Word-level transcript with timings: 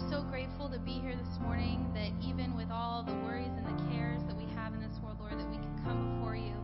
we're 0.00 0.10
so 0.10 0.22
grateful 0.22 0.68
to 0.68 0.78
be 0.80 0.92
here 0.92 1.14
this 1.16 1.40
morning, 1.40 1.90
that 1.94 2.10
even 2.26 2.56
with 2.56 2.70
all 2.70 3.02
the 3.02 3.14
worries 3.24 3.50
and 3.56 3.66
the 3.66 3.90
cares 3.90 4.22
that 4.26 4.36
we 4.36 4.44
have 4.54 4.72
in 4.74 4.80
this 4.80 4.98
world, 5.02 5.16
Lord, 5.20 5.32
that 5.32 5.48
we 5.48 5.56
can 5.56 5.80
come 5.84 6.18
before 6.18 6.36
you 6.36 6.54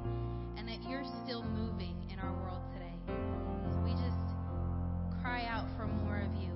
and 0.57 0.68
that 0.68 0.83
you're 0.88 1.04
still 1.25 1.42
moving 1.42 1.97
in 2.12 2.18
our 2.18 2.33
world 2.42 2.62
today. 2.75 2.94
So 3.73 3.81
we 3.83 3.92
just 3.92 4.18
cry 5.23 5.47
out 5.47 5.67
for 5.76 5.86
more 5.86 6.18
of 6.18 6.34
you. 6.42 6.53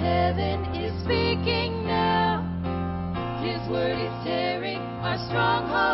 heaven 0.00 0.64
is 0.74 0.92
speaking 1.02 1.86
now. 1.86 2.42
His 3.42 3.60
word 3.70 3.98
is 3.98 4.24
tearing 4.24 4.80
our 5.02 5.18
stronghold. 5.28 5.93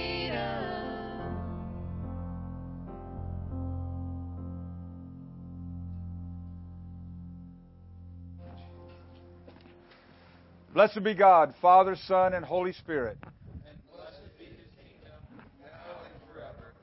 Blessed 10.73 11.03
be 11.03 11.13
God, 11.13 11.53
Father, 11.61 11.97
Son, 12.07 12.33
and 12.33 12.45
Holy 12.45 12.71
Spirit. 12.71 13.17
And 13.23 13.77
blessed 13.93 14.21
be 14.39 14.45
His 14.45 14.71
kingdom, 14.79 15.43
now 15.61 15.97
and 16.05 16.33
forever. 16.33 16.73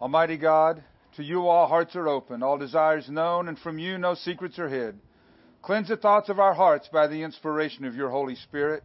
Almighty 0.00 0.36
God, 0.36 0.84
to 1.16 1.24
you 1.24 1.48
all 1.48 1.66
hearts 1.66 1.96
are 1.96 2.06
open, 2.06 2.44
all 2.44 2.56
desires 2.56 3.08
known, 3.08 3.48
and 3.48 3.58
from 3.58 3.80
you 3.80 3.98
no 3.98 4.14
secrets 4.14 4.60
are 4.60 4.68
hid. 4.68 4.96
Cleanse 5.62 5.88
the 5.88 5.96
thoughts 5.96 6.28
of 6.28 6.38
our 6.38 6.54
hearts 6.54 6.88
by 6.92 7.08
the 7.08 7.20
inspiration 7.20 7.84
of 7.84 7.96
your 7.96 8.10
Holy 8.10 8.36
Spirit, 8.36 8.84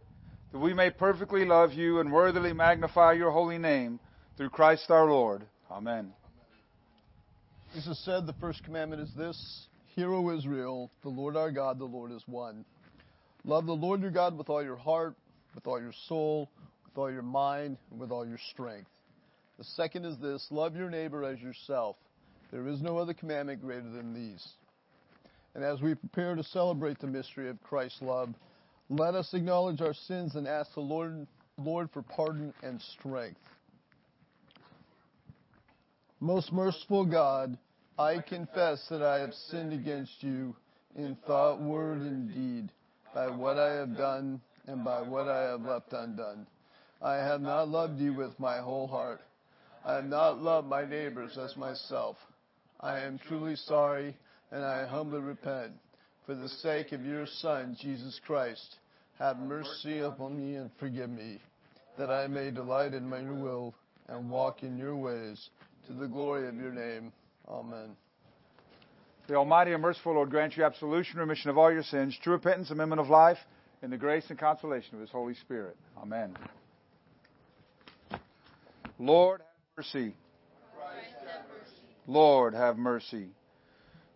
that 0.50 0.58
we 0.58 0.74
may 0.74 0.90
perfectly 0.90 1.44
love 1.44 1.72
you 1.72 2.00
and 2.00 2.12
worthily 2.12 2.52
magnify 2.52 3.12
your 3.12 3.30
holy 3.30 3.58
name 3.58 4.00
through 4.36 4.50
Christ 4.50 4.90
our 4.90 5.08
Lord. 5.08 5.46
Amen. 5.70 6.12
Jesus 7.74 8.04
said, 8.04 8.26
The 8.26 8.34
first 8.40 8.64
commandment 8.64 9.02
is 9.02 9.12
this 9.16 9.68
Hear, 9.94 10.12
O 10.12 10.36
Israel, 10.36 10.90
the 11.04 11.10
Lord 11.10 11.36
our 11.36 11.52
God, 11.52 11.78
the 11.78 11.84
Lord 11.84 12.10
is 12.10 12.24
one. 12.26 12.64
Love 13.44 13.66
the 13.66 13.72
Lord 13.72 14.02
your 14.02 14.10
God 14.10 14.36
with 14.36 14.50
all 14.50 14.62
your 14.62 14.76
heart, 14.76 15.14
with 15.54 15.66
all 15.66 15.80
your 15.80 15.94
soul, 16.08 16.50
with 16.84 16.98
all 16.98 17.10
your 17.10 17.22
mind, 17.22 17.78
and 17.90 17.98
with 17.98 18.10
all 18.10 18.26
your 18.26 18.38
strength. 18.50 18.90
The 19.58 19.64
second 19.64 20.04
is 20.04 20.18
this 20.18 20.46
love 20.50 20.76
your 20.76 20.90
neighbor 20.90 21.24
as 21.24 21.40
yourself. 21.40 21.96
There 22.50 22.66
is 22.68 22.82
no 22.82 22.98
other 22.98 23.14
commandment 23.14 23.62
greater 23.62 23.88
than 23.88 24.12
these. 24.12 24.46
And 25.54 25.64
as 25.64 25.80
we 25.80 25.94
prepare 25.94 26.34
to 26.34 26.44
celebrate 26.44 26.98
the 26.98 27.06
mystery 27.06 27.48
of 27.48 27.62
Christ's 27.62 28.02
love, 28.02 28.30
let 28.88 29.14
us 29.14 29.32
acknowledge 29.32 29.80
our 29.80 29.94
sins 29.94 30.34
and 30.34 30.46
ask 30.46 30.74
the 30.74 30.80
Lord, 30.80 31.26
Lord 31.58 31.90
for 31.92 32.02
pardon 32.02 32.52
and 32.62 32.80
strength. 32.98 33.40
Most 36.20 36.52
merciful 36.52 37.06
God, 37.06 37.56
I 37.98 38.18
confess 38.20 38.86
that 38.90 39.02
I 39.02 39.20
have 39.20 39.32
sinned 39.32 39.72
against 39.72 40.22
you 40.22 40.54
in 40.94 41.16
thought, 41.26 41.60
word, 41.60 42.00
and 42.00 42.28
deed 42.28 42.70
by 43.14 43.28
what 43.28 43.58
I 43.58 43.74
have 43.74 43.96
done 43.96 44.40
and 44.66 44.84
by 44.84 45.02
what 45.02 45.28
I 45.28 45.42
have 45.50 45.62
left 45.62 45.92
undone. 45.92 46.46
I 47.02 47.14
have 47.14 47.40
not 47.40 47.68
loved 47.68 47.98
you 47.98 48.14
with 48.14 48.38
my 48.38 48.58
whole 48.58 48.86
heart. 48.86 49.20
I 49.84 49.94
have 49.94 50.04
not 50.04 50.42
loved 50.42 50.68
my 50.68 50.84
neighbors 50.84 51.38
as 51.38 51.56
myself. 51.56 52.16
I 52.80 53.00
am 53.00 53.18
truly 53.26 53.56
sorry, 53.56 54.16
and 54.50 54.64
I 54.64 54.86
humbly 54.86 55.20
repent. 55.20 55.72
For 56.26 56.34
the 56.34 56.48
sake 56.48 56.92
of 56.92 57.04
your 57.04 57.26
Son, 57.26 57.76
Jesus 57.80 58.20
Christ, 58.26 58.76
have 59.18 59.38
mercy 59.38 60.00
upon 60.00 60.36
me 60.36 60.56
and 60.56 60.70
forgive 60.78 61.10
me, 61.10 61.40
that 61.98 62.10
I 62.10 62.26
may 62.26 62.50
delight 62.50 62.94
in 62.94 63.08
your 63.08 63.34
will 63.34 63.74
and 64.08 64.30
walk 64.30 64.62
in 64.62 64.76
your 64.76 64.96
ways, 64.96 65.48
to 65.86 65.94
the 65.94 66.06
glory 66.06 66.48
of 66.48 66.54
your 66.56 66.72
name. 66.72 67.12
Amen. 67.48 67.96
The 69.28 69.34
Almighty 69.34 69.72
and 69.72 69.82
merciful 69.82 70.14
Lord 70.14 70.30
grant 70.30 70.56
you 70.56 70.64
absolution, 70.64 71.20
remission 71.20 71.50
of 71.50 71.58
all 71.58 71.72
your 71.72 71.84
sins, 71.84 72.18
true 72.22 72.32
repentance, 72.32 72.70
amendment 72.70 73.00
of 73.00 73.08
life, 73.08 73.38
and 73.82 73.92
the 73.92 73.96
grace 73.96 74.24
and 74.28 74.38
consolation 74.38 74.94
of 74.94 75.00
His 75.00 75.10
Holy 75.10 75.34
Spirit. 75.34 75.76
Amen. 76.00 76.36
Lord, 78.98 79.40
have 79.40 79.84
mercy. 79.84 80.14
Lord, 82.06 82.54
have 82.54 82.76
mercy. 82.76 83.28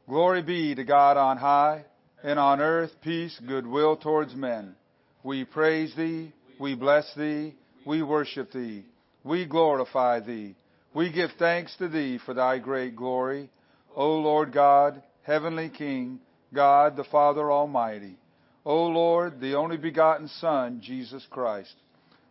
Glory 0.08 0.42
be 0.42 0.74
to 0.74 0.84
God 0.84 1.16
on 1.16 1.36
high, 1.38 1.84
and 2.22 2.38
on 2.38 2.60
earth 2.60 2.90
peace, 3.02 3.38
goodwill 3.46 3.96
towards 3.96 4.34
men. 4.34 4.74
We 5.22 5.44
praise 5.44 5.94
Thee, 5.96 6.32
we 6.58 6.74
bless 6.74 7.14
Thee, 7.14 7.54
we 7.86 8.02
worship 8.02 8.52
Thee, 8.52 8.84
we 9.22 9.46
glorify 9.46 10.20
Thee. 10.20 10.56
We 10.92 11.10
give 11.10 11.30
thanks 11.38 11.74
to 11.78 11.88
Thee 11.88 12.18
for 12.24 12.34
Thy 12.34 12.58
great 12.58 12.94
glory. 12.94 13.50
O 13.94 14.16
Lord 14.16 14.52
God, 14.52 15.02
Heavenly 15.22 15.70
King, 15.70 16.20
God 16.52 16.96
the 16.96 17.04
Father 17.04 17.50
Almighty. 17.50 18.16
O 18.64 18.86
Lord, 18.86 19.40
the 19.40 19.54
only 19.54 19.76
begotten 19.76 20.28
Son, 20.28 20.80
Jesus 20.82 21.26
Christ. 21.30 21.74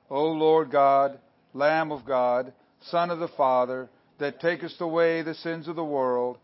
O 0.09 0.25
Lord 0.31 0.71
God, 0.71 1.19
Lamb 1.53 1.91
of 1.91 2.05
God, 2.05 2.53
Son 2.81 3.09
of 3.09 3.19
the 3.19 3.27
Father, 3.29 3.89
that 4.19 4.39
takest 4.39 4.81
away 4.81 5.21
the 5.21 5.35
sins 5.35 5.67
of 5.67 5.75
the 5.75 5.83
world, 5.83 6.37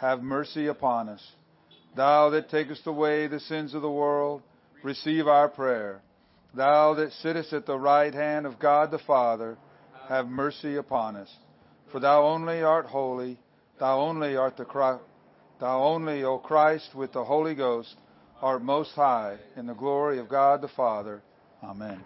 have 0.00 0.22
mercy 0.22 0.66
upon 0.66 1.08
us. 1.08 1.22
Thou 1.96 2.30
that 2.30 2.50
takest 2.50 2.86
away 2.86 3.26
the 3.26 3.40
sins 3.40 3.74
of 3.74 3.82
the 3.82 3.90
world, 3.90 4.42
receive 4.82 5.28
our 5.28 5.48
prayer. 5.48 6.00
Thou 6.54 6.94
that 6.94 7.12
sittest 7.12 7.52
at 7.52 7.66
the 7.66 7.78
right 7.78 8.12
hand 8.12 8.46
of 8.46 8.58
God 8.58 8.90
the 8.90 8.98
Father, 8.98 9.56
have 10.08 10.26
mercy 10.26 10.76
upon 10.76 11.16
us. 11.16 11.32
For 11.92 12.00
thou 12.00 12.24
only 12.24 12.62
art 12.62 12.86
holy, 12.86 13.38
thou 13.78 14.00
only 14.00 14.36
art 14.36 14.56
the 14.56 14.64
Christ, 14.64 15.02
thou 15.60 15.82
only, 15.82 16.24
O 16.24 16.38
Christ, 16.38 16.94
with 16.94 17.12
the 17.12 17.24
Holy 17.24 17.54
Ghost, 17.54 17.96
art 18.40 18.62
most 18.62 18.92
high 18.92 19.38
in 19.56 19.66
the 19.66 19.74
glory 19.74 20.18
of 20.18 20.28
God 20.28 20.60
the 20.60 20.68
Father. 20.68 21.22
Amen. 21.62 22.02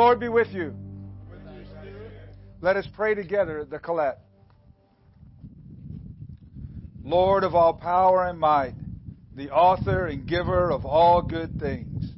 Lord 0.00 0.18
be 0.18 0.30
with 0.30 0.48
you. 0.48 0.74
Let 2.62 2.76
us 2.76 2.88
pray 2.94 3.14
together 3.14 3.66
the 3.66 3.78
Collect. 3.78 4.18
Lord 7.04 7.44
of 7.44 7.54
all 7.54 7.74
power 7.74 8.26
and 8.26 8.40
might, 8.40 8.76
the 9.36 9.50
author 9.50 10.06
and 10.06 10.26
giver 10.26 10.72
of 10.72 10.86
all 10.86 11.20
good 11.20 11.60
things, 11.60 12.12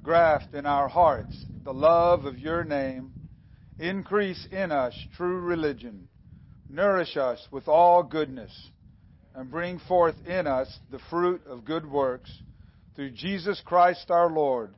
graft 0.00 0.54
in 0.54 0.64
our 0.64 0.86
hearts 0.86 1.36
the 1.64 1.74
love 1.74 2.24
of 2.24 2.38
your 2.38 2.62
name, 2.62 3.10
increase 3.80 4.46
in 4.52 4.70
us 4.70 4.96
true 5.16 5.40
religion, 5.40 6.06
nourish 6.70 7.16
us 7.16 7.44
with 7.50 7.66
all 7.66 8.04
goodness, 8.04 8.70
and 9.34 9.50
bring 9.50 9.80
forth 9.80 10.14
in 10.24 10.46
us 10.46 10.72
the 10.92 11.00
fruit 11.10 11.42
of 11.48 11.64
good 11.64 11.90
works 11.90 12.30
through 12.94 13.10
Jesus 13.10 13.60
Christ 13.64 14.08
our 14.08 14.30
Lord, 14.30 14.72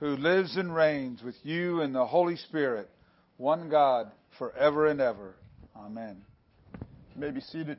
who 0.00 0.16
lives 0.16 0.56
and 0.56 0.74
reigns 0.74 1.22
with 1.22 1.36
you 1.42 1.80
in 1.80 1.92
the 1.92 2.06
Holy 2.06 2.36
Spirit, 2.36 2.90
one 3.36 3.68
God, 3.68 4.10
forever 4.38 4.86
and 4.86 5.00
ever. 5.00 5.34
Amen. 5.76 6.22
You 7.14 7.20
may 7.20 7.30
be 7.30 7.40
seated. 7.40 7.78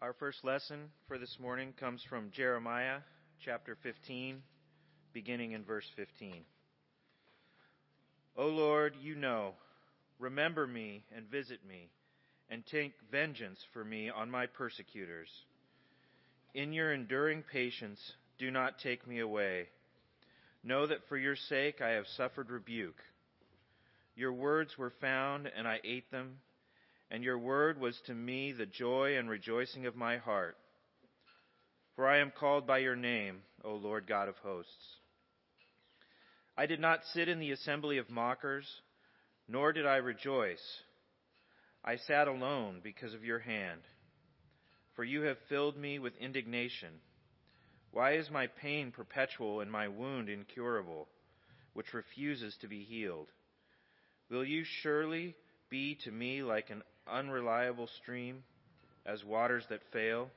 Our 0.00 0.14
first 0.14 0.44
lesson 0.44 0.88
for 1.08 1.18
this 1.18 1.36
morning 1.38 1.74
comes 1.78 2.02
from 2.08 2.30
Jeremiah 2.32 3.00
chapter 3.44 3.76
15, 3.82 4.42
beginning 5.12 5.52
in 5.52 5.62
verse 5.62 5.84
15. 5.94 6.42
O 8.36 8.46
Lord, 8.46 8.94
you 9.00 9.14
know, 9.14 9.52
remember 10.18 10.66
me 10.66 11.04
and 11.14 11.30
visit 11.30 11.60
me, 11.68 11.90
and 12.50 12.64
take 12.66 12.92
vengeance 13.10 13.58
for 13.72 13.84
me 13.84 14.10
on 14.10 14.30
my 14.30 14.46
persecutors. 14.46 15.28
In 16.54 16.72
your 16.72 16.92
enduring 16.92 17.44
patience, 17.50 18.00
do 18.38 18.50
not 18.50 18.78
take 18.82 19.06
me 19.06 19.20
away. 19.20 19.68
Know 20.64 20.86
that 20.86 21.08
for 21.08 21.16
your 21.16 21.36
sake 21.36 21.80
I 21.80 21.90
have 21.90 22.06
suffered 22.16 22.50
rebuke. 22.50 22.98
Your 24.16 24.32
words 24.32 24.76
were 24.76 24.92
found, 25.00 25.50
and 25.56 25.66
I 25.66 25.78
ate 25.84 26.10
them 26.10 26.38
and 27.10 27.24
your 27.24 27.38
word 27.38 27.80
was 27.80 28.00
to 28.06 28.14
me 28.14 28.52
the 28.52 28.66
joy 28.66 29.18
and 29.18 29.28
rejoicing 29.28 29.86
of 29.86 29.96
my 29.96 30.18
heart. 30.18 30.56
For 31.96 32.08
I 32.08 32.18
am 32.18 32.32
called 32.38 32.66
by 32.66 32.78
your 32.78 32.96
name, 32.96 33.38
O 33.64 33.74
Lord 33.74 34.06
God 34.06 34.28
of 34.28 34.36
hosts. 34.36 34.96
I 36.56 36.66
did 36.66 36.80
not 36.80 37.00
sit 37.12 37.28
in 37.28 37.40
the 37.40 37.50
assembly 37.50 37.98
of 37.98 38.10
mockers, 38.10 38.66
nor 39.48 39.72
did 39.72 39.86
I 39.86 39.96
rejoice. 39.96 40.62
I 41.84 41.96
sat 41.96 42.28
alone 42.28 42.80
because 42.82 43.14
of 43.14 43.24
your 43.24 43.38
hand. 43.38 43.80
For 44.94 45.04
you 45.04 45.22
have 45.22 45.38
filled 45.48 45.76
me 45.76 45.98
with 45.98 46.16
indignation. 46.20 46.90
Why 47.92 48.14
is 48.14 48.30
my 48.30 48.46
pain 48.46 48.92
perpetual 48.92 49.60
and 49.60 49.70
my 49.70 49.88
wound 49.88 50.28
incurable, 50.28 51.08
which 51.72 51.94
refuses 51.94 52.56
to 52.60 52.68
be 52.68 52.84
healed? 52.84 53.28
Will 54.30 54.44
you 54.44 54.64
surely 54.82 55.34
be 55.70 55.96
to 56.04 56.10
me 56.10 56.42
like 56.42 56.70
an 56.70 56.82
unreliable 57.10 57.88
stream, 58.02 58.44
as 59.06 59.24
waters 59.24 59.64
that 59.70 59.80
fail? 59.92 60.30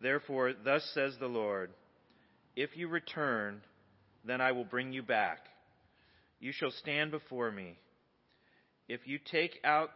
Therefore, 0.00 0.52
thus 0.64 0.88
says 0.94 1.16
the 1.18 1.26
Lord 1.26 1.70
If 2.54 2.76
you 2.76 2.88
return, 2.88 3.62
then 4.24 4.40
I 4.40 4.52
will 4.52 4.64
bring 4.64 4.92
you 4.92 5.02
back. 5.02 5.46
You 6.38 6.52
shall 6.52 6.70
stand 6.70 7.10
before 7.10 7.50
me. 7.50 7.78
If 8.88 9.06
you 9.06 9.18
take 9.18 9.58
out 9.64 9.90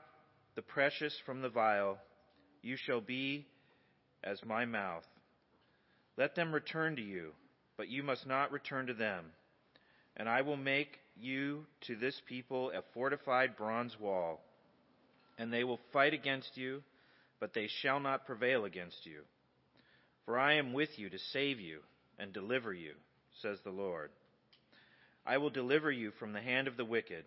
the 0.54 0.62
precious 0.62 1.14
from 1.24 1.42
the 1.42 1.48
vile. 1.48 1.98
you 2.62 2.76
shall 2.76 3.00
be 3.00 3.46
as 4.22 4.38
my 4.44 4.64
mouth. 4.64 5.04
Let 6.16 6.34
them 6.34 6.52
return 6.52 6.96
to 6.96 7.02
you, 7.02 7.32
but 7.76 7.88
you 7.88 8.02
must 8.02 8.26
not 8.26 8.52
return 8.52 8.86
to 8.86 8.94
them. 8.94 9.24
And 10.16 10.28
I 10.28 10.42
will 10.42 10.56
make 10.56 10.98
you 11.16 11.64
to 11.86 11.96
this 11.96 12.20
people 12.28 12.70
a 12.70 12.82
fortified 12.94 13.56
bronze 13.56 13.98
wall 13.98 14.40
and 15.38 15.52
they 15.52 15.64
will 15.64 15.80
fight 15.92 16.14
against 16.14 16.56
you, 16.56 16.82
but 17.40 17.54
they 17.54 17.68
shall 17.80 18.00
not 18.00 18.26
prevail 18.26 18.64
against 18.64 19.04
you. 19.04 19.22
For 20.24 20.38
I 20.38 20.54
am 20.54 20.72
with 20.72 20.90
you 20.96 21.10
to 21.10 21.18
save 21.32 21.58
you 21.58 21.80
and 22.18 22.32
deliver 22.32 22.72
you, 22.72 22.92
says 23.40 23.58
the 23.64 23.70
Lord. 23.70 24.10
I 25.26 25.38
will 25.38 25.50
deliver 25.50 25.90
you 25.90 26.12
from 26.18 26.32
the 26.32 26.40
hand 26.40 26.68
of 26.68 26.76
the 26.76 26.84
wicked, 26.84 27.24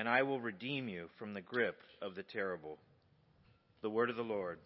and 0.00 0.08
I 0.08 0.22
will 0.22 0.40
redeem 0.40 0.88
you 0.88 1.10
from 1.18 1.34
the 1.34 1.42
grip 1.42 1.76
of 2.00 2.14
the 2.14 2.22
terrible. 2.22 2.78
The 3.82 3.90
word 3.90 4.08
of 4.08 4.16
the 4.16 4.22
Lord. 4.22 4.58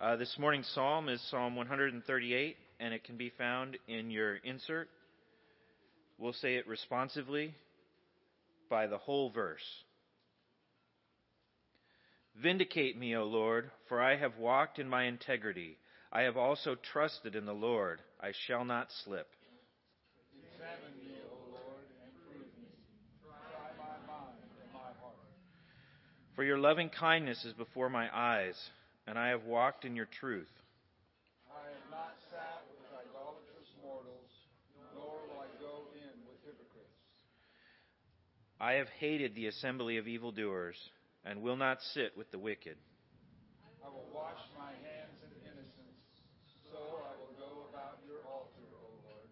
Uh, 0.00 0.16
this 0.16 0.34
morning's 0.36 0.66
psalm 0.74 1.08
is 1.08 1.22
Psalm 1.30 1.54
138, 1.54 2.56
and 2.80 2.92
it 2.92 3.04
can 3.04 3.16
be 3.16 3.30
found 3.38 3.78
in 3.86 4.10
your 4.10 4.34
insert. 4.38 4.88
We'll 6.18 6.32
say 6.32 6.56
it 6.56 6.66
responsively 6.66 7.54
by 8.68 8.88
the 8.88 8.98
whole 8.98 9.30
verse. 9.30 9.62
Vindicate 12.42 12.98
me, 12.98 13.14
O 13.14 13.22
Lord, 13.22 13.70
for 13.88 14.02
I 14.02 14.16
have 14.16 14.38
walked 14.38 14.80
in 14.80 14.88
my 14.88 15.04
integrity. 15.04 15.76
I 16.12 16.22
have 16.22 16.36
also 16.36 16.74
trusted 16.92 17.36
in 17.36 17.46
the 17.46 17.52
Lord. 17.52 18.00
I 18.20 18.32
shall 18.48 18.64
not 18.64 18.88
slip. 19.04 19.28
Examine 20.62 20.94
me, 20.94 21.18
O 21.26 21.58
Lord, 21.58 21.90
and 22.06 22.14
prove 22.22 22.46
me. 22.54 22.70
Try 23.18 23.74
my 23.74 23.98
mind 24.06 24.38
and 24.46 24.70
my 24.70 24.94
heart. 25.02 25.18
For 26.34 26.44
your 26.44 26.56
loving 26.56 26.88
kindness 26.88 27.44
is 27.44 27.52
before 27.52 27.90
my 27.90 28.08
eyes, 28.10 28.56
and 29.06 29.18
I 29.18 29.28
have 29.28 29.44
walked 29.44 29.84
in 29.84 29.94
your 29.94 30.08
truth. 30.18 30.48
I 31.52 31.68
have 31.68 31.90
not 31.90 32.16
sat 32.30 32.64
with 32.72 32.88
idolatrous 32.88 33.68
mortals, 33.84 34.32
nor 34.94 35.20
will 35.28 35.44
I 35.44 35.52
go 35.60 35.92
in 35.92 36.24
with 36.24 36.40
hypocrites. 36.40 36.96
I 38.58 38.80
have 38.80 38.88
hated 38.98 39.34
the 39.34 39.48
assembly 39.48 39.98
of 39.98 40.08
evildoers, 40.08 40.76
and 41.22 41.42
will 41.42 41.56
not 41.56 41.82
sit 41.92 42.16
with 42.16 42.30
the 42.30 42.38
wicked. 42.38 42.78
I 43.84 43.88
will 43.88 44.08
wash 44.14 44.40
my 44.56 44.72
hands 44.72 45.20
in 45.20 45.52
innocence, 45.52 46.00
so 46.72 46.78
I 46.80 47.12
will 47.20 47.36
go 47.36 47.68
about 47.68 47.98
your 48.08 48.24
altar, 48.24 48.64
O 48.72 48.88
Lord. 49.04 49.28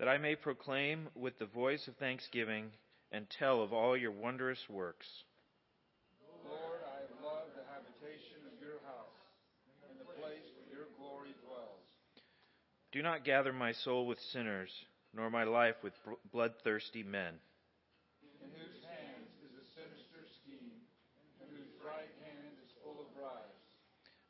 That 0.00 0.08
I 0.08 0.18
may 0.18 0.34
proclaim 0.34 1.06
with 1.14 1.38
the 1.38 1.46
voice 1.46 1.86
of 1.86 1.94
thanksgiving 1.96 2.72
and 3.12 3.30
tell 3.30 3.62
of 3.62 3.72
all 3.72 3.96
your 3.96 4.10
wondrous 4.10 4.58
works. 4.68 5.06
Lord, 6.44 6.84
I 6.84 7.00
have 7.08 7.16
loved 7.24 7.56
the 7.56 7.64
habitation 7.72 8.44
of 8.44 8.60
your 8.60 8.84
house, 8.84 9.16
and 9.88 9.96
the 9.96 10.04
place 10.20 10.44
where 10.52 10.68
your 10.68 10.92
glory 11.00 11.32
dwells. 11.40 11.88
Do 12.94 13.02
not 13.02 13.24
gather 13.24 13.52
my 13.52 13.72
soul 13.72 14.06
with 14.06 14.20
sinners, 14.30 14.70
nor 15.12 15.28
my 15.28 15.42
life 15.42 15.74
with 15.82 15.94
bloodthirsty 16.30 17.02
men. 17.02 17.34
in 18.38 18.50
whose 18.54 18.86
hands 18.86 19.34
is 19.42 19.50
a 19.50 19.66
sinister 19.74 20.22
scheme, 20.38 20.78
and 21.42 21.50
whose 21.50 21.74
right 21.82 22.14
hand 22.22 22.54
is 22.62 22.70
full 22.86 23.02
of 23.02 23.10
bribes. 23.18 23.58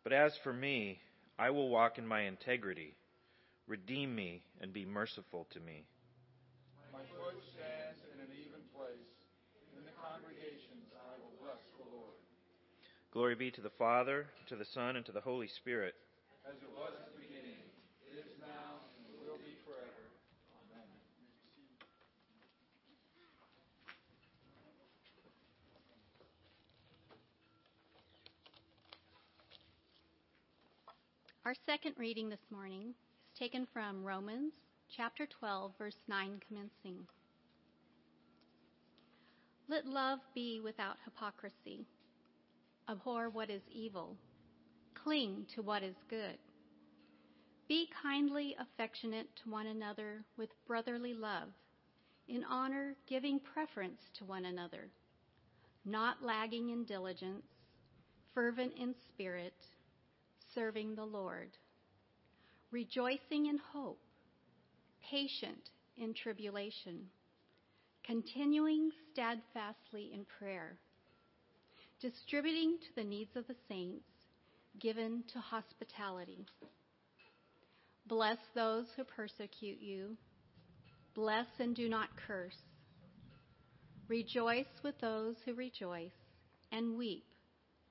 But 0.02 0.14
as 0.14 0.32
for 0.42 0.54
me, 0.54 0.98
I 1.38 1.50
will 1.50 1.68
walk 1.68 1.98
in 1.98 2.06
my 2.06 2.22
integrity. 2.22 2.96
Redeem 3.68 4.16
me 4.16 4.40
and 4.62 4.72
be 4.72 4.86
merciful 4.86 5.46
to 5.52 5.60
me. 5.60 5.84
My 6.90 7.04
foot 7.20 7.36
stands 7.52 8.00
in 8.16 8.24
an 8.24 8.32
even 8.32 8.64
place. 8.72 9.12
In 9.76 9.84
the 9.84 9.92
congregations 10.00 10.88
I 10.96 11.20
will 11.20 11.36
bless 11.36 11.60
the 11.76 11.84
Lord. 11.92 12.16
Glory 13.12 13.34
be 13.34 13.50
to 13.50 13.60
the 13.60 13.76
Father, 13.76 14.24
to 14.48 14.56
the 14.56 14.64
Son, 14.64 14.96
and 14.96 15.04
to 15.04 15.12
the 15.12 15.20
Holy 15.20 15.48
Spirit. 15.48 15.94
As 16.48 16.56
it 16.56 16.72
was 16.72 16.96
at 16.96 17.12
the 17.12 17.20
beginning, 17.20 17.60
is 18.14 18.30
now, 18.38 18.78
and 18.94 19.10
will 19.26 19.38
be 19.42 19.58
forever. 19.66 20.06
Amen. 20.70 20.86
Our 31.44 31.54
second 31.66 31.92
reading 31.98 32.30
this 32.30 32.46
morning 32.50 32.94
is 32.94 33.38
taken 33.38 33.66
from 33.70 34.02
Romans 34.02 34.54
chapter 34.96 35.26
12, 35.26 35.72
verse 35.76 35.98
9 36.08 36.40
commencing. 36.48 37.06
Let 39.68 39.84
love 39.84 40.20
be 40.34 40.62
without 40.64 40.96
hypocrisy. 41.04 41.84
Abhor 42.88 43.28
what 43.28 43.50
is 43.50 43.60
evil. 43.70 44.16
Cling 44.94 45.44
to 45.54 45.60
what 45.60 45.82
is 45.82 45.96
good. 46.08 46.38
Be 47.68 47.90
kindly 48.02 48.56
affectionate 48.58 49.28
to 49.42 49.50
one 49.50 49.66
another 49.66 50.24
with 50.38 50.48
brotherly 50.66 51.12
love, 51.12 51.48
in 52.26 52.42
honor 52.44 52.96
giving 53.06 53.38
preference 53.38 54.00
to 54.16 54.24
one 54.24 54.46
another, 54.46 54.88
not 55.84 56.22
lagging 56.22 56.70
in 56.70 56.86
diligence, 56.86 57.44
fervent 58.32 58.72
in 58.80 58.94
spirit, 59.12 59.52
serving 60.54 60.94
the 60.94 61.04
Lord, 61.04 61.50
rejoicing 62.70 63.46
in 63.46 63.58
hope, 63.72 64.00
patient 65.10 65.70
in 65.96 66.14
tribulation, 66.14 67.06
continuing 68.04 68.90
steadfastly 69.12 70.10
in 70.12 70.24
prayer, 70.38 70.78
distributing 72.00 72.78
to 72.80 73.02
the 73.02 73.08
needs 73.08 73.36
of 73.36 73.46
the 73.46 73.56
saints, 73.68 74.04
given 74.80 75.24
to 75.32 75.38
hospitality. 75.38 76.44
Bless 78.06 78.38
those 78.54 78.86
who 78.96 79.04
persecute 79.04 79.80
you. 79.80 80.16
Bless 81.14 81.46
and 81.58 81.74
do 81.74 81.88
not 81.88 82.08
curse. 82.26 82.56
Rejoice 84.08 84.66
with 84.82 85.00
those 85.00 85.36
who 85.44 85.54
rejoice, 85.54 86.10
and 86.72 86.98
weep 86.98 87.24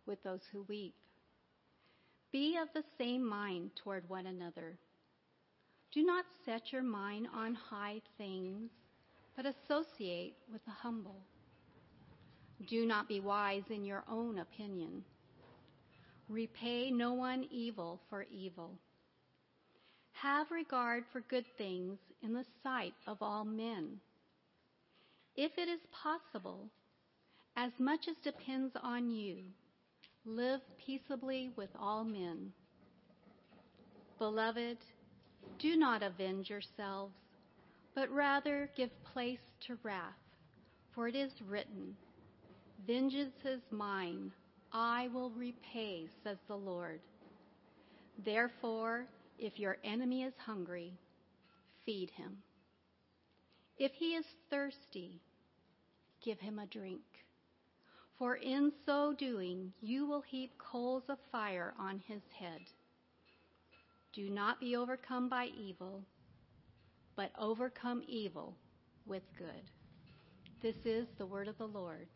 with 0.06 0.22
those 0.24 0.42
who 0.52 0.64
weep. 0.70 0.94
Be 2.34 2.58
of 2.58 2.68
the 2.74 2.84
same 2.98 3.24
mind 3.24 3.70
toward 3.76 4.10
one 4.10 4.26
another. 4.26 4.80
Do 5.94 6.04
not 6.04 6.26
set 6.46 6.74
your 6.74 6.82
mind 6.82 7.28
on 7.32 7.54
high 7.54 8.02
things, 8.18 8.72
but 9.38 9.46
associate 9.46 10.34
with 10.52 10.66
the 10.66 10.72
humble. 10.72 11.22
Do 12.68 12.88
not 12.88 13.08
be 13.08 13.20
wise 13.20 13.70
in 13.70 13.86
your 13.86 14.04
own 14.10 14.40
opinion. 14.40 15.04
Repay 16.28 16.90
no 16.90 17.14
one 17.14 17.46
evil 17.52 18.00
for 18.10 18.26
evil. 18.32 18.80
Have 20.14 20.50
regard 20.50 21.04
for 21.12 21.22
good 21.22 21.46
things 21.56 22.00
in 22.24 22.34
the 22.34 22.46
sight 22.64 22.96
of 23.06 23.18
all 23.22 23.46
men. 23.46 24.00
If 25.36 25.52
it 25.60 25.70
is 25.70 25.82
possible, 25.92 26.72
as 27.56 27.72
much 27.78 28.08
as 28.08 28.16
depends 28.24 28.76
on 28.82 29.12
you, 29.12 29.44
live 30.26 30.62
peaceably 30.86 31.52
with 31.56 31.70
all 31.80 32.04
men. 32.04 32.52
Beloved, 34.18 34.78
do 35.60 35.76
not 35.76 36.04
avenge 36.04 36.50
yourselves, 36.50 37.14
but 37.96 38.10
rather 38.10 38.70
give 38.78 38.90
place 39.14 39.40
to 39.68 39.78
wrath, 39.84 40.14
for 40.94 41.08
it 41.08 41.16
is 41.16 41.32
written, 41.50 41.96
Vengeance 42.88 43.36
is 43.46 43.62
mine, 43.72 44.32
I 44.72 45.10
will 45.14 45.30
repay, 45.32 46.08
says 46.24 46.38
the 46.48 46.56
Lord. 46.56 47.00
Therefore, 48.26 49.06
if 49.40 49.60
your 49.60 49.78
enemy 49.84 50.24
is 50.24 50.34
hungry, 50.46 50.94
feed 51.86 52.10
him. 52.12 52.38
If 53.78 53.92
he 53.94 54.16
is 54.16 54.26
thirsty, 54.50 55.22
give 56.24 56.40
him 56.40 56.60
a 56.60 56.68
drink. 56.68 57.02
For 58.24 58.36
in 58.38 58.72
so 58.86 59.12
doing, 59.12 59.74
you 59.82 60.06
will 60.06 60.22
heap 60.22 60.58
coals 60.58 61.04
of 61.10 61.18
fire 61.30 61.74
on 61.78 62.02
his 62.08 62.22
head. 62.40 62.62
Do 64.14 64.30
not 64.30 64.62
be 64.62 64.78
overcome 64.78 65.28
by 65.28 65.48
evil, 65.48 66.06
but 67.18 67.32
overcome 67.38 68.02
evil 68.08 68.56
with 69.06 69.24
good. 69.38 69.70
This 70.62 70.86
is 70.86 71.10
the 71.18 71.26
word 71.26 71.50
of 71.50 71.58
the 71.58 71.68
Lord. 71.68 72.08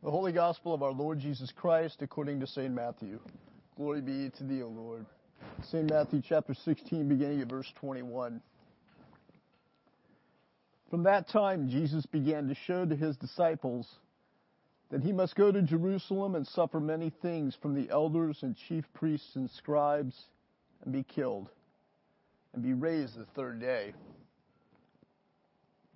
The 0.00 0.12
Holy 0.12 0.30
Gospel 0.30 0.72
of 0.72 0.84
our 0.84 0.92
Lord 0.92 1.18
Jesus 1.18 1.50
Christ 1.50 2.02
according 2.02 2.38
to 2.38 2.46
St. 2.46 2.72
Matthew. 2.72 3.18
Glory 3.76 4.00
be 4.00 4.30
to 4.38 4.44
thee, 4.44 4.62
O 4.62 4.68
Lord. 4.68 5.04
St. 5.64 5.90
Matthew 5.90 6.22
chapter 6.24 6.54
16, 6.54 7.08
beginning 7.08 7.40
at 7.40 7.48
verse 7.48 7.66
21. 7.80 8.40
From 10.88 11.02
that 11.02 11.28
time, 11.28 11.68
Jesus 11.68 12.06
began 12.06 12.46
to 12.46 12.54
show 12.54 12.86
to 12.86 12.94
his 12.94 13.16
disciples 13.16 13.88
that 14.90 15.02
he 15.02 15.12
must 15.12 15.34
go 15.34 15.50
to 15.50 15.62
Jerusalem 15.62 16.36
and 16.36 16.46
suffer 16.46 16.78
many 16.78 17.10
things 17.20 17.56
from 17.60 17.74
the 17.74 17.90
elders 17.90 18.38
and 18.42 18.54
chief 18.68 18.84
priests 18.94 19.34
and 19.34 19.50
scribes 19.50 20.14
and 20.84 20.92
be 20.92 21.02
killed 21.02 21.48
and 22.54 22.62
be 22.62 22.72
raised 22.72 23.18
the 23.18 23.26
third 23.34 23.60
day. 23.60 23.94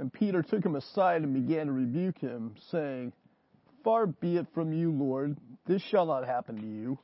And 0.00 0.12
Peter 0.12 0.42
took 0.42 0.66
him 0.66 0.74
aside 0.74 1.22
and 1.22 1.32
began 1.32 1.66
to 1.66 1.72
rebuke 1.72 2.18
him, 2.18 2.56
saying, 2.72 3.12
Far 3.84 4.06
be 4.06 4.36
it 4.36 4.46
from 4.54 4.72
you, 4.72 4.92
Lord, 4.92 5.36
this 5.66 5.82
shall 5.82 6.06
not 6.06 6.26
happen 6.26 6.60
to 6.60 6.66
you. 6.66 6.98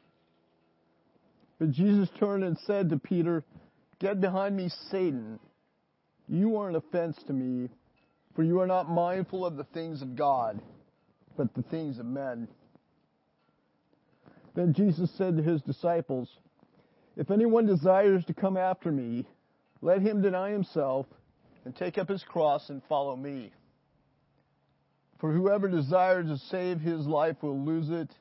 But 1.59 1.73
Jesus 1.73 2.09
turned 2.19 2.45
and 2.45 2.57
said 2.67 2.91
to 2.91 2.99
Peter, 2.99 3.45
Get 3.99 4.21
behind 4.21 4.57
me, 4.57 4.69
Satan. 4.91 5.41
You 6.29 6.57
are 6.59 6.69
an 6.69 6.77
offense 6.77 7.17
to 7.27 7.33
me, 7.33 7.69
for 8.37 8.45
you 8.45 8.61
are 8.61 8.67
not 8.67 8.89
mindful 8.89 9.45
of 9.45 9.57
the 9.57 9.65
things 9.65 10.03
of 10.03 10.15
God, 10.15 10.61
but 11.37 11.53
the 11.55 11.63
things 11.63 11.99
of 11.99 12.07
men. 12.07 12.47
Then 14.55 14.73
Jesus 14.73 15.11
said 15.17 15.37
to 15.37 15.43
his 15.43 15.63
disciples, 15.63 16.29
If 17.17 17.31
anyone 17.31 17.67
desires 17.67 18.25
to 18.27 18.35
come 18.35 18.57
after 18.57 18.93
me, 18.93 19.27
let 19.81 20.01
him 20.03 20.21
deny 20.21 20.51
himself 20.51 21.07
and 21.65 21.75
take 21.75 21.99
up 21.99 22.09
his 22.09 22.23
cross 22.23 22.69
and 22.69 22.83
follow 22.89 23.17
me. 23.17 23.53
For 25.19 25.33
whoever 25.33 25.69
desires 25.69 26.29
to 26.29 26.39
save 26.47 26.81
his 26.81 27.07
life 27.07 27.43
will 27.43 27.59
lose 27.59 27.91
it, 27.91 28.15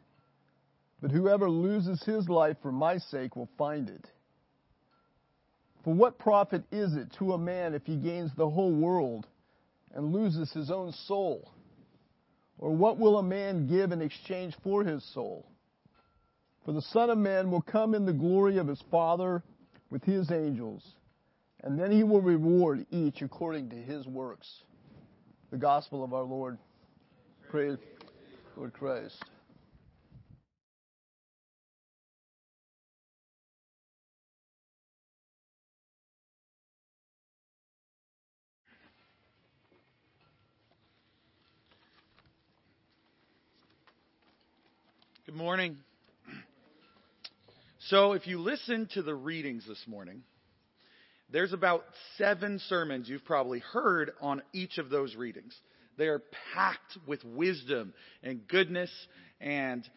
but 1.01 1.11
whoever 1.11 1.49
loses 1.49 2.03
his 2.03 2.27
life 2.27 2.57
for 2.61 2.71
my 2.71 2.97
sake 2.97 3.35
will 3.35 3.49
find 3.57 3.89
it. 3.89 4.07
For 5.83 5.93
what 5.93 6.17
profit 6.17 6.63
is 6.71 6.95
it 6.95 7.13
to 7.19 7.33
a 7.33 7.37
man 7.37 7.75
if 7.75 7.85
he 7.85 7.95
gains 7.95 8.31
the 8.35 8.49
whole 8.49 8.73
world 8.73 9.27
and 9.93 10.11
loses 10.11 10.51
his 10.51 10.71
own 10.71 10.91
soul? 10.91 11.51
Or 12.57 12.71
what 12.71 12.97
will 12.97 13.19
a 13.19 13.23
man 13.23 13.67
give 13.67 13.91
in 13.91 14.01
exchange 14.01 14.55
for 14.63 14.83
his 14.83 15.03
soul? 15.13 15.47
For 16.65 16.71
the 16.71 16.81
Son 16.81 17.09
of 17.09 17.17
Man 17.17 17.51
will 17.51 17.61
come 17.61 17.93
in 17.93 18.05
the 18.05 18.11
glory 18.11 18.57
of 18.57 18.67
his 18.67 18.81
Father 18.91 19.43
with 19.89 20.03
his 20.03 20.31
angels, 20.31 20.83
and 21.63 21.79
then 21.79 21.91
he 21.91 22.03
will 22.03 22.21
reward 22.21 22.85
each 22.91 23.21
according 23.21 23.69
to 23.69 23.75
his 23.75 24.05
works. 24.05 24.63
The 25.51 25.57
Gospel 25.57 26.03
of 26.03 26.13
our 26.13 26.23
Lord. 26.23 26.57
Praise 27.49 27.77
Lord 28.57 28.73
Christ. 28.73 29.15
Good 45.25 45.35
morning. 45.35 45.77
So, 47.89 48.11
if 48.11 48.27
you 48.27 48.39
listen 48.39 48.89
to 48.95 49.01
the 49.01 49.15
readings 49.15 49.65
this 49.65 49.81
morning, 49.87 50.23
there's 51.31 51.53
about 51.53 51.85
seven 52.17 52.59
sermons 52.67 53.07
you've 53.07 53.23
probably 53.23 53.59
heard 53.59 54.11
on 54.19 54.41
each 54.51 54.77
of 54.77 54.89
those 54.89 55.15
readings. 55.15 55.55
They 55.97 56.07
are 56.07 56.21
packed 56.53 56.97
with 57.07 57.23
wisdom 57.23 57.93
and 58.23 58.47
goodness. 58.47 58.91
And 59.41 59.87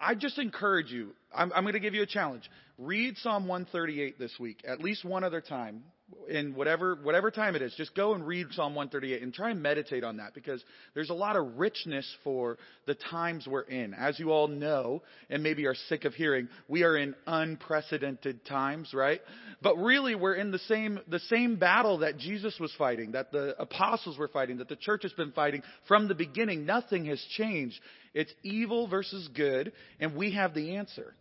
I 0.00 0.14
just 0.14 0.38
encourage 0.38 0.90
you, 0.90 1.10
I'm, 1.34 1.52
I'm 1.52 1.64
going 1.64 1.74
to 1.74 1.80
give 1.80 1.94
you 1.94 2.02
a 2.02 2.06
challenge. 2.06 2.48
Read 2.78 3.16
Psalm 3.18 3.48
138 3.48 4.18
this 4.18 4.38
week, 4.38 4.62
at 4.66 4.80
least 4.80 5.04
one 5.04 5.24
other 5.24 5.40
time. 5.40 5.82
In 6.30 6.54
whatever 6.54 6.94
whatever 7.02 7.30
time 7.30 7.54
it 7.54 7.60
is, 7.60 7.74
just 7.76 7.94
go 7.94 8.14
and 8.14 8.26
read 8.26 8.46
Psalm 8.52 8.74
138 8.74 9.22
and 9.22 9.32
try 9.32 9.50
and 9.50 9.62
meditate 9.62 10.04
on 10.04 10.18
that 10.18 10.32
because 10.32 10.62
there's 10.94 11.10
a 11.10 11.14
lot 11.14 11.36
of 11.36 11.58
richness 11.58 12.06
for 12.24 12.56
the 12.86 12.94
times 12.94 13.46
we're 13.46 13.60
in. 13.62 13.92
As 13.92 14.18
you 14.18 14.30
all 14.30 14.48
know, 14.48 15.02
and 15.28 15.42
maybe 15.42 15.66
are 15.66 15.74
sick 15.74 16.06
of 16.06 16.14
hearing, 16.14 16.48
we 16.66 16.82
are 16.82 16.96
in 16.96 17.14
unprecedented 17.26 18.46
times, 18.46 18.94
right? 18.94 19.20
But 19.62 19.76
really, 19.76 20.14
we're 20.14 20.34
in 20.34 20.50
the 20.50 20.58
same 20.60 20.98
the 21.08 21.20
same 21.20 21.56
battle 21.56 21.98
that 21.98 22.16
Jesus 22.16 22.58
was 22.58 22.72
fighting, 22.78 23.12
that 23.12 23.30
the 23.30 23.54
apostles 23.60 24.16
were 24.16 24.28
fighting, 24.28 24.58
that 24.58 24.68
the 24.68 24.76
church 24.76 25.02
has 25.02 25.12
been 25.12 25.32
fighting 25.32 25.62
from 25.88 26.08
the 26.08 26.14
beginning. 26.14 26.64
Nothing 26.64 27.04
has 27.06 27.22
changed. 27.36 27.78
It's 28.14 28.32
evil 28.42 28.88
versus 28.88 29.28
good, 29.34 29.72
and 30.00 30.14
we 30.14 30.32
have 30.32 30.54
the 30.54 30.76
answer. 30.76 31.14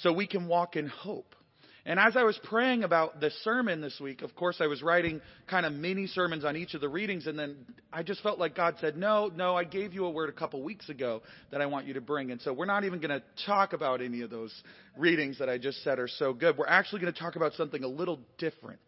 So 0.00 0.12
we 0.12 0.26
can 0.26 0.48
walk 0.48 0.76
in 0.76 0.86
hope. 0.86 1.34
And 1.84 1.98
as 1.98 2.16
I 2.16 2.22
was 2.22 2.38
praying 2.44 2.84
about 2.84 3.20
the 3.20 3.30
sermon 3.42 3.80
this 3.80 3.98
week, 4.00 4.22
of 4.22 4.36
course, 4.36 4.58
I 4.60 4.68
was 4.68 4.82
writing 4.82 5.20
kind 5.48 5.66
of 5.66 5.72
mini 5.72 6.06
sermons 6.06 6.44
on 6.44 6.56
each 6.56 6.74
of 6.74 6.80
the 6.80 6.88
readings, 6.88 7.26
and 7.26 7.36
then 7.36 7.56
I 7.92 8.04
just 8.04 8.22
felt 8.22 8.38
like 8.38 8.54
God 8.54 8.76
said, 8.80 8.96
No, 8.96 9.32
no, 9.34 9.56
I 9.56 9.64
gave 9.64 9.92
you 9.92 10.04
a 10.04 10.10
word 10.10 10.28
a 10.28 10.32
couple 10.32 10.62
weeks 10.62 10.88
ago 10.88 11.22
that 11.50 11.60
I 11.60 11.66
want 11.66 11.86
you 11.86 11.94
to 11.94 12.00
bring. 12.00 12.30
And 12.30 12.40
so 12.40 12.52
we're 12.52 12.66
not 12.66 12.84
even 12.84 13.00
going 13.00 13.10
to 13.10 13.22
talk 13.46 13.72
about 13.72 14.00
any 14.00 14.20
of 14.20 14.30
those 14.30 14.54
readings 14.96 15.40
that 15.40 15.48
I 15.48 15.58
just 15.58 15.82
said 15.82 15.98
are 15.98 16.08
so 16.08 16.32
good. 16.32 16.56
We're 16.56 16.66
actually 16.68 17.00
going 17.00 17.12
to 17.12 17.18
talk 17.18 17.34
about 17.34 17.54
something 17.54 17.82
a 17.82 17.88
little 17.88 18.20
different. 18.38 18.80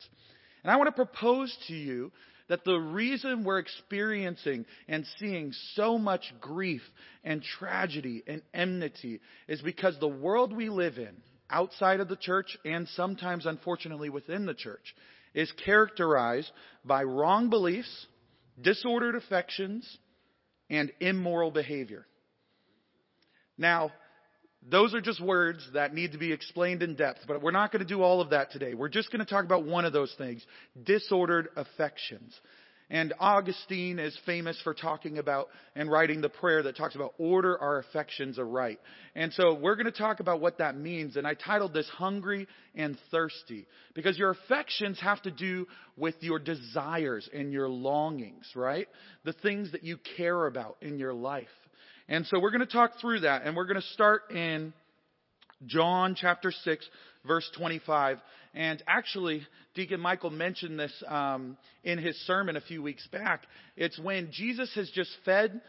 And 0.62 0.70
I 0.70 0.76
want 0.76 0.86
to 0.86 0.92
propose 0.92 1.56
to 1.66 1.74
you 1.74 2.12
that 2.48 2.64
the 2.64 2.76
reason 2.76 3.42
we're 3.42 3.58
experiencing 3.58 4.66
and 4.86 5.04
seeing 5.18 5.52
so 5.74 5.98
much 5.98 6.32
grief 6.40 6.82
and 7.24 7.42
tragedy 7.42 8.22
and 8.26 8.42
enmity 8.52 9.20
is 9.48 9.60
because 9.62 9.98
the 9.98 10.06
world 10.06 10.54
we 10.54 10.68
live 10.68 10.98
in, 10.98 11.16
outside 11.54 12.00
of 12.00 12.08
the 12.08 12.16
church 12.16 12.58
and 12.64 12.88
sometimes, 12.88 13.46
unfortunately, 13.46 14.10
within 14.10 14.44
the 14.44 14.54
church, 14.54 14.94
is 15.34 15.50
characterized 15.64 16.50
by 16.84 17.04
wrong 17.04 17.48
beliefs, 17.48 18.06
disordered 18.60 19.14
affections, 19.14 19.98
and 20.68 20.92
immoral 21.00 21.52
behavior. 21.52 22.06
Now, 23.56 23.92
those 24.68 24.94
are 24.94 25.00
just 25.00 25.20
words 25.20 25.66
that 25.74 25.94
need 25.94 26.12
to 26.12 26.18
be 26.18 26.32
explained 26.32 26.82
in 26.82 26.96
depth, 26.96 27.20
but 27.28 27.40
we're 27.42 27.50
not 27.50 27.70
going 27.70 27.86
to 27.86 27.88
do 27.88 28.02
all 28.02 28.20
of 28.20 28.30
that 28.30 28.50
today. 28.50 28.74
We're 28.74 28.88
just 28.88 29.12
going 29.12 29.24
to 29.24 29.30
talk 29.30 29.44
about 29.44 29.64
one 29.64 29.84
of 29.84 29.92
those 29.92 30.14
things 30.18 30.44
disordered 30.82 31.48
affections. 31.56 32.34
And 32.90 33.14
Augustine 33.18 33.98
is 33.98 34.16
famous 34.26 34.60
for 34.62 34.74
talking 34.74 35.18
about 35.18 35.48
and 35.74 35.90
writing 35.90 36.20
the 36.20 36.28
prayer 36.28 36.62
that 36.64 36.76
talks 36.76 36.94
about 36.94 37.14
order 37.18 37.58
our 37.58 37.78
affections 37.78 38.38
aright. 38.38 38.78
And 39.14 39.32
so 39.32 39.54
we're 39.54 39.76
going 39.76 39.86
to 39.86 39.92
talk 39.92 40.20
about 40.20 40.40
what 40.40 40.58
that 40.58 40.76
means. 40.76 41.16
And 41.16 41.26
I 41.26 41.34
titled 41.34 41.72
this 41.72 41.88
Hungry 41.88 42.46
and 42.74 42.98
Thirsty 43.10 43.66
because 43.94 44.18
your 44.18 44.30
affections 44.30 45.00
have 45.00 45.22
to 45.22 45.30
do 45.30 45.66
with 45.96 46.14
your 46.20 46.38
desires 46.38 47.28
and 47.32 47.52
your 47.52 47.68
longings, 47.68 48.50
right? 48.54 48.88
The 49.24 49.32
things 49.32 49.72
that 49.72 49.82
you 49.82 49.98
care 50.16 50.46
about 50.46 50.76
in 50.82 50.98
your 50.98 51.14
life. 51.14 51.48
And 52.08 52.26
so 52.26 52.38
we're 52.38 52.50
going 52.50 52.60
to 52.60 52.66
talk 52.66 53.00
through 53.00 53.20
that 53.20 53.42
and 53.44 53.56
we're 53.56 53.66
going 53.66 53.80
to 53.80 53.88
start 53.88 54.30
in 54.30 54.74
John 55.66 56.14
chapter 56.14 56.52
6 56.52 56.86
verse 57.26 57.48
25. 57.56 58.18
And 58.54 58.82
actually, 58.86 59.46
Deacon 59.74 60.00
Michael 60.00 60.30
mentioned 60.30 60.78
this 60.78 60.92
um, 61.08 61.56
in 61.82 61.98
his 61.98 62.16
sermon 62.26 62.56
a 62.56 62.60
few 62.60 62.82
weeks 62.82 63.06
back. 63.08 63.42
It's 63.76 63.98
when 63.98 64.30
Jesus 64.32 64.72
has 64.74 64.88
just 64.90 65.10
fed 65.24 65.60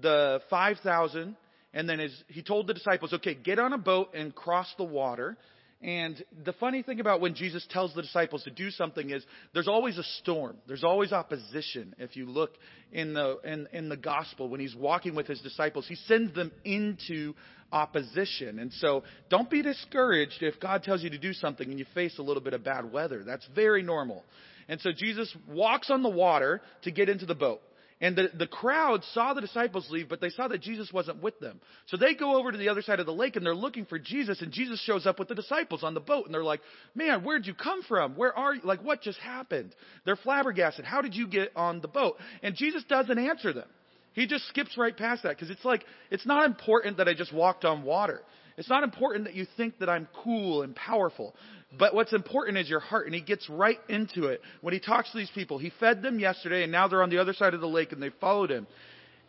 the 0.00 0.40
5,000, 0.48 1.36
and 1.74 1.88
then 1.88 1.98
his, 1.98 2.24
he 2.28 2.42
told 2.42 2.66
the 2.66 2.74
disciples, 2.74 3.12
okay, 3.12 3.34
get 3.34 3.58
on 3.58 3.72
a 3.72 3.78
boat 3.78 4.14
and 4.14 4.34
cross 4.34 4.72
the 4.78 4.84
water. 4.84 5.36
And 5.82 6.22
the 6.44 6.52
funny 6.54 6.82
thing 6.82 7.00
about 7.00 7.22
when 7.22 7.34
Jesus 7.34 7.66
tells 7.70 7.94
the 7.94 8.02
disciples 8.02 8.42
to 8.42 8.50
do 8.50 8.70
something 8.70 9.08
is 9.08 9.24
there's 9.54 9.68
always 9.68 9.96
a 9.96 10.02
storm. 10.20 10.56
There's 10.66 10.84
always 10.84 11.10
opposition. 11.10 11.94
If 11.98 12.16
you 12.16 12.26
look 12.26 12.50
in 12.92 13.14
the 13.14 13.38
in, 13.44 13.66
in 13.72 13.88
the 13.88 13.96
gospel 13.96 14.50
when 14.50 14.60
he's 14.60 14.74
walking 14.74 15.14
with 15.14 15.26
his 15.26 15.40
disciples, 15.40 15.86
he 15.88 15.94
sends 15.94 16.34
them 16.34 16.52
into 16.64 17.32
opposition. 17.72 18.58
And 18.58 18.70
so 18.74 19.04
don't 19.30 19.48
be 19.48 19.62
discouraged 19.62 20.42
if 20.42 20.60
God 20.60 20.82
tells 20.82 21.02
you 21.02 21.10
to 21.10 21.18
do 21.18 21.32
something 21.32 21.70
and 21.70 21.78
you 21.78 21.86
face 21.94 22.18
a 22.18 22.22
little 22.22 22.42
bit 22.42 22.52
of 22.52 22.62
bad 22.62 22.92
weather. 22.92 23.24
That's 23.24 23.46
very 23.54 23.82
normal. 23.82 24.24
And 24.68 24.80
so 24.82 24.90
Jesus 24.92 25.34
walks 25.48 25.90
on 25.90 26.02
the 26.02 26.10
water 26.10 26.60
to 26.82 26.90
get 26.90 27.08
into 27.08 27.24
the 27.24 27.34
boat. 27.34 27.62
And 28.02 28.16
the, 28.16 28.30
the 28.34 28.46
crowd 28.46 29.04
saw 29.12 29.34
the 29.34 29.42
disciples 29.42 29.86
leave, 29.90 30.08
but 30.08 30.22
they 30.22 30.30
saw 30.30 30.48
that 30.48 30.62
Jesus 30.62 30.90
wasn't 30.90 31.22
with 31.22 31.38
them. 31.38 31.60
So 31.86 31.98
they 31.98 32.14
go 32.14 32.38
over 32.38 32.50
to 32.50 32.56
the 32.56 32.70
other 32.70 32.80
side 32.80 32.98
of 32.98 33.04
the 33.04 33.12
lake 33.12 33.36
and 33.36 33.44
they're 33.44 33.54
looking 33.54 33.84
for 33.84 33.98
Jesus, 33.98 34.40
and 34.40 34.52
Jesus 34.52 34.80
shows 34.80 35.06
up 35.06 35.18
with 35.18 35.28
the 35.28 35.34
disciples 35.34 35.82
on 35.82 35.92
the 35.92 36.00
boat, 36.00 36.24
and 36.24 36.34
they're 36.34 36.42
like, 36.42 36.62
Man, 36.94 37.24
where'd 37.24 37.46
you 37.46 37.52
come 37.54 37.82
from? 37.82 38.16
Where 38.16 38.36
are 38.36 38.54
you? 38.54 38.62
Like, 38.64 38.82
what 38.82 39.02
just 39.02 39.18
happened? 39.18 39.74
They're 40.06 40.16
flabbergasted. 40.16 40.86
How 40.86 41.02
did 41.02 41.14
you 41.14 41.26
get 41.26 41.52
on 41.54 41.80
the 41.82 41.88
boat? 41.88 42.16
And 42.42 42.56
Jesus 42.56 42.82
doesn't 42.88 43.18
answer 43.18 43.52
them. 43.52 43.68
He 44.12 44.26
just 44.26 44.48
skips 44.48 44.76
right 44.76 44.96
past 44.96 45.22
that 45.22 45.36
because 45.36 45.50
it's 45.50 45.64
like, 45.64 45.84
it's 46.10 46.26
not 46.26 46.46
important 46.46 46.96
that 46.96 47.08
I 47.08 47.14
just 47.14 47.32
walked 47.32 47.64
on 47.64 47.82
water. 47.82 48.22
It's 48.56 48.68
not 48.68 48.82
important 48.82 49.24
that 49.24 49.34
you 49.34 49.46
think 49.56 49.78
that 49.78 49.88
I'm 49.88 50.08
cool 50.24 50.62
and 50.62 50.74
powerful. 50.74 51.34
But 51.78 51.94
what's 51.94 52.12
important 52.12 52.58
is 52.58 52.68
your 52.68 52.80
heart, 52.80 53.06
and 53.06 53.14
he 53.14 53.20
gets 53.20 53.48
right 53.48 53.78
into 53.88 54.24
it. 54.24 54.40
When 54.60 54.74
he 54.74 54.80
talks 54.80 55.10
to 55.12 55.18
these 55.18 55.30
people, 55.34 55.58
he 55.58 55.72
fed 55.78 56.02
them 56.02 56.18
yesterday, 56.18 56.64
and 56.64 56.72
now 56.72 56.88
they're 56.88 57.02
on 57.02 57.10
the 57.10 57.18
other 57.18 57.32
side 57.32 57.54
of 57.54 57.60
the 57.60 57.68
lake, 57.68 57.92
and 57.92 58.02
they 58.02 58.10
followed 58.20 58.50
him. 58.50 58.66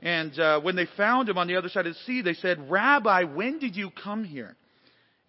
And 0.01 0.37
uh, 0.39 0.59
when 0.61 0.75
they 0.75 0.87
found 0.97 1.29
him 1.29 1.37
on 1.37 1.47
the 1.47 1.55
other 1.55 1.69
side 1.69 1.85
of 1.85 1.93
the 1.93 1.99
sea, 2.05 2.21
they 2.23 2.33
said, 2.33 2.69
Rabbi, 2.69 3.23
when 3.25 3.59
did 3.59 3.75
you 3.75 3.91
come 3.91 4.23
here? 4.23 4.55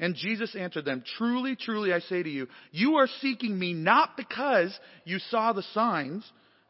And 0.00 0.14
Jesus 0.14 0.56
answered 0.56 0.86
them, 0.86 1.04
Truly, 1.18 1.54
truly, 1.54 1.92
I 1.92 2.00
say 2.00 2.22
to 2.22 2.30
you, 2.30 2.48
you 2.70 2.96
are 2.96 3.08
seeking 3.20 3.58
me 3.58 3.74
not 3.74 4.16
because 4.16 4.76
you 5.04 5.18
saw 5.18 5.52
the 5.52 5.62
signs, 5.74 6.24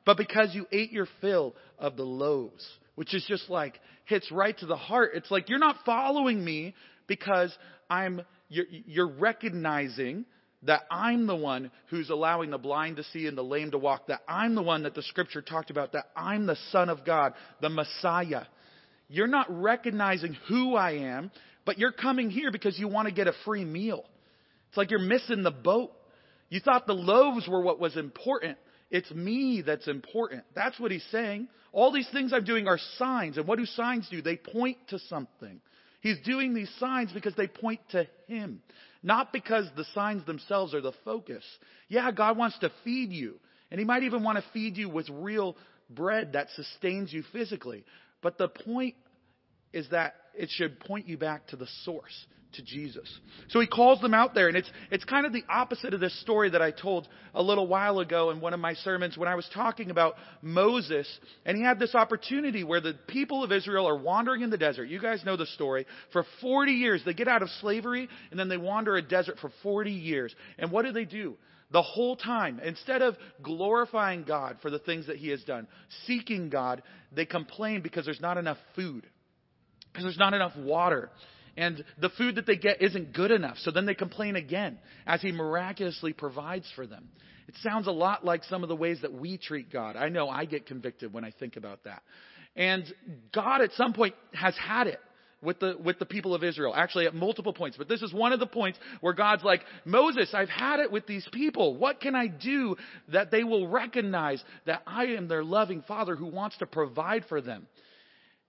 but 0.05 0.17
because 0.17 0.55
you 0.55 0.67
ate 0.73 0.93
your 0.93 1.07
fill 1.21 1.55
of 1.79 1.97
the 1.97 2.03
loaves, 2.03 2.67
which 2.97 3.15
is 3.15 3.25
just 3.29 3.49
like 3.49 3.79
hits 4.07 4.31
right 4.33 4.59
to 4.59 4.67
the 4.67 4.77
heart. 4.77 5.13
It's 5.15 5.31
like 5.31 5.49
you're 5.49 5.59
not 5.59 5.77
following 5.87 6.45
me 6.45 6.75
because 7.07 7.57
I'm 7.89 8.23
you're, 8.53 8.67
you're 8.69 9.09
recognizing 9.09 10.25
that 10.65 10.83
I'm 10.91 11.27
the 11.27 11.35
one 11.37 11.71
who's 11.89 12.11
allowing 12.11 12.51
the 12.51 12.59
blind 12.59 12.97
to 12.97 13.05
see 13.05 13.27
and 13.27 13.37
the 13.37 13.43
lame 13.43 13.73
to 13.73 13.79
walk, 13.79 14.07
that 14.07 14.21
I'm 14.29 14.55
the 14.55 14.63
one 14.63 14.85
that 14.85 14.95
the 14.95 15.03
scripture 15.03 15.43
talked 15.43 15.71
about, 15.71 15.93
that 15.93 16.07
I'm 16.17 16.47
the 16.47 16.57
Son 16.71 16.89
of 16.89 17.05
God, 17.05 17.35
the 17.61 17.69
Messiah. 17.69 18.45
You're 19.09 19.27
not 19.27 19.47
recognizing 19.51 20.37
who 20.49 20.77
I 20.77 20.93
am, 20.93 21.31
but 21.65 21.79
you're 21.79 21.93
coming 21.93 22.31
here 22.31 22.53
because 22.53 22.79
you 22.79 22.89
want 22.89 23.09
to 23.09 23.15
get 23.15 23.27
a 23.27 23.33
free 23.45 23.65
meal. 23.65 24.05
It's 24.69 24.77
like 24.77 24.91
you're 24.91 25.01
missing 25.01 25.43
the 25.43 25.51
boat. 25.51 25.93
You 26.49 26.61
thought 26.61 26.87
the 26.87 26.93
loaves 26.93 27.49
were 27.49 27.61
what 27.61 27.81
was 27.81 27.97
important. 27.97 28.59
It's 28.91 29.11
me 29.11 29.63
that's 29.65 29.89
important. 29.89 30.45
That's 30.55 30.79
what 30.79 30.93
he's 30.93 31.05
saying. 31.11 31.49
All 31.73 31.91
these 31.91 32.09
things 32.13 32.33
I'm 32.33 32.45
doing 32.45 32.69
are 32.69 32.79
signs. 32.99 33.39
And 33.39 33.49
what 33.49 33.59
do 33.59 33.67
signs 33.67 34.09
do? 34.11 34.23
They 34.23 34.37
point 34.37 34.77
to 34.89 34.99
something. 34.99 35.61
He's 36.03 36.19
doing 36.25 36.53
these 36.53 36.71
signs 36.81 37.13
because 37.13 37.35
they 37.37 37.47
point 37.47 37.81
to 37.93 38.09
him, 38.27 38.61
not 39.05 39.33
because 39.33 39.67
the 39.77 39.85
signs 39.95 40.27
themselves 40.27 40.75
are 40.75 40.81
the 40.81 40.93
focus. 41.05 41.45
Yeah, 41.89 42.11
God 42.11 42.37
wants 42.37 42.59
to 42.59 42.73
feed 42.83 43.13
you, 43.13 43.39
and 43.71 43.79
he 43.79 43.87
might 43.87 44.03
even 44.03 44.25
want 44.25 44.37
to 44.37 44.45
feed 44.53 44.77
you 44.77 44.89
with 44.89 45.09
real 45.09 45.57
bread 45.89 46.33
that 46.33 46.49
sustains 46.57 47.13
you 47.13 47.23
physically. 47.33 47.85
But 48.21 48.37
the 48.37 48.49
point 48.49 48.97
is 49.73 49.89
that 49.91 50.17
it 50.35 50.51
should 50.51 50.81
point 50.81 51.07
you 51.07 51.17
back 51.17 51.47
to 51.49 51.57
the 51.57 51.69
source, 51.85 52.27
to 52.55 52.63
Jesus. 52.63 53.09
So 53.49 53.61
he 53.61 53.67
calls 53.67 54.01
them 54.01 54.15
out 54.15 54.35
there, 54.35 54.49
and 54.49 54.57
it's, 54.57 54.71
it's 54.91 55.05
kind 55.05 55.27
of 55.27 55.33
the 55.33 55.45
opposite 55.49 55.95
of 55.95 56.01
this 56.01 56.19
story 56.21 56.51
that 56.51 56.63
I 56.63 56.71
told 56.71 57.09
a 57.35 57.43
little 57.43 57.67
while 57.67 58.01
ago 58.01 58.31
in 58.31 58.41
one 58.41 58.55
of 58.55 58.61
my 58.61 58.75
sermons 58.75 59.17
when 59.17 59.29
I 59.29 59.35
was 59.35 59.49
talking 59.55 59.91
about 59.91 60.15
Moses, 60.43 61.09
and 61.45 61.57
he 61.57 61.63
had 61.63 61.79
this 61.79 61.95
opportunity 61.95 62.65
where 62.65 62.81
the 62.81 62.95
people 63.09 63.43
of 63.45 63.53
Israel 63.53 63.89
are 63.89 63.97
wandering 63.97 64.43
in 64.43 64.51
the 64.51 64.59
desert. 64.59 64.89
You 64.89 65.01
guys 65.01 65.25
know 65.25 65.37
the 65.37 65.47
story. 65.47 65.87
For 66.13 66.25
40 66.41 66.73
years, 66.73 67.03
they 67.05 67.15
get 67.15 67.29
out 67.29 67.43
of 67.43 67.49
slavery, 67.61 68.09
and 68.31 68.39
then 68.39 68.49
they 68.49 68.57
wander 68.57 68.97
a 68.97 69.03
desert 69.03 69.39
for 69.41 69.51
40 69.63 69.91
years. 69.91 70.35
And 70.59 70.71
what 70.71 70.85
do 70.85 70.93
they 70.93 71.05
do? 71.05 71.37
The 71.73 71.83
whole 71.83 72.17
time, 72.17 72.61
instead 72.63 73.01
of 73.01 73.17
glorifying 73.43 74.25
God 74.25 74.59
for 74.61 74.71
the 74.71 74.79
things 74.79 75.07
that 75.07 75.17
He 75.17 75.29
has 75.31 75.43
done, 75.43 75.67
seeking 76.07 76.51
God, 76.51 76.83
they 77.11 77.25
complain 77.25 77.81
because 77.81 78.05
there's 78.05 78.21
not 78.21 78.37
enough 78.37 78.59
food, 78.77 79.07
because 79.91 80.05
there's 80.05 80.19
not 80.19 80.35
enough 80.35 80.55
water, 80.55 81.11
and 81.57 81.85
the 81.99 82.09
food 82.11 82.37
that 82.37 82.47
they 82.47 82.57
get 82.57 82.81
isn't 82.81 83.13
good 83.13 83.31
enough. 83.31 83.59
So 83.59 83.71
then 83.71 83.87
they 83.87 83.95
complain 83.95 84.37
again 84.37 84.79
as 85.07 85.21
He 85.21 85.33
miraculously 85.33 86.13
provides 86.13 86.67
for 86.75 86.87
them. 86.87 87.09
It 87.49 87.55
sounds 87.63 87.87
a 87.87 87.93
lot 87.93 88.25
like 88.25 88.45
some 88.45 88.63
of 88.63 88.69
the 88.69 88.77
ways 88.77 89.01
that 89.03 89.13
we 89.13 89.37
treat 89.37 89.71
God. 89.71 89.97
I 89.97 90.09
know 90.09 90.29
I 90.29 90.45
get 90.45 90.67
convicted 90.67 91.13
when 91.13 91.25
I 91.25 91.33
think 91.33 91.57
about 91.57 91.85
that. 91.85 92.03
And 92.57 92.85
God 93.35 93.61
at 93.61 93.73
some 93.73 93.93
point 93.93 94.15
has 94.33 94.55
had 94.57 94.87
it 94.87 95.01
with 95.43 95.59
the, 95.59 95.77
with 95.83 95.99
the 95.99 96.07
people 96.07 96.35
of 96.35 96.45
Israel. 96.45 96.73
Actually, 96.75 97.07
at 97.07 97.15
multiple 97.15 97.53
points. 97.53 97.77
But 97.77 97.89
this 97.89 98.01
is 98.01 98.13
one 98.13 98.33
of 98.33 98.41
the 98.41 98.47
points 98.47 98.79
where 99.01 99.13
God's 99.13 99.43
like, 99.43 99.63
Moses, 99.85 100.31
I've 100.33 100.49
had 100.49 100.81
it 100.81 100.91
with 100.91 101.07
these 101.07 101.27
people. 101.33 101.77
What 101.77 102.01
can 102.01 102.15
I 102.15 102.29
do 102.29 102.77
that 103.09 103.31
they 103.31 103.43
will 103.43 103.67
recognize 103.67 104.43
that 104.67 104.83
I 104.87 105.07
am 105.07 105.29
their 105.29 105.45
loving 105.45 105.83
father 105.83 106.15
who 106.15 106.27
wants 106.27 106.57
to 106.59 106.67
provide 106.67 107.25
for 107.29 107.41
them? 107.41 107.67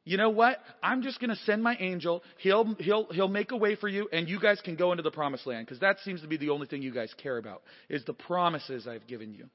You 0.06 0.18
know 0.18 0.30
what? 0.30 0.58
I'm 0.82 1.02
just 1.02 1.20
going 1.20 1.30
to 1.30 1.36
send 1.44 1.64
my 1.64 1.78
angel. 1.80 2.24
He'll, 2.40 2.76
he'll, 2.80 3.08
he'll 3.12 3.28
make 3.30 3.52
a 3.52 3.58
way 3.58 3.76
for 3.76 3.88
you, 3.88 4.10
and 4.12 4.28
you 4.28 4.40
guys 4.40 4.60
can 4.64 4.76
go 4.76 4.92
into 4.92 5.04
the 5.04 5.12
promised 5.12 5.48
land. 5.48 5.66
Because 5.66 5.80
that 5.80 5.98
seems 6.04 6.22
to 6.22 6.28
be 6.28 6.38
the 6.38 6.50
only 6.50 6.68
thing 6.68 6.82
you 6.82 6.94
guys 6.94 7.14
care 7.22 7.38
about, 7.38 7.64
is 7.90 8.04
the 8.06 8.14
promises 8.14 8.88
I've 8.88 9.08
given 9.08 9.34
you, 9.34 9.46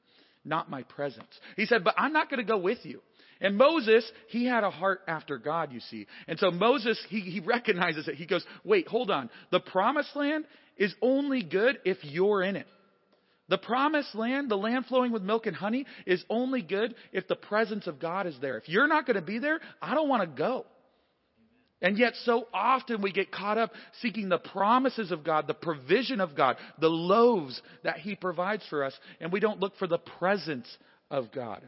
not 0.44 0.70
my 0.70 0.84
presence. 0.84 1.28
He 1.56 1.66
said, 1.66 1.84
but 1.84 1.94
I'm 1.98 2.12
not 2.12 2.30
going 2.30 2.38
to 2.38 2.50
go 2.50 2.58
with 2.58 2.78
you. 2.84 3.00
And 3.40 3.56
Moses, 3.56 4.10
he 4.28 4.46
had 4.46 4.64
a 4.64 4.70
heart 4.70 5.00
after 5.06 5.38
God, 5.38 5.72
you 5.72 5.80
see. 5.80 6.06
And 6.26 6.38
so 6.38 6.50
Moses, 6.50 6.98
he, 7.08 7.20
he 7.20 7.40
recognizes 7.40 8.08
it. 8.08 8.16
He 8.16 8.26
goes, 8.26 8.44
wait, 8.64 8.88
hold 8.88 9.10
on. 9.10 9.30
The 9.52 9.60
promised 9.60 10.16
land 10.16 10.44
is 10.76 10.94
only 11.02 11.42
good 11.42 11.78
if 11.84 11.98
you're 12.02 12.42
in 12.42 12.56
it. 12.56 12.66
The 13.48 13.58
promised 13.58 14.14
land, 14.14 14.50
the 14.50 14.56
land 14.56 14.86
flowing 14.86 15.10
with 15.10 15.22
milk 15.22 15.46
and 15.46 15.56
honey, 15.56 15.86
is 16.06 16.22
only 16.28 16.60
good 16.62 16.94
if 17.12 17.26
the 17.28 17.36
presence 17.36 17.86
of 17.86 17.98
God 17.98 18.26
is 18.26 18.36
there. 18.40 18.58
If 18.58 18.68
you're 18.68 18.88
not 18.88 19.06
going 19.06 19.16
to 19.16 19.22
be 19.22 19.38
there, 19.38 19.60
I 19.80 19.94
don't 19.94 20.08
want 20.08 20.22
to 20.22 20.38
go. 20.38 20.66
And 21.80 21.96
yet, 21.96 22.14
so 22.24 22.48
often 22.52 23.02
we 23.02 23.12
get 23.12 23.30
caught 23.30 23.56
up 23.56 23.70
seeking 24.02 24.28
the 24.28 24.38
promises 24.38 25.12
of 25.12 25.22
God, 25.22 25.46
the 25.46 25.54
provision 25.54 26.20
of 26.20 26.34
God, 26.34 26.56
the 26.80 26.88
loaves 26.88 27.60
that 27.84 27.98
He 27.98 28.16
provides 28.16 28.64
for 28.68 28.84
us, 28.84 28.98
and 29.20 29.32
we 29.32 29.40
don't 29.40 29.60
look 29.60 29.76
for 29.76 29.86
the 29.86 29.98
presence 29.98 30.66
of 31.10 31.30
God. 31.32 31.62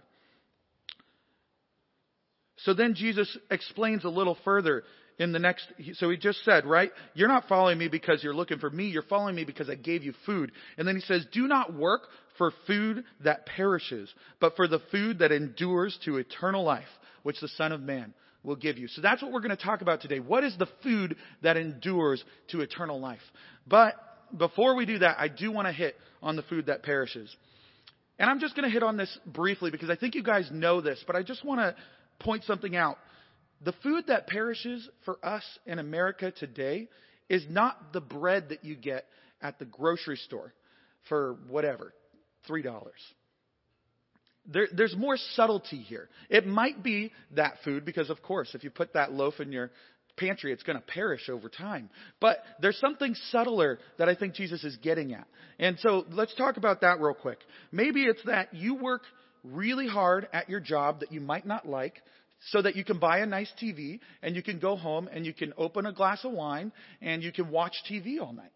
So 2.64 2.74
then 2.74 2.95
Jesus 2.95 3.39
explains 3.51 4.05
a 4.05 4.11
little 4.11 4.37
further 4.45 4.83
in 5.21 5.33
the 5.33 5.39
next. 5.39 5.66
So 5.95 6.09
he 6.09 6.16
just 6.16 6.43
said, 6.45 6.64
right? 6.64 6.91
You're 7.14 7.29
not 7.29 7.47
following 7.47 7.79
me 7.79 7.89
because 7.89 8.25
you're 8.25 8.35
looking 8.35 8.59
for 8.59 8.71
me. 8.71 8.89
You're 8.89 9.03
following 9.03 9.37
me 9.37 9.45
because 9.45 9.68
I 9.68 9.75
gave 9.75 10.03
you 10.03 10.14
food. 10.25 10.51
And 10.79 10.89
then 10.89 10.97
he 10.97 11.03
says, 11.03 11.27
Do 11.31 11.47
not 11.47 11.75
work 11.75 12.09
for 12.39 12.53
food 12.66 13.05
that 13.23 13.45
perishes, 13.45 14.12
but 14.41 14.57
for 14.57 14.66
the 14.66 14.81
food 14.91 15.18
that 15.18 15.31
endures 15.31 15.97
to 16.07 16.16
eternal 16.16 16.64
life, 16.64 16.89
which 17.23 17.39
the 17.41 17.49
Son 17.49 17.71
of 17.71 17.83
Man 17.83 18.14
will 18.43 18.57
give 18.57 18.79
you. 18.79 18.89
So 18.89 19.03
that's 19.03 19.23
what 19.23 19.31
we're 19.31 19.41
going 19.41 19.55
to 19.55 19.62
talk 19.62 19.83
about 19.83 20.01
today. 20.01 20.21
What 20.21 20.43
is 20.43 20.57
the 20.59 20.68
food 20.83 21.16
that 21.43 21.59
endures 21.59 22.25
to 22.49 22.62
eternal 22.62 22.99
life? 22.99 23.21
But 23.68 23.95
before 24.37 24.75
we 24.75 24.87
do 24.87 25.01
that, 25.01 25.18
I 25.18 25.29
do 25.29 25.53
want 25.53 25.68
to 25.68 25.73
hit 25.73 25.97
on 26.23 26.37
the 26.37 26.43
food 26.43 26.66
that 26.66 26.83
perishes. 26.83 27.35
And 28.18 28.31
I'm 28.31 28.41
just 28.41 28.57
going 28.57 28.64
to 28.66 28.73
hit 28.73 28.83
on 28.83 28.97
this 28.97 29.18
briefly 29.27 29.71
because 29.71 29.91
I 29.91 29.97
think 29.97 30.14
you 30.14 30.23
guys 30.23 30.49
know 30.51 30.81
this, 30.81 31.05
but 31.07 31.14
I 31.14 31.23
just 31.23 31.45
want 31.45 31.61
to 31.61 31.75
point 32.21 32.45
something 32.45 32.75
out. 32.75 32.97
The 33.63 33.75
food 33.83 34.05
that 34.09 34.27
perishes 34.27 34.89
for 35.05 35.19
us 35.25 35.45
in 35.67 35.79
America 35.79 36.31
today 36.31 36.89
is 37.29 37.45
not 37.49 37.93
the 37.93 38.01
bread 38.01 38.49
that 38.51 38.65
you 38.65 38.75
get 38.75 39.07
at 39.43 39.59
the 39.59 39.65
grocery 39.65 40.17
store 40.17 40.53
for 41.09 41.37
whatever, 41.49 41.95
$3. 42.49 42.91
There, 44.47 44.69
there's 44.75 44.97
more 44.97 45.17
subtlety 45.35 45.79
here. 45.79 46.09
It 46.29 46.47
might 46.47 46.83
be 46.83 47.13
that 47.37 47.55
food 47.65 47.85
because, 47.85 48.11
of 48.11 48.23
course, 48.23 48.55
if 48.55 48.65
you 48.65 48.71
put 48.71 48.95
that 48.95 49.13
loaf 49.13 49.39
in 49.39 49.53
your 49.53 49.71
pantry, 50.17 50.53
it's 50.53 50.63
going 50.63 50.79
to 50.79 50.85
perish 50.85 51.29
over 51.29 51.49
time. 51.49 51.91
But 52.21 52.39
there's 52.61 52.79
something 52.79 53.15
subtler 53.31 53.79
that 53.99 54.09
I 54.09 54.15
think 54.15 54.35
Jesus 54.35 54.65
is 54.65 54.77
getting 54.79 55.15
at. 55.15 55.27
And 55.59 55.79
so 55.81 56.05
let's 56.11 56.35
talk 56.35 56.57
about 56.57 56.81
that 56.81 57.01
real 57.01 57.15
quick. 57.15 57.39
Maybe 57.71 58.03
it's 58.03 58.23
that 58.25 58.55
you 58.55 58.75
work 58.75 59.03
really 59.45 59.87
hard 59.87 60.29
at 60.33 60.49
your 60.49 60.61
job 60.61 61.01
that 61.01 61.13
you 61.13 61.21
might 61.21 61.47
not 61.47 61.67
like 61.69 62.03
so 62.49 62.62
that 62.62 62.76
you 62.76 62.84
can 62.84 62.99
buy 62.99 63.18
a 63.18 63.26
nice 63.26 63.51
TV 63.62 64.01
and 64.22 64.34
you 64.34 64.43
can 64.43 64.59
go 64.59 64.76
home 64.76 65.09
and 65.12 65.26
you 65.26 65.32
can 65.32 65.53
open 65.57 65.86
a 65.86 65.93
glass 65.93 66.24
of 66.24 66.32
wine 66.32 66.72
and 67.01 67.22
you 67.22 67.32
can 67.32 67.51
watch 67.51 67.74
TV 67.91 68.20
all 68.20 68.32
night. 68.32 68.53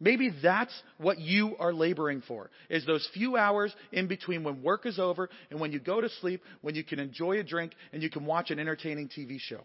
Maybe 0.00 0.30
that's 0.42 0.72
what 0.98 1.18
you 1.18 1.56
are 1.58 1.72
laboring 1.72 2.22
for, 2.26 2.50
is 2.70 2.86
those 2.86 3.08
few 3.14 3.36
hours 3.36 3.74
in 3.90 4.06
between 4.06 4.44
when 4.44 4.62
work 4.62 4.86
is 4.86 4.98
over 4.98 5.28
and 5.50 5.58
when 5.58 5.72
you 5.72 5.80
go 5.80 6.00
to 6.00 6.08
sleep, 6.20 6.40
when 6.60 6.76
you 6.76 6.84
can 6.84 7.00
enjoy 7.00 7.40
a 7.40 7.42
drink 7.42 7.72
and 7.92 8.02
you 8.02 8.10
can 8.10 8.24
watch 8.24 8.50
an 8.50 8.60
entertaining 8.60 9.08
TV 9.08 9.40
show. 9.40 9.60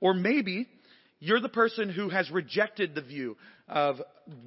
Or 0.00 0.12
maybe 0.12 0.68
you're 1.20 1.40
the 1.40 1.48
person 1.48 1.88
who 1.88 2.08
has 2.08 2.30
rejected 2.30 2.94
the 2.94 3.02
view 3.02 3.36
of 3.68 4.00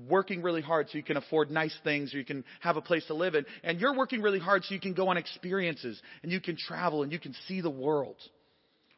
working 0.07 0.41
really 0.41 0.61
hard 0.61 0.89
so 0.89 0.97
you 0.97 1.03
can 1.03 1.17
afford 1.17 1.51
nice 1.51 1.78
things 1.84 2.13
or 2.13 2.17
you 2.17 2.26
can 2.26 2.43
have 2.61 2.78
a 2.78 2.82
place 2.82 3.05
to 3.07 3.13
live 3.13 3.36
in. 3.36 3.45
And 3.63 3.80
you're 3.80 3.95
working 3.95 4.22
really 4.22 4.39
hard 4.39 4.63
so 4.63 4.74
you 4.74 4.80
can 4.80 4.93
go 4.93 5.09
on 5.09 5.17
experiences 5.17 6.01
and 6.24 6.32
you 6.32 6.39
can 6.39 6.55
travel 6.55 7.03
and 7.03 7.11
you 7.11 7.19
can 7.19 7.36
see 7.47 7.61
the 7.61 7.69
world. 7.69 8.15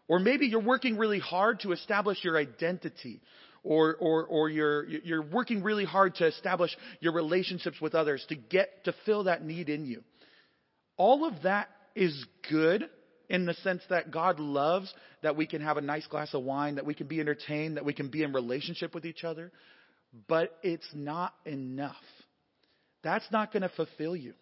Or 0.08 0.20
maybe 0.20 0.48
you're 0.48 0.62
working 0.62 0.98
really 0.98 1.20
hard 1.20 1.62
to 1.62 1.72
establish 1.72 2.24
your 2.24 2.38
identity 2.38 3.22
or, 3.64 3.96
or, 3.96 4.26
or 4.26 4.50
you're, 4.50 4.86
you're 4.86 5.24
working 5.24 5.64
really 5.64 5.86
hard 5.86 6.16
to 6.16 6.28
establish 6.28 6.76
your 7.00 7.14
relationships 7.14 7.80
with 7.82 7.96
others 7.96 8.24
to 8.30 8.36
get 8.36 8.84
to 8.84 8.94
fill 9.06 9.24
that 9.24 9.44
need 9.44 9.70
in 9.70 9.86
you. 9.86 10.04
All 10.98 11.26
of 11.26 11.42
that 11.44 11.70
is 11.96 12.26
good 12.50 12.90
in 13.34 13.48
the 13.48 13.56
sense 13.56 13.82
that 13.90 14.12
God 14.12 14.40
loves 14.40 14.94
that 15.24 15.36
we 15.36 15.48
can 15.48 15.62
have 15.62 15.78
a 15.78 15.82
nice 15.82 16.06
glass 16.06 16.36
of 16.36 16.44
wine, 16.44 16.76
that 16.76 16.86
we 16.86 16.94
can 16.94 17.08
be 17.08 17.20
entertained, 17.20 17.78
that 17.78 17.84
we 17.84 17.92
can 17.92 18.10
be 18.10 18.22
in 18.22 18.32
relationship 18.32 18.94
with 18.94 19.06
each 19.06 19.24
other. 19.24 19.52
But 20.28 20.56
it's 20.62 20.88
not 20.94 21.34
enough. 21.44 21.96
That's 23.04 23.26
not 23.32 23.52
going 23.52 23.64
to 23.64 23.70
fulfill 23.70 24.16
you. 24.16 24.34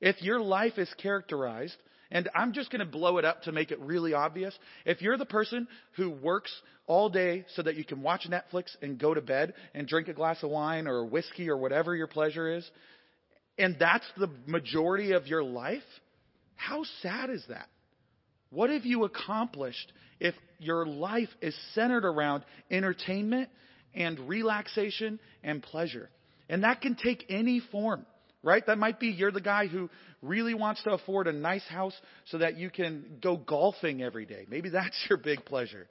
If 0.00 0.22
your 0.22 0.40
life 0.40 0.78
is 0.78 0.88
characterized 1.02 1.76
and 2.12 2.28
I'm 2.32 2.52
just 2.52 2.70
going 2.70 2.78
to 2.78 2.86
blow 2.86 3.18
it 3.18 3.24
up 3.24 3.42
to 3.42 3.52
make 3.52 3.72
it 3.72 3.80
really 3.80 4.14
obvious. 4.14 4.56
If 4.84 5.02
you're 5.02 5.16
the 5.16 5.24
person 5.24 5.66
who 5.96 6.10
works 6.10 6.52
all 6.86 7.08
day 7.08 7.44
so 7.56 7.62
that 7.62 7.74
you 7.74 7.84
can 7.84 8.02
watch 8.02 8.28
Netflix 8.30 8.66
and 8.82 9.00
go 9.00 9.14
to 9.14 9.20
bed 9.20 9.54
and 9.74 9.88
drink 9.88 10.06
a 10.08 10.12
glass 10.12 10.42
of 10.42 10.50
wine 10.50 10.86
or 10.86 11.04
whiskey 11.06 11.48
or 11.48 11.56
whatever 11.56 11.96
your 11.96 12.06
pleasure 12.06 12.54
is, 12.54 12.70
and 13.58 13.76
that's 13.80 14.06
the 14.16 14.30
majority 14.46 15.12
of 15.12 15.26
your 15.26 15.42
life, 15.42 15.82
how 16.54 16.84
sad 17.00 17.30
is 17.30 17.42
that? 17.48 17.66
What 18.52 18.70
have 18.70 18.84
you 18.84 19.04
accomplished 19.04 19.92
if 20.20 20.34
your 20.58 20.86
life 20.86 21.30
is 21.40 21.56
centered 21.74 22.04
around 22.04 22.44
entertainment 22.70 23.48
and 23.94 24.28
relaxation 24.28 25.18
and 25.42 25.62
pleasure? 25.62 26.08
And 26.48 26.62
that 26.62 26.80
can 26.80 26.94
take 26.94 27.24
any 27.28 27.60
form 27.72 28.06
right? 28.42 28.64
That 28.66 28.78
might 28.78 28.98
be 28.98 29.08
you're 29.08 29.32
the 29.32 29.40
guy 29.40 29.66
who 29.66 29.88
really 30.20 30.54
wants 30.54 30.82
to 30.84 30.90
afford 30.90 31.26
a 31.26 31.32
nice 31.32 31.66
house 31.68 31.94
so 32.26 32.38
that 32.38 32.56
you 32.56 32.70
can 32.70 33.18
go 33.22 33.36
golfing 33.36 34.02
every 34.02 34.26
day. 34.26 34.46
Maybe 34.48 34.68
that's 34.68 34.96
your 35.08 35.18
big 35.18 35.44
pleasure. 35.44 35.86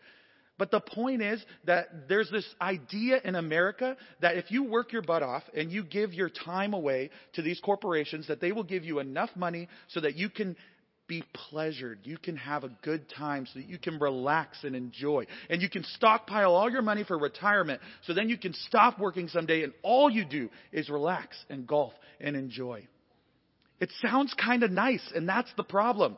But 0.57 0.69
the 0.69 0.79
point 0.79 1.23
is 1.23 1.43
that 1.65 2.07
there's 2.07 2.29
this 2.29 2.45
idea 2.61 3.19
in 3.23 3.33
America 3.33 3.97
that 4.19 4.37
if 4.37 4.51
you 4.51 4.63
work 4.63 4.93
your 4.93 5.01
butt 5.01 5.23
off 5.23 5.41
and 5.55 5.71
you 5.71 5.83
give 5.83 6.13
your 6.13 6.29
time 6.29 6.75
away 6.75 7.09
to 7.33 7.41
these 7.41 7.59
corporations, 7.61 8.27
that 8.27 8.41
they 8.41 8.51
will 8.51 8.63
give 8.63 8.83
you 8.83 8.99
enough 8.99 9.31
money 9.35 9.69
so 9.87 10.01
that 10.01 10.17
you 10.17 10.29
can 10.29 10.55
be 11.11 11.23
pleasured. 11.49 11.99
You 12.05 12.17
can 12.17 12.37
have 12.37 12.63
a 12.63 12.69
good 12.83 13.09
time 13.09 13.45
so 13.45 13.59
that 13.59 13.67
you 13.67 13.77
can 13.77 13.99
relax 13.99 14.63
and 14.63 14.77
enjoy. 14.77 15.25
And 15.49 15.61
you 15.61 15.69
can 15.69 15.83
stockpile 15.83 16.55
all 16.55 16.71
your 16.71 16.81
money 16.81 17.03
for 17.03 17.17
retirement 17.17 17.81
so 18.03 18.13
then 18.13 18.29
you 18.29 18.37
can 18.37 18.53
stop 18.53 18.97
working 18.97 19.27
someday 19.27 19.63
and 19.63 19.73
all 19.83 20.09
you 20.09 20.23
do 20.23 20.49
is 20.71 20.89
relax 20.89 21.35
and 21.49 21.67
golf 21.67 21.91
and 22.21 22.37
enjoy. 22.37 22.87
It 23.81 23.89
sounds 24.01 24.33
kind 24.41 24.63
of 24.63 24.71
nice, 24.71 25.03
and 25.13 25.27
that's 25.27 25.51
the 25.57 25.65
problem. 25.65 26.17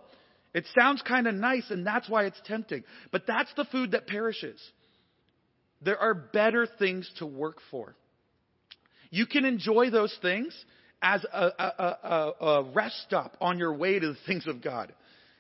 It 0.54 0.66
sounds 0.78 1.02
kind 1.02 1.26
of 1.26 1.34
nice, 1.34 1.72
and 1.72 1.88
that's 1.88 2.08
why 2.08 2.26
it's 2.26 2.40
tempting. 2.46 2.84
But 3.12 3.26
that's 3.26 3.52
the 3.56 3.66
food 3.66 3.94
that 3.94 4.06
perishes. 4.06 4.62
There 5.82 5.98
are 5.98 6.14
better 6.14 6.68
things 6.68 7.10
to 7.18 7.26
work 7.26 7.58
for. 7.72 7.96
You 9.10 9.26
can 9.26 9.44
enjoy 9.44 9.90
those 9.90 10.16
things 10.22 10.54
as 11.04 11.24
a, 11.26 11.48
a, 11.60 11.98
a, 12.42 12.46
a 12.46 12.64
rest 12.74 12.96
stop 13.06 13.38
on 13.42 13.60
your 13.60 13.74
way 13.74 14.00
to 14.00 14.08
the 14.08 14.18
things 14.26 14.48
of 14.48 14.62
God. 14.62 14.94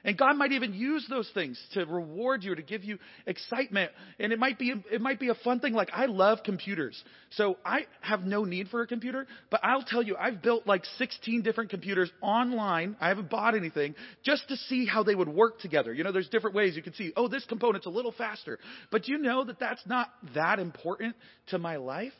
And 0.05 0.17
God 0.17 0.35
might 0.35 0.51
even 0.51 0.73
use 0.73 1.05
those 1.09 1.29
things 1.33 1.57
to 1.73 1.85
reward 1.85 2.43
you, 2.43 2.53
to 2.55 2.61
give 2.61 2.83
you 2.83 2.99
excitement. 3.25 3.89
And 4.19 4.33
it 4.33 4.39
might 4.39 4.59
be, 4.59 4.73
it 4.91 4.99
might 4.99 5.17
be 5.17 5.29
a 5.29 5.35
fun 5.35 5.61
thing. 5.61 5.73
Like, 5.73 5.91
I 5.93 6.07
love 6.07 6.39
computers. 6.43 7.01
So 7.31 7.57
I 7.65 7.85
have 8.01 8.25
no 8.25 8.43
need 8.43 8.67
for 8.67 8.81
a 8.81 8.87
computer, 8.87 9.25
but 9.49 9.61
I'll 9.63 9.83
tell 9.83 10.03
you, 10.03 10.17
I've 10.19 10.41
built 10.41 10.67
like 10.67 10.83
16 10.97 11.41
different 11.41 11.69
computers 11.69 12.11
online. 12.21 12.97
I 12.99 13.07
haven't 13.07 13.29
bought 13.29 13.55
anything 13.55 13.95
just 14.25 14.45
to 14.49 14.57
see 14.57 14.85
how 14.85 15.03
they 15.03 15.15
would 15.15 15.29
work 15.29 15.59
together. 15.61 15.93
You 15.93 16.03
know, 16.03 16.11
there's 16.11 16.29
different 16.29 16.55
ways 16.55 16.75
you 16.75 16.83
can 16.83 16.93
see, 16.95 17.13
oh, 17.15 17.29
this 17.29 17.45
component's 17.45 17.85
a 17.85 17.91
little 17.91 18.11
faster. 18.11 18.59
But 18.91 19.03
do 19.03 19.13
you 19.13 19.19
know 19.19 19.45
that 19.45 19.57
that's 19.57 19.85
not 19.85 20.09
that 20.35 20.59
important 20.59 21.15
to 21.47 21.59
my 21.59 21.77
life? 21.77 22.11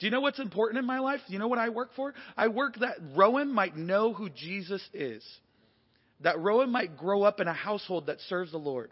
Do 0.00 0.06
you 0.06 0.10
know 0.10 0.22
what's 0.22 0.38
important 0.38 0.78
in 0.78 0.86
my 0.86 0.98
life? 0.98 1.20
Do 1.26 1.32
you 1.34 1.38
know 1.38 1.48
what 1.48 1.58
I 1.58 1.68
work 1.68 1.90
for? 1.94 2.14
I 2.36 2.48
work 2.48 2.76
that 2.80 2.96
Rowan 3.14 3.52
might 3.52 3.76
know 3.76 4.14
who 4.14 4.30
Jesus 4.30 4.82
is. 4.94 5.22
That 6.20 6.40
Rowan 6.40 6.70
might 6.70 6.96
grow 6.96 7.22
up 7.22 7.38
in 7.38 7.48
a 7.48 7.52
household 7.52 8.06
that 8.06 8.20
serves 8.20 8.50
the 8.50 8.58
Lord. 8.58 8.90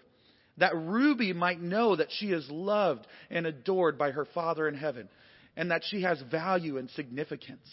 That 0.58 0.76
Ruby 0.76 1.32
might 1.32 1.62
know 1.62 1.96
that 1.96 2.08
she 2.10 2.26
is 2.26 2.46
loved 2.50 3.06
and 3.30 3.46
adored 3.46 3.96
by 3.96 4.10
her 4.10 4.26
Father 4.26 4.68
in 4.68 4.74
heaven. 4.74 5.08
And 5.56 5.70
that 5.70 5.82
she 5.88 6.02
has 6.02 6.20
value 6.30 6.76
and 6.76 6.90
significance. 6.90 7.66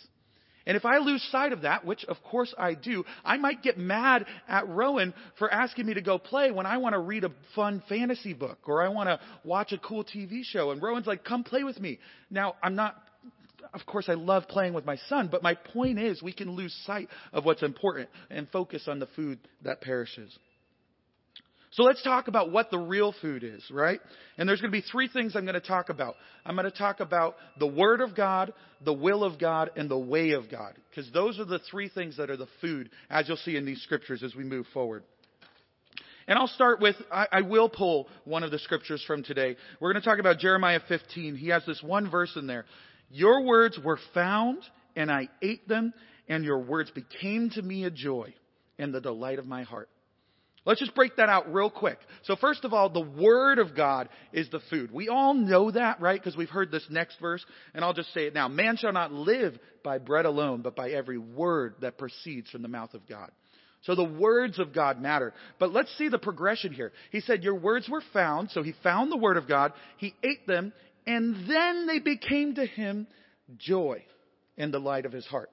And 0.66 0.76
if 0.78 0.86
I 0.86 0.98
lose 0.98 1.22
sight 1.32 1.52
of 1.52 1.62
that, 1.62 1.86
which 1.86 2.06
of 2.06 2.18
course 2.24 2.54
I 2.58 2.74
do, 2.74 3.04
I 3.24 3.38
might 3.38 3.62
get 3.62 3.78
mad 3.78 4.26
at 4.48 4.68
Rowan 4.68 5.14
for 5.38 5.52
asking 5.52 5.86
me 5.86 5.94
to 5.94 6.02
go 6.02 6.18
play 6.18 6.52
when 6.52 6.66
I 6.66 6.78
want 6.78 6.94
to 6.94 7.00
read 7.00 7.24
a 7.24 7.32
fun 7.54 7.84
fantasy 7.88 8.34
book 8.34 8.58
or 8.66 8.82
I 8.82 8.88
want 8.88 9.10
to 9.10 9.20
watch 9.44 9.74
a 9.74 9.78
cool 9.78 10.04
TV 10.04 10.44
show. 10.44 10.72
And 10.72 10.82
Rowan's 10.82 11.06
like, 11.06 11.24
come 11.24 11.44
play 11.44 11.64
with 11.64 11.80
me. 11.80 12.00
Now, 12.32 12.56
I'm 12.64 12.76
not 12.76 12.96
of 13.74 13.86
course, 13.86 14.09
I 14.09 14.13
love 14.13 14.47
playing 14.47 14.74
with 14.74 14.86
my 14.86 14.97
son, 15.09 15.30
but 15.32 15.43
my 15.43 15.55
point 15.55 15.99
is 15.99 16.22
we 16.22 16.34
can 16.34 16.51
lose 16.51 16.74
sight 16.86 17.09
of 17.34 17.45
what's 17.45 17.63
important 17.63 18.09
and 18.30 18.49
focus 18.49 18.88
on 18.88 18.99
the 18.99 19.07
food 19.16 19.39
that 19.63 19.82
perishes. 19.82 20.38
So 21.76 21.84
let's 21.84 22.01
talk 22.03 22.30
about 22.30 22.53
what 22.53 22.72
the 22.72 22.80
real 22.80 23.13
food 23.22 23.43
is, 23.43 23.61
right? 23.70 23.99
And 24.38 24.47
there's 24.47 24.61
going 24.61 24.72
to 24.72 24.78
be 24.78 24.86
three 24.89 25.09
things 25.09 25.36
I'm 25.36 25.43
going 25.43 25.55
to 25.55 25.59
talk 25.59 25.89
about. 25.89 26.16
I'm 26.45 26.55
going 26.55 26.72
to 26.72 26.78
talk 26.78 27.01
about 27.01 27.36
the 27.59 27.68
Word 27.68 27.99
of 27.99 28.16
God, 28.16 28.53
the 28.86 28.93
will 28.93 29.26
of 29.26 29.38
God, 29.38 29.72
and 29.76 29.91
the 29.91 29.97
way 29.97 30.32
of 30.32 30.49
God. 30.49 30.76
Because 30.89 31.11
those 31.11 31.38
are 31.38 31.43
the 31.43 31.59
three 31.70 31.89
things 31.89 32.16
that 32.16 32.30
are 32.30 32.38
the 32.38 32.47
food, 32.61 32.89
as 33.09 33.28
you'll 33.28 33.36
see 33.38 33.57
in 33.57 33.66
these 33.66 33.82
scriptures 33.82 34.24
as 34.24 34.34
we 34.36 34.45
move 34.45 34.66
forward. 34.74 35.03
And 36.28 36.39
I'll 36.39 36.47
start 36.47 36.80
with, 36.80 36.95
I, 37.11 37.28
I, 37.32 37.41
will 37.41 37.70
pull 37.70 38.07
one 38.24 38.43
of 38.43 38.51
the 38.51 38.59
scriptures 38.59 39.03
from 39.05 39.22
today. 39.22 39.57
We're 39.80 39.91
going 39.91 40.01
to 40.01 40.09
talk 40.09 40.20
about 40.20 40.39
Jeremiah 40.39 40.80
15. 40.88 41.36
He 41.36 41.49
has 41.49 41.63
this 41.66 41.84
one 41.84 42.09
verse 42.09 42.32
in 42.36 42.47
there. 42.47 42.66
Your 43.10 43.43
words 43.43 43.80
were 43.84 43.99
found, 44.14 44.60
and 44.95 45.12
I 45.12 45.30
ate 45.41 45.68
them, 45.68 45.93
and 46.28 46.43
your 46.43 46.60
words 46.60 46.91
became 46.91 47.49
to 47.51 47.62
me 47.62 47.84
a 47.84 47.91
joy 47.91 48.34
and 48.78 48.93
the 48.93 49.01
delight 49.01 49.39
of 49.39 49.45
my 49.45 49.64
heart. 49.64 49.89
Let's 50.66 50.80
just 50.80 50.95
break 50.95 51.18
that 51.18 51.30
out 51.30 51.53
real 51.53 51.70
quick. 51.70 51.99
So 52.24 52.36
first 52.36 52.66
of 52.66 52.74
all, 52.74 52.89
the 52.89 52.99
Word 52.99 53.60
of 53.60 53.76
God 53.76 54.10
is 54.34 54.49
the 54.49 54.62
food. 54.72 54.91
We 54.91 55.10
all 55.10 55.36
know 55.36 55.70
that, 55.70 56.01
right? 56.01 56.20
Because 56.20 56.36
we've 56.36 56.49
heard 56.49 56.72
this 56.72 56.86
next 56.89 57.20
verse, 57.22 57.45
and 57.76 57.86
I'll 57.86 57.93
just 57.93 58.12
say 58.16 58.26
it 58.26 58.34
now. 58.34 58.47
Man 58.47 58.76
shall 58.76 58.91
not 58.91 59.12
live 59.12 59.58
by 59.84 59.99
bread 59.99 60.26
alone, 60.26 60.64
but 60.64 60.76
by 60.76 60.89
every 60.89 61.20
word 61.20 61.76
that 61.82 61.99
proceeds 61.99 62.49
from 62.49 62.64
the 62.64 62.68
mouth 62.68 62.95
of 62.95 63.08
God. 63.08 63.30
So 63.84 63.93
the 63.93 64.03
words 64.03 64.58
of 64.58 64.74
God 64.74 64.99
matter. 64.99 65.34
But 65.60 65.72
let's 65.72 65.95
see 65.99 66.10
the 66.10 66.18
progression 66.18 66.74
here. 66.74 66.91
He 67.12 67.20
said, 67.20 67.43
Your 67.43 67.53
words 67.53 67.88
were 67.88 68.01
found. 68.14 68.49
So 68.49 68.64
he 68.64 68.74
found 68.82 69.12
the 69.12 69.18
Word 69.18 69.38
of 69.38 69.47
God. 69.47 69.74
He 69.97 70.16
ate 70.24 70.47
them. 70.47 70.74
And 71.08 71.47
then 71.47 71.88
they 71.88 71.99
became 71.99 72.56
to 72.56 72.66
him 72.66 73.08
joy 73.58 74.03
in 74.58 74.72
the 74.72 74.80
light 74.80 75.06
of 75.06 75.12
his 75.12 75.26
heart. 75.26 75.49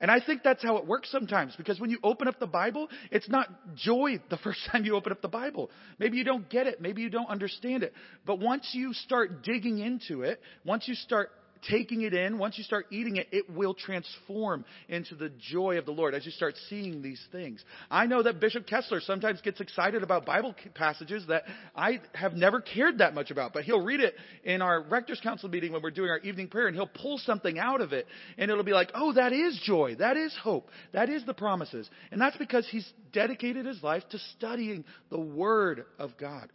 And 0.00 0.10
I 0.10 0.18
think 0.18 0.42
that's 0.42 0.64
how 0.64 0.78
it 0.78 0.86
works 0.86 1.12
sometimes 1.12 1.54
because 1.56 1.78
when 1.78 1.88
you 1.88 1.98
open 2.02 2.26
up 2.26 2.40
the 2.40 2.46
Bible, 2.46 2.88
it's 3.12 3.28
not 3.28 3.46
joy 3.76 4.20
the 4.30 4.36
first 4.44 4.58
time 4.70 4.84
you 4.84 4.96
open 4.96 5.12
up 5.12 5.22
the 5.22 5.28
Bible. 5.28 5.70
Maybe 5.98 6.16
you 6.16 6.24
don't 6.24 6.50
get 6.50 6.66
it. 6.66 6.80
Maybe 6.80 7.02
you 7.02 7.08
don't 7.08 7.28
understand 7.28 7.84
it. 7.84 7.94
But 8.26 8.40
once 8.40 8.68
you 8.72 8.92
start 8.94 9.44
digging 9.44 9.78
into 9.78 10.22
it, 10.22 10.40
once 10.64 10.88
you 10.88 10.94
start 10.94 11.30
taking 11.68 12.02
it 12.02 12.14
in, 12.14 12.38
once 12.38 12.58
you 12.58 12.64
start 12.64 12.86
eating 12.90 13.16
it, 13.16 13.28
it 13.32 13.48
will 13.50 13.74
transform 13.74 14.64
into 14.88 15.14
the 15.14 15.30
joy 15.50 15.78
of 15.78 15.86
the 15.86 15.92
Lord 15.92 16.14
as 16.14 16.24
you 16.26 16.32
start 16.32 16.54
seeing 16.68 17.02
these 17.02 17.22
things. 17.30 17.64
I 17.90 18.06
know 18.06 18.22
that 18.22 18.40
Bishop 18.40 18.66
Kessler 18.66 19.00
sometimes 19.00 19.40
gets 19.40 19.60
excited 19.60 20.02
about 20.02 20.26
Bible 20.26 20.54
passages 20.74 21.24
that 21.28 21.44
I 21.74 22.00
have 22.14 22.34
never 22.34 22.60
cared 22.60 22.98
that 22.98 23.14
much 23.14 23.30
about, 23.30 23.52
but 23.52 23.64
he'll 23.64 23.84
read 23.84 24.00
it 24.00 24.14
in 24.44 24.62
our 24.62 24.82
Rector's 24.82 25.20
Council 25.20 25.48
meeting 25.48 25.72
when 25.72 25.82
we're 25.82 25.90
doing 25.90 26.10
our 26.10 26.18
evening 26.18 26.48
prayer 26.48 26.66
and 26.66 26.76
he'll 26.76 26.86
pull 26.86 27.18
something 27.18 27.58
out 27.58 27.80
of 27.80 27.92
it 27.92 28.06
and 28.38 28.50
it'll 28.50 28.64
be 28.64 28.72
like, 28.72 28.90
oh, 28.94 29.12
that 29.12 29.32
is 29.32 29.60
joy. 29.64 29.94
That 29.98 30.16
is 30.16 30.36
hope. 30.42 30.68
That 30.92 31.08
is 31.08 31.24
the 31.24 31.34
promises. 31.34 31.88
And 32.10 32.20
that's 32.20 32.36
because 32.36 32.66
he's 32.70 32.90
dedicated 33.12 33.66
his 33.66 33.82
life 33.82 34.02
to 34.10 34.18
studying 34.36 34.84
the 35.10 35.20
Word 35.20 35.84
of 35.98 36.16
God. 36.18 36.48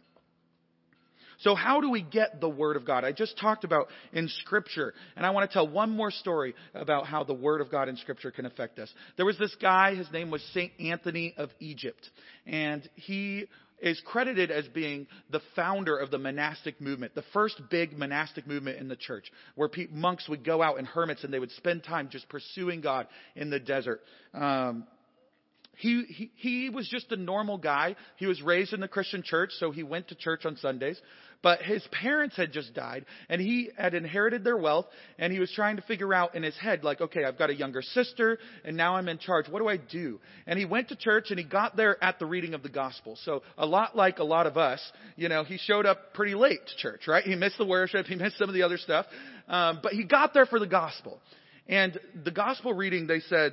So 1.38 1.54
how 1.54 1.80
do 1.80 1.90
we 1.90 2.02
get 2.02 2.40
the 2.40 2.48
Word 2.48 2.76
of 2.76 2.84
God? 2.84 3.04
I 3.04 3.12
just 3.12 3.38
talked 3.38 3.64
about 3.64 3.88
in 4.12 4.28
Scripture, 4.28 4.94
and 5.16 5.24
I 5.24 5.30
want 5.30 5.48
to 5.48 5.52
tell 5.52 5.68
one 5.68 5.90
more 5.90 6.10
story 6.10 6.54
about 6.74 7.06
how 7.06 7.24
the 7.24 7.34
Word 7.34 7.60
of 7.60 7.70
God 7.70 7.88
in 7.88 7.96
Scripture 7.96 8.30
can 8.30 8.46
affect 8.46 8.78
us. 8.78 8.92
There 9.16 9.26
was 9.26 9.38
this 9.38 9.54
guy, 9.60 9.94
his 9.94 10.10
name 10.12 10.30
was 10.30 10.42
Saint 10.52 10.72
Anthony 10.80 11.34
of 11.36 11.50
Egypt, 11.60 12.08
and 12.46 12.88
he 12.94 13.46
is 13.80 14.02
credited 14.04 14.50
as 14.50 14.66
being 14.68 15.06
the 15.30 15.40
founder 15.54 15.96
of 15.96 16.10
the 16.10 16.18
monastic 16.18 16.80
movement, 16.80 17.14
the 17.14 17.22
first 17.32 17.60
big 17.70 17.96
monastic 17.96 18.46
movement 18.46 18.78
in 18.78 18.88
the 18.88 18.96
church, 18.96 19.30
where 19.54 19.68
pe- 19.68 19.86
monks 19.92 20.28
would 20.28 20.44
go 20.44 20.62
out 20.62 20.78
and 20.78 20.86
hermits 20.88 21.22
and 21.22 21.32
they 21.32 21.38
would 21.38 21.52
spend 21.52 21.84
time 21.84 22.08
just 22.10 22.28
pursuing 22.28 22.80
God 22.80 23.06
in 23.36 23.50
the 23.50 23.60
desert. 23.60 24.00
Um, 24.34 24.84
he, 25.76 26.02
he, 26.08 26.30
he 26.34 26.70
was 26.70 26.88
just 26.88 27.12
a 27.12 27.16
normal 27.16 27.56
guy. 27.56 27.94
He 28.16 28.26
was 28.26 28.42
raised 28.42 28.72
in 28.72 28.80
the 28.80 28.88
Christian 28.88 29.22
church, 29.22 29.50
so 29.58 29.70
he 29.70 29.84
went 29.84 30.08
to 30.08 30.16
church 30.16 30.44
on 30.44 30.56
Sundays. 30.56 31.00
But 31.40 31.62
his 31.62 31.86
parents 31.92 32.36
had 32.36 32.52
just 32.52 32.74
died, 32.74 33.06
and 33.28 33.40
he 33.40 33.70
had 33.78 33.94
inherited 33.94 34.42
their 34.42 34.56
wealth, 34.56 34.86
and 35.20 35.32
he 35.32 35.38
was 35.38 35.52
trying 35.52 35.76
to 35.76 35.82
figure 35.82 36.12
out 36.12 36.34
in 36.34 36.42
his 36.42 36.56
head, 36.58 36.82
like, 36.82 37.00
okay, 37.00 37.24
I've 37.24 37.38
got 37.38 37.48
a 37.48 37.54
younger 37.54 37.80
sister, 37.80 38.38
and 38.64 38.76
now 38.76 38.96
I'm 38.96 39.08
in 39.08 39.18
charge. 39.18 39.48
What 39.48 39.60
do 39.60 39.68
I 39.68 39.76
do? 39.76 40.18
And 40.48 40.58
he 40.58 40.64
went 40.64 40.88
to 40.88 40.96
church, 40.96 41.26
and 41.30 41.38
he 41.38 41.44
got 41.44 41.76
there 41.76 42.02
at 42.02 42.18
the 42.18 42.26
reading 42.26 42.54
of 42.54 42.64
the 42.64 42.68
gospel. 42.68 43.16
So 43.22 43.42
a 43.56 43.66
lot 43.66 43.96
like 43.96 44.18
a 44.18 44.24
lot 44.24 44.48
of 44.48 44.56
us, 44.56 44.80
you 45.14 45.28
know, 45.28 45.44
he 45.44 45.58
showed 45.58 45.86
up 45.86 46.12
pretty 46.12 46.34
late 46.34 46.66
to 46.66 46.76
church, 46.76 47.06
right? 47.06 47.22
He 47.22 47.36
missed 47.36 47.58
the 47.58 47.66
worship, 47.66 48.06
he 48.06 48.16
missed 48.16 48.36
some 48.38 48.48
of 48.48 48.54
the 48.54 48.62
other 48.62 48.78
stuff, 48.78 49.06
um, 49.46 49.78
but 49.80 49.92
he 49.92 50.04
got 50.04 50.34
there 50.34 50.46
for 50.46 50.58
the 50.58 50.66
gospel. 50.66 51.20
And 51.68 51.98
the 52.24 52.30
gospel 52.32 52.72
reading, 52.72 53.06
they 53.06 53.20
said, 53.20 53.52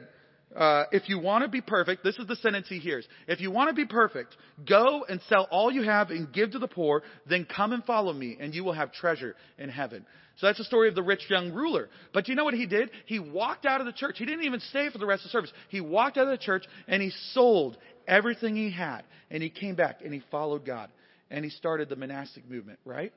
uh, 0.56 0.86
if 0.92 1.10
you 1.10 1.20
want 1.20 1.44
to 1.44 1.50
be 1.50 1.62
perfect, 1.62 2.04
this 2.04 2.18
is 2.18 2.28
the 2.28 2.36
sentence 2.38 2.68
he 2.70 2.80
hears. 2.80 3.08
If 3.28 3.42
you 3.42 3.52
want 3.52 3.70
to 3.70 3.76
be 3.76 3.86
perfect, 3.86 4.36
go 4.68 5.06
and 5.08 5.20
sell 5.28 5.48
all 5.52 5.72
you 5.72 5.84
have 5.84 6.12
and 6.12 6.32
give 6.32 6.52
to 6.52 6.60
the 6.60 6.68
poor, 6.68 7.04
then 7.28 7.46
come 7.46 7.74
and 7.74 7.84
follow 7.84 8.14
me, 8.14 8.38
and 8.40 8.54
you 8.54 8.64
will 8.64 8.74
have 8.74 8.94
treasure 8.94 9.36
in 9.58 9.70
heaven. 9.70 10.06
So 10.38 10.48
that's 10.48 10.58
the 10.58 10.66
story 10.66 10.90
of 10.90 10.96
the 10.96 11.04
rich 11.04 11.30
young 11.30 11.54
ruler. 11.54 11.90
But 12.14 12.28
you 12.28 12.36
know 12.36 12.44
what 12.44 12.54
he 12.54 12.66
did? 12.66 12.90
He 13.06 13.20
walked 13.20 13.66
out 13.66 13.80
of 13.80 13.86
the 13.86 13.94
church. 13.94 14.18
He 14.18 14.26
didn't 14.26 14.44
even 14.44 14.60
stay 14.60 14.90
for 14.90 14.98
the 14.98 15.06
rest 15.06 15.22
of 15.22 15.30
the 15.30 15.32
service. 15.32 15.52
He 15.70 15.80
walked 15.80 16.18
out 16.18 16.26
of 16.26 16.38
the 16.38 16.44
church 16.44 16.66
and 16.88 17.02
he 17.02 17.12
sold 17.32 17.78
everything 18.08 18.56
he 18.56 18.70
had. 18.70 19.04
And 19.32 19.42
he 19.42 19.50
came 19.50 19.76
back 19.76 20.02
and 20.04 20.14
he 20.14 20.22
followed 20.32 20.66
God. 20.66 20.90
And 21.32 21.46
he 21.46 21.52
started 21.52 21.88
the 21.88 21.96
monastic 21.96 22.50
movement, 22.50 22.80
right? 22.84 23.14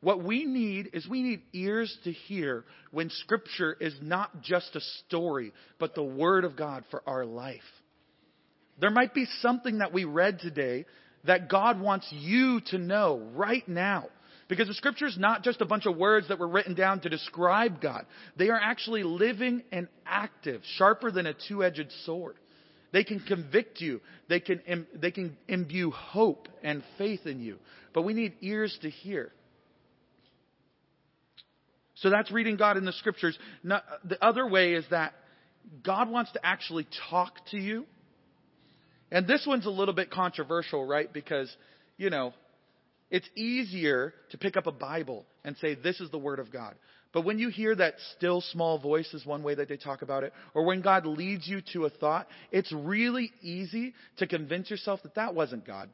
What 0.00 0.24
we 0.24 0.44
need 0.44 0.90
is 0.94 1.06
we 1.06 1.22
need 1.22 1.42
ears 1.52 1.96
to 2.04 2.12
hear 2.12 2.64
when 2.90 3.10
Scripture 3.10 3.76
is 3.78 3.94
not 4.00 4.40
just 4.42 4.74
a 4.74 4.80
story, 5.06 5.52
but 5.78 5.94
the 5.94 6.02
Word 6.02 6.44
of 6.44 6.56
God 6.56 6.84
for 6.90 7.02
our 7.06 7.26
life. 7.26 7.60
There 8.80 8.90
might 8.90 9.12
be 9.12 9.26
something 9.40 9.78
that 9.78 9.92
we 9.92 10.04
read 10.04 10.38
today 10.40 10.86
that 11.24 11.50
God 11.50 11.80
wants 11.80 12.06
you 12.10 12.60
to 12.68 12.78
know 12.78 13.28
right 13.34 13.66
now. 13.68 14.06
Because 14.48 14.66
the 14.66 14.74
scripture 14.74 15.06
is 15.06 15.16
not 15.16 15.44
just 15.44 15.60
a 15.60 15.64
bunch 15.64 15.86
of 15.86 15.96
words 15.96 16.26
that 16.26 16.40
were 16.40 16.48
written 16.48 16.74
down 16.74 17.00
to 17.02 17.08
describe 17.08 17.80
God. 17.80 18.04
They 18.36 18.48
are 18.48 18.58
actually 18.60 19.04
living 19.04 19.62
and 19.70 19.86
active, 20.04 20.62
sharper 20.76 21.12
than 21.12 21.26
a 21.26 21.34
two-edged 21.46 21.92
sword. 22.04 22.34
They 22.92 23.04
can 23.04 23.20
convict 23.20 23.80
you. 23.80 24.00
They 24.28 24.40
can, 24.40 24.86
they 24.92 25.12
can 25.12 25.36
imbue 25.46 25.92
hope 25.92 26.48
and 26.64 26.82
faith 26.98 27.26
in 27.26 27.40
you. 27.40 27.58
But 27.92 28.02
we 28.02 28.12
need 28.12 28.32
ears 28.40 28.76
to 28.82 28.90
hear. 28.90 29.30
So 32.00 32.10
that's 32.10 32.30
reading 32.30 32.56
God 32.56 32.76
in 32.76 32.84
the 32.84 32.92
scriptures. 32.92 33.38
Not, 33.62 33.84
the 34.04 34.22
other 34.24 34.46
way 34.46 34.74
is 34.74 34.84
that 34.90 35.12
God 35.84 36.10
wants 36.10 36.32
to 36.32 36.44
actually 36.44 36.86
talk 37.10 37.32
to 37.50 37.58
you. 37.58 37.84
And 39.12 39.26
this 39.26 39.44
one's 39.46 39.66
a 39.66 39.70
little 39.70 39.94
bit 39.94 40.10
controversial, 40.10 40.84
right? 40.84 41.12
Because, 41.12 41.54
you 41.96 42.10
know, 42.10 42.32
it's 43.10 43.28
easier 43.36 44.14
to 44.30 44.38
pick 44.38 44.56
up 44.56 44.66
a 44.66 44.72
Bible 44.72 45.26
and 45.44 45.56
say, 45.58 45.74
this 45.74 46.00
is 46.00 46.10
the 46.10 46.18
Word 46.18 46.38
of 46.38 46.52
God. 46.52 46.74
But 47.12 47.24
when 47.24 47.38
you 47.38 47.48
hear 47.48 47.74
that 47.74 47.94
still 48.16 48.40
small 48.40 48.78
voice 48.78 49.12
is 49.12 49.26
one 49.26 49.42
way 49.42 49.56
that 49.56 49.68
they 49.68 49.76
talk 49.76 50.02
about 50.02 50.22
it, 50.22 50.32
or 50.54 50.64
when 50.64 50.80
God 50.80 51.04
leads 51.06 51.46
you 51.46 51.60
to 51.72 51.84
a 51.86 51.90
thought, 51.90 52.28
it's 52.52 52.72
really 52.72 53.32
easy 53.42 53.94
to 54.18 54.28
convince 54.28 54.70
yourself 54.70 55.02
that 55.02 55.16
that 55.16 55.34
wasn't 55.34 55.66
God. 55.66 55.90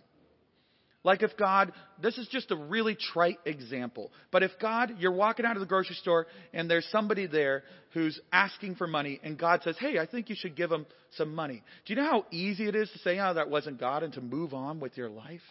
Like 1.06 1.22
if 1.22 1.36
God, 1.36 1.72
this 2.02 2.18
is 2.18 2.26
just 2.26 2.50
a 2.50 2.56
really 2.56 2.96
trite 2.96 3.38
example, 3.44 4.10
but 4.32 4.42
if 4.42 4.50
God, 4.60 4.96
you're 4.98 5.12
walking 5.12 5.46
out 5.46 5.54
of 5.54 5.60
the 5.60 5.66
grocery 5.66 5.94
store 5.94 6.26
and 6.52 6.68
there's 6.68 6.84
somebody 6.90 7.28
there 7.28 7.62
who's 7.94 8.20
asking 8.32 8.74
for 8.74 8.88
money 8.88 9.20
and 9.22 9.38
God 9.38 9.62
says, 9.62 9.76
hey, 9.78 10.00
I 10.00 10.06
think 10.06 10.28
you 10.28 10.34
should 10.36 10.56
give 10.56 10.68
them 10.68 10.84
some 11.12 11.32
money. 11.32 11.62
Do 11.84 11.94
you 11.94 12.00
know 12.00 12.10
how 12.10 12.26
easy 12.32 12.66
it 12.66 12.74
is 12.74 12.90
to 12.90 12.98
say, 12.98 13.20
oh, 13.20 13.34
that 13.34 13.48
wasn't 13.48 13.78
God 13.78 14.02
and 14.02 14.12
to 14.14 14.20
move 14.20 14.52
on 14.52 14.80
with 14.80 14.96
your 14.96 15.08
life? 15.08 15.42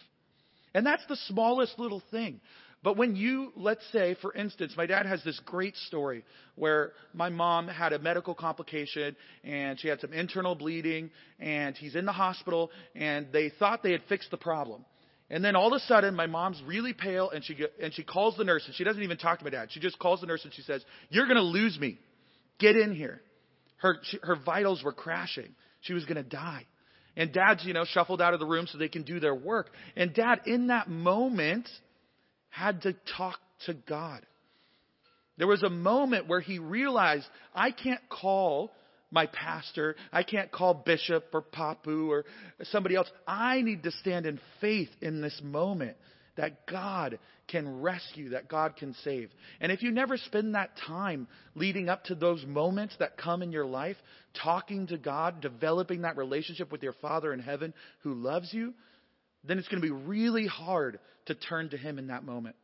And 0.74 0.86
that's 0.86 1.06
the 1.08 1.16
smallest 1.28 1.80
little 1.80 2.03
thing. 2.12 2.41
But 2.84 2.97
when 2.97 3.16
you, 3.16 3.53
let's 3.56 3.89
say, 3.93 4.18
for 4.22 4.34
instance, 4.34 4.74
my 4.76 4.86
dad 4.86 5.06
has 5.06 5.24
this 5.24 5.39
great 5.45 5.78
story 5.88 6.26
where 6.56 6.91
my 7.14 7.30
mom 7.30 7.70
had 7.70 7.93
a 7.93 7.99
medical 7.99 8.36
complication 8.36 9.16
and 9.45 9.80
she 9.80 9.88
had 9.88 10.01
some 10.01 10.12
internal 10.12 10.53
bleeding 10.53 11.12
and 11.39 11.78
he's 11.78 11.95
in 11.95 12.03
the 12.03 12.12
hospital 12.12 12.72
and 12.93 13.28
they 13.32 13.49
thought 13.58 13.84
they 13.84 13.93
had 13.93 14.03
fixed 14.10 14.32
the 14.32 14.38
problem. 14.38 14.84
And 15.30 15.43
then 15.43 15.55
all 15.55 15.67
of 15.67 15.73
a 15.73 15.80
sudden, 15.80 16.15
my 16.15 16.28
mom's 16.28 16.61
really 16.65 16.93
pale, 16.93 17.32
and 17.32 17.43
she 17.43 17.57
and 17.82 17.93
she 17.93 18.03
calls 18.03 18.38
the 18.38 18.43
nurse, 18.43 18.63
and 18.65 18.76
she 18.76 18.84
doesn't 18.84 19.01
even 19.01 19.17
talk 19.17 19.39
to 19.39 19.43
my 19.43 19.49
dad. 19.49 19.69
She 19.71 19.80
just 19.80 19.97
calls 19.97 20.21
the 20.21 20.28
nurse 20.28 20.43
and 20.43 20.53
she 20.53 20.61
says, 20.61 20.84
"You're 21.09 21.26
going 21.26 21.38
to 21.38 21.43
lose 21.43 21.80
me. 21.80 21.97
Get 22.59 22.76
in 22.76 22.93
here." 22.93 23.21
Her 23.78 23.97
she, 24.03 24.19
her 24.21 24.36
vitals 24.36 24.84
were 24.84 24.93
crashing. 24.93 25.55
She 25.82 25.93
was 25.93 26.05
going 26.05 26.17
to 26.17 26.23
die. 26.23 26.65
And 27.17 27.32
dad's, 27.32 27.63
you 27.65 27.73
know, 27.73 27.86
shuffled 27.86 28.21
out 28.21 28.34
of 28.34 28.39
the 28.39 28.45
room 28.45 28.67
so 28.67 28.78
they 28.78 28.89
can 28.89 29.03
do 29.03 29.19
their 29.19 29.36
work. 29.36 29.69
And 29.95 30.13
dad, 30.13 30.41
in 30.45 30.67
that 30.67 30.89
moment, 30.89 31.69
had 32.49 32.82
to 32.82 32.93
talk 33.17 33.39
to 33.65 33.73
God. 33.73 34.26
There 35.38 35.47
was 35.47 35.63
a 35.63 35.69
moment 35.69 36.28
where 36.28 36.41
he 36.41 36.59
realized, 36.59 37.26
I 37.53 37.71
can't 37.71 38.01
call 38.09 38.71
my 39.12 39.28
pastor. 39.28 39.95
I 40.12 40.24
can't 40.24 40.51
call 40.51 40.74
bishop 40.74 41.26
or 41.34 41.41
papu 41.41 42.10
or 42.10 42.26
somebody 42.64 42.95
else. 42.95 43.10
I 43.28 43.62
need 43.62 43.84
to 43.84 43.91
stand 43.91 44.26
in 44.26 44.39
faith 44.62 44.89
in 45.01 45.22
this 45.22 45.39
moment 45.43 45.97
that 46.38 46.68
God 46.68 47.20
can 47.47 47.82
rescue, 47.82 48.30
that 48.30 48.49
God 48.49 48.76
can 48.76 48.93
save. 49.03 49.30
And 49.62 49.72
if 49.72 49.82
you 49.82 49.91
never 49.91 50.18
spend 50.18 50.56
that 50.56 50.72
time 50.88 51.28
leading 51.53 51.89
up 51.89 52.06
to 52.06 52.16
those 52.16 52.43
moments 52.45 52.95
that 52.99 53.18
come 53.18 53.41
in 53.41 53.51
your 53.51 53.66
life, 53.66 53.97
talking 54.43 54.88
to 54.88 54.97
God, 54.97 55.41
developing 55.41 56.01
that 56.01 56.18
relationship 56.18 56.72
with 56.72 56.84
your 56.84 56.93
Father 56.93 57.32
in 57.32 57.39
heaven 57.39 57.74
who 57.99 58.14
loves 58.14 58.53
you, 58.53 58.74
then 59.43 59.60
it's 59.60 59.68
going 59.68 59.82
to 59.82 59.88
be 59.88 59.93
really 59.93 60.47
hard 60.47 60.99
to 61.28 61.36
turn 61.36 61.70
to 61.70 61.78
Him 61.78 61.99
in 61.99 62.08
that 62.08 62.24
moment. 62.24 62.56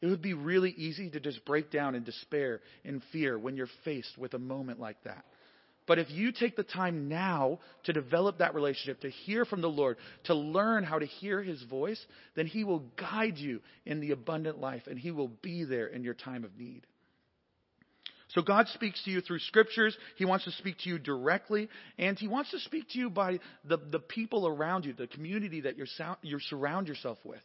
It 0.00 0.06
would 0.06 0.22
be 0.22 0.34
really 0.34 0.70
easy 0.70 1.08
to 1.10 1.20
just 1.20 1.44
break 1.44 1.70
down 1.70 1.94
in 1.94 2.04
despair 2.04 2.60
and 2.84 3.02
fear 3.12 3.38
when 3.38 3.56
you're 3.56 3.68
faced 3.84 4.18
with 4.18 4.34
a 4.34 4.38
moment 4.38 4.80
like 4.80 5.02
that. 5.04 5.24
But 5.86 5.98
if 5.98 6.10
you 6.10 6.32
take 6.32 6.56
the 6.56 6.62
time 6.62 7.08
now 7.08 7.58
to 7.84 7.92
develop 7.92 8.38
that 8.38 8.54
relationship, 8.54 9.00
to 9.00 9.10
hear 9.10 9.44
from 9.44 9.60
the 9.60 9.68
Lord, 9.68 9.98
to 10.24 10.34
learn 10.34 10.82
how 10.84 10.98
to 10.98 11.06
hear 11.06 11.42
His 11.42 11.62
voice, 11.64 12.02
then 12.34 12.46
He 12.46 12.64
will 12.64 12.84
guide 12.96 13.36
you 13.36 13.60
in 13.84 14.00
the 14.00 14.12
abundant 14.12 14.58
life 14.58 14.82
and 14.86 14.98
He 14.98 15.10
will 15.10 15.28
be 15.28 15.64
there 15.64 15.86
in 15.86 16.02
your 16.02 16.14
time 16.14 16.44
of 16.44 16.56
need. 16.56 16.86
So 18.28 18.42
God 18.42 18.66
speaks 18.68 19.02
to 19.04 19.10
you 19.10 19.20
through 19.20 19.38
scriptures. 19.40 19.96
He 20.16 20.24
wants 20.24 20.46
to 20.46 20.50
speak 20.52 20.78
to 20.78 20.88
you 20.88 20.98
directly, 20.98 21.68
and 21.98 22.18
He 22.18 22.26
wants 22.26 22.50
to 22.50 22.58
speak 22.60 22.88
to 22.90 22.98
you 22.98 23.10
by 23.10 23.38
the, 23.64 23.76
the 23.76 24.00
people 24.00 24.48
around 24.48 24.86
you, 24.86 24.92
the 24.92 25.06
community 25.06 25.60
that 25.62 25.76
you're, 25.76 25.86
you 26.22 26.38
surround 26.40 26.88
yourself 26.88 27.18
with. 27.24 27.42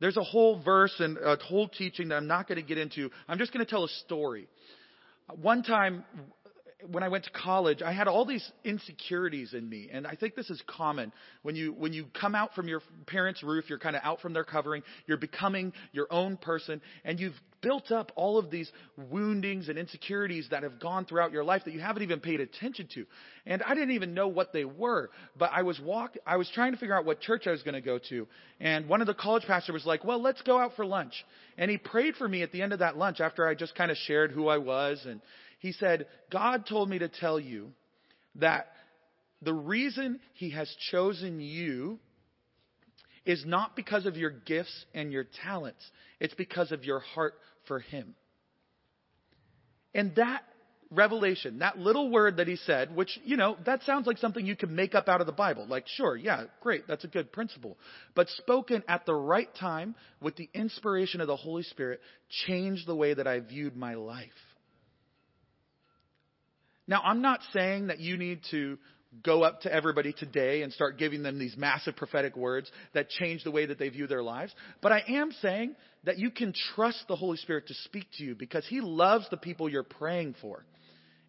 There's 0.00 0.16
a 0.16 0.22
whole 0.22 0.60
verse 0.62 0.94
and 0.98 1.16
a 1.18 1.36
whole 1.36 1.68
teaching 1.68 2.08
that 2.08 2.16
I'm 2.16 2.26
not 2.26 2.46
going 2.46 2.60
to 2.60 2.66
get 2.66 2.78
into. 2.78 3.10
I'm 3.26 3.38
just 3.38 3.52
going 3.52 3.64
to 3.64 3.70
tell 3.70 3.84
a 3.84 3.88
story. 4.04 4.48
One 5.40 5.62
time, 5.62 6.04
when 6.90 7.02
I 7.02 7.08
went 7.08 7.24
to 7.24 7.30
college, 7.30 7.82
I 7.82 7.92
had 7.92 8.08
all 8.08 8.24
these 8.24 8.50
insecurities 8.64 9.54
in 9.54 9.68
me, 9.68 9.88
and 9.92 10.06
I 10.06 10.14
think 10.14 10.34
this 10.34 10.50
is 10.50 10.62
common 10.66 11.12
when 11.42 11.56
you 11.56 11.72
when 11.72 11.92
you 11.92 12.06
come 12.18 12.34
out 12.34 12.54
from 12.54 12.68
your 12.68 12.82
parents' 13.06 13.42
roof, 13.42 13.66
you're 13.68 13.78
kind 13.78 13.96
of 13.96 14.02
out 14.04 14.20
from 14.20 14.32
their 14.32 14.44
covering, 14.44 14.82
you're 15.06 15.16
becoming 15.16 15.72
your 15.92 16.06
own 16.10 16.36
person, 16.36 16.80
and 17.04 17.18
you've 17.18 17.34
built 17.60 17.90
up 17.90 18.12
all 18.14 18.38
of 18.38 18.50
these 18.50 18.70
woundings 19.10 19.70
and 19.70 19.78
insecurities 19.78 20.48
that 20.50 20.62
have 20.62 20.78
gone 20.78 21.06
throughout 21.06 21.32
your 21.32 21.42
life 21.42 21.62
that 21.64 21.72
you 21.72 21.80
haven't 21.80 22.02
even 22.02 22.20
paid 22.20 22.38
attention 22.38 22.86
to. 22.92 23.06
And 23.46 23.62
I 23.62 23.72
didn't 23.74 23.92
even 23.92 24.12
know 24.12 24.28
what 24.28 24.52
they 24.52 24.66
were, 24.66 25.10
but 25.38 25.50
I 25.52 25.62
was 25.62 25.80
walk 25.80 26.16
I 26.26 26.36
was 26.36 26.50
trying 26.54 26.72
to 26.72 26.78
figure 26.78 26.94
out 26.94 27.04
what 27.04 27.20
church 27.20 27.46
I 27.46 27.50
was 27.50 27.62
going 27.62 27.74
to 27.74 27.80
go 27.80 27.98
to, 28.10 28.26
and 28.60 28.88
one 28.88 29.00
of 29.00 29.06
the 29.06 29.14
college 29.14 29.44
pastors 29.44 29.72
was 29.72 29.86
like, 29.86 30.04
"Well, 30.04 30.20
let's 30.20 30.42
go 30.42 30.58
out 30.58 30.76
for 30.76 30.84
lunch," 30.84 31.24
and 31.56 31.70
he 31.70 31.78
prayed 31.78 32.16
for 32.16 32.28
me 32.28 32.42
at 32.42 32.52
the 32.52 32.62
end 32.62 32.72
of 32.72 32.80
that 32.80 32.96
lunch 32.96 33.20
after 33.20 33.46
I 33.46 33.54
just 33.54 33.74
kind 33.74 33.90
of 33.90 33.96
shared 33.96 34.32
who 34.32 34.48
I 34.48 34.58
was 34.58 35.04
and 35.06 35.20
he 35.64 35.72
said, 35.72 36.04
God 36.30 36.66
told 36.66 36.90
me 36.90 36.98
to 36.98 37.08
tell 37.08 37.40
you 37.40 37.70
that 38.34 38.66
the 39.40 39.54
reason 39.54 40.20
He 40.34 40.50
has 40.50 40.68
chosen 40.90 41.40
you 41.40 41.98
is 43.24 43.42
not 43.46 43.74
because 43.74 44.04
of 44.04 44.18
your 44.18 44.28
gifts 44.28 44.84
and 44.92 45.10
your 45.10 45.24
talents, 45.42 45.82
it's 46.20 46.34
because 46.34 46.70
of 46.70 46.84
your 46.84 46.98
heart 46.98 47.32
for 47.66 47.78
Him. 47.78 48.14
And 49.94 50.14
that 50.16 50.42
revelation, 50.90 51.60
that 51.60 51.78
little 51.78 52.10
word 52.10 52.36
that 52.36 52.46
he 52.46 52.56
said, 52.56 52.94
which, 52.94 53.18
you 53.24 53.38
know, 53.38 53.56
that 53.64 53.84
sounds 53.84 54.06
like 54.06 54.18
something 54.18 54.44
you 54.44 54.56
could 54.56 54.70
make 54.70 54.94
up 54.94 55.08
out 55.08 55.22
of 55.22 55.26
the 55.26 55.32
Bible. 55.32 55.66
Like, 55.66 55.88
sure, 55.88 56.14
yeah, 56.14 56.44
great, 56.60 56.86
that's 56.86 57.04
a 57.04 57.08
good 57.08 57.32
principle. 57.32 57.78
But 58.14 58.28
spoken 58.28 58.82
at 58.86 59.06
the 59.06 59.14
right 59.14 59.48
time 59.58 59.94
with 60.20 60.36
the 60.36 60.50
inspiration 60.52 61.22
of 61.22 61.26
the 61.26 61.36
Holy 61.36 61.62
Spirit 61.62 62.00
changed 62.46 62.86
the 62.86 62.94
way 62.94 63.14
that 63.14 63.26
I 63.26 63.40
viewed 63.40 63.74
my 63.74 63.94
life. 63.94 64.28
Now, 66.86 67.00
I'm 67.02 67.22
not 67.22 67.40
saying 67.52 67.88
that 67.88 68.00
you 68.00 68.16
need 68.16 68.40
to 68.50 68.78
go 69.22 69.42
up 69.42 69.60
to 69.62 69.72
everybody 69.72 70.12
today 70.12 70.62
and 70.62 70.72
start 70.72 70.98
giving 70.98 71.22
them 71.22 71.38
these 71.38 71.56
massive 71.56 71.96
prophetic 71.96 72.36
words 72.36 72.70
that 72.94 73.08
change 73.08 73.44
the 73.44 73.50
way 73.50 73.66
that 73.66 73.78
they 73.78 73.88
view 73.88 74.06
their 74.06 74.22
lives. 74.22 74.52
But 74.82 74.92
I 74.92 75.04
am 75.08 75.30
saying 75.40 75.76
that 76.04 76.18
you 76.18 76.30
can 76.30 76.52
trust 76.74 77.04
the 77.08 77.16
Holy 77.16 77.36
Spirit 77.38 77.68
to 77.68 77.74
speak 77.84 78.06
to 78.18 78.24
you 78.24 78.34
because 78.34 78.66
He 78.66 78.80
loves 78.80 79.26
the 79.30 79.36
people 79.36 79.68
you're 79.68 79.82
praying 79.82 80.34
for. 80.40 80.64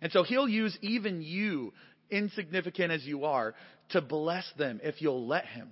And 0.01 0.11
so 0.11 0.23
He'll 0.23 0.49
use 0.49 0.77
even 0.81 1.21
you, 1.21 1.73
insignificant 2.09 2.91
as 2.91 3.05
you 3.05 3.25
are, 3.25 3.53
to 3.89 4.01
bless 4.01 4.45
them 4.57 4.79
if 4.83 5.01
you'll 5.01 5.27
let 5.27 5.45
Him. 5.45 5.69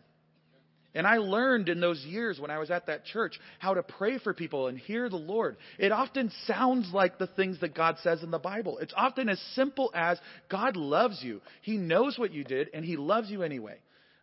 And 0.95 1.07
I 1.07 1.17
learned 1.17 1.69
in 1.69 1.79
those 1.79 2.03
years 2.05 2.39
when 2.39 2.51
I 2.51 2.59
was 2.59 2.69
at 2.69 2.85
that 2.85 3.05
church 3.05 3.39
how 3.57 3.73
to 3.73 3.81
pray 3.81 4.19
for 4.19 4.33
people 4.33 4.67
and 4.67 4.77
hear 4.77 5.09
the 5.09 5.15
Lord. 5.15 5.57
It 5.79 5.91
often 5.91 6.31
sounds 6.45 6.91
like 6.93 7.17
the 7.17 7.27
things 7.27 7.59
that 7.61 7.73
God 7.73 7.97
says 8.03 8.21
in 8.21 8.29
the 8.29 8.39
Bible. 8.39 8.77
It's 8.77 8.93
often 8.95 9.27
as 9.27 9.41
simple 9.55 9.91
as 9.95 10.19
God 10.49 10.75
loves 10.75 11.21
you. 11.23 11.41
He 11.63 11.77
knows 11.77 12.19
what 12.19 12.31
you 12.31 12.43
did 12.43 12.69
and 12.73 12.85
He 12.85 12.95
loves 12.95 13.29
you 13.29 13.41
anyway. 13.41 13.79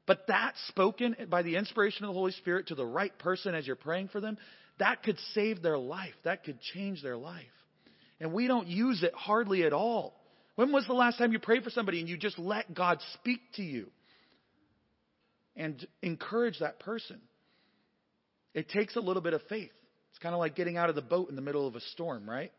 But 0.06 0.26
that 0.28 0.54
spoken 0.68 1.16
by 1.28 1.42
the 1.42 1.56
inspiration 1.56 2.04
of 2.04 2.08
the 2.08 2.18
Holy 2.18 2.32
Spirit 2.32 2.68
to 2.68 2.74
the 2.74 2.86
right 2.86 3.16
person 3.18 3.54
as 3.54 3.66
you're 3.66 3.76
praying 3.76 4.08
for 4.08 4.20
them, 4.20 4.38
that 4.78 5.02
could 5.02 5.18
save 5.34 5.62
their 5.62 5.78
life. 5.78 6.14
That 6.24 6.44
could 6.44 6.60
change 6.74 7.02
their 7.02 7.16
life. 7.16 7.44
And 8.20 8.32
we 8.32 8.46
don't 8.46 8.68
use 8.68 9.02
it 9.02 9.12
hardly 9.14 9.64
at 9.64 9.72
all. 9.72 10.14
When 10.54 10.72
was 10.72 10.86
the 10.86 10.94
last 10.94 11.18
time 11.18 11.32
you 11.32 11.38
prayed 11.38 11.64
for 11.64 11.70
somebody 11.70 12.00
and 12.00 12.08
you 12.08 12.16
just 12.16 12.38
let 12.38 12.74
God 12.74 12.98
speak 13.14 13.40
to 13.54 13.62
you? 13.62 13.86
And 15.60 15.86
encourage 16.02 16.58
that 16.60 16.80
person. 16.80 17.20
It 18.54 18.70
takes 18.70 18.96
a 18.96 19.00
little 19.00 19.22
bit 19.22 19.34
of 19.34 19.42
faith. 19.48 19.70
It's 20.10 20.18
kind 20.18 20.34
of 20.34 20.38
like 20.38 20.56
getting 20.56 20.78
out 20.78 20.88
of 20.88 20.94
the 20.94 21.02
boat 21.02 21.28
in 21.28 21.36
the 21.36 21.42
middle 21.42 21.66
of 21.68 21.76
a 21.76 21.80
storm, 21.80 22.28
right? 22.28 22.50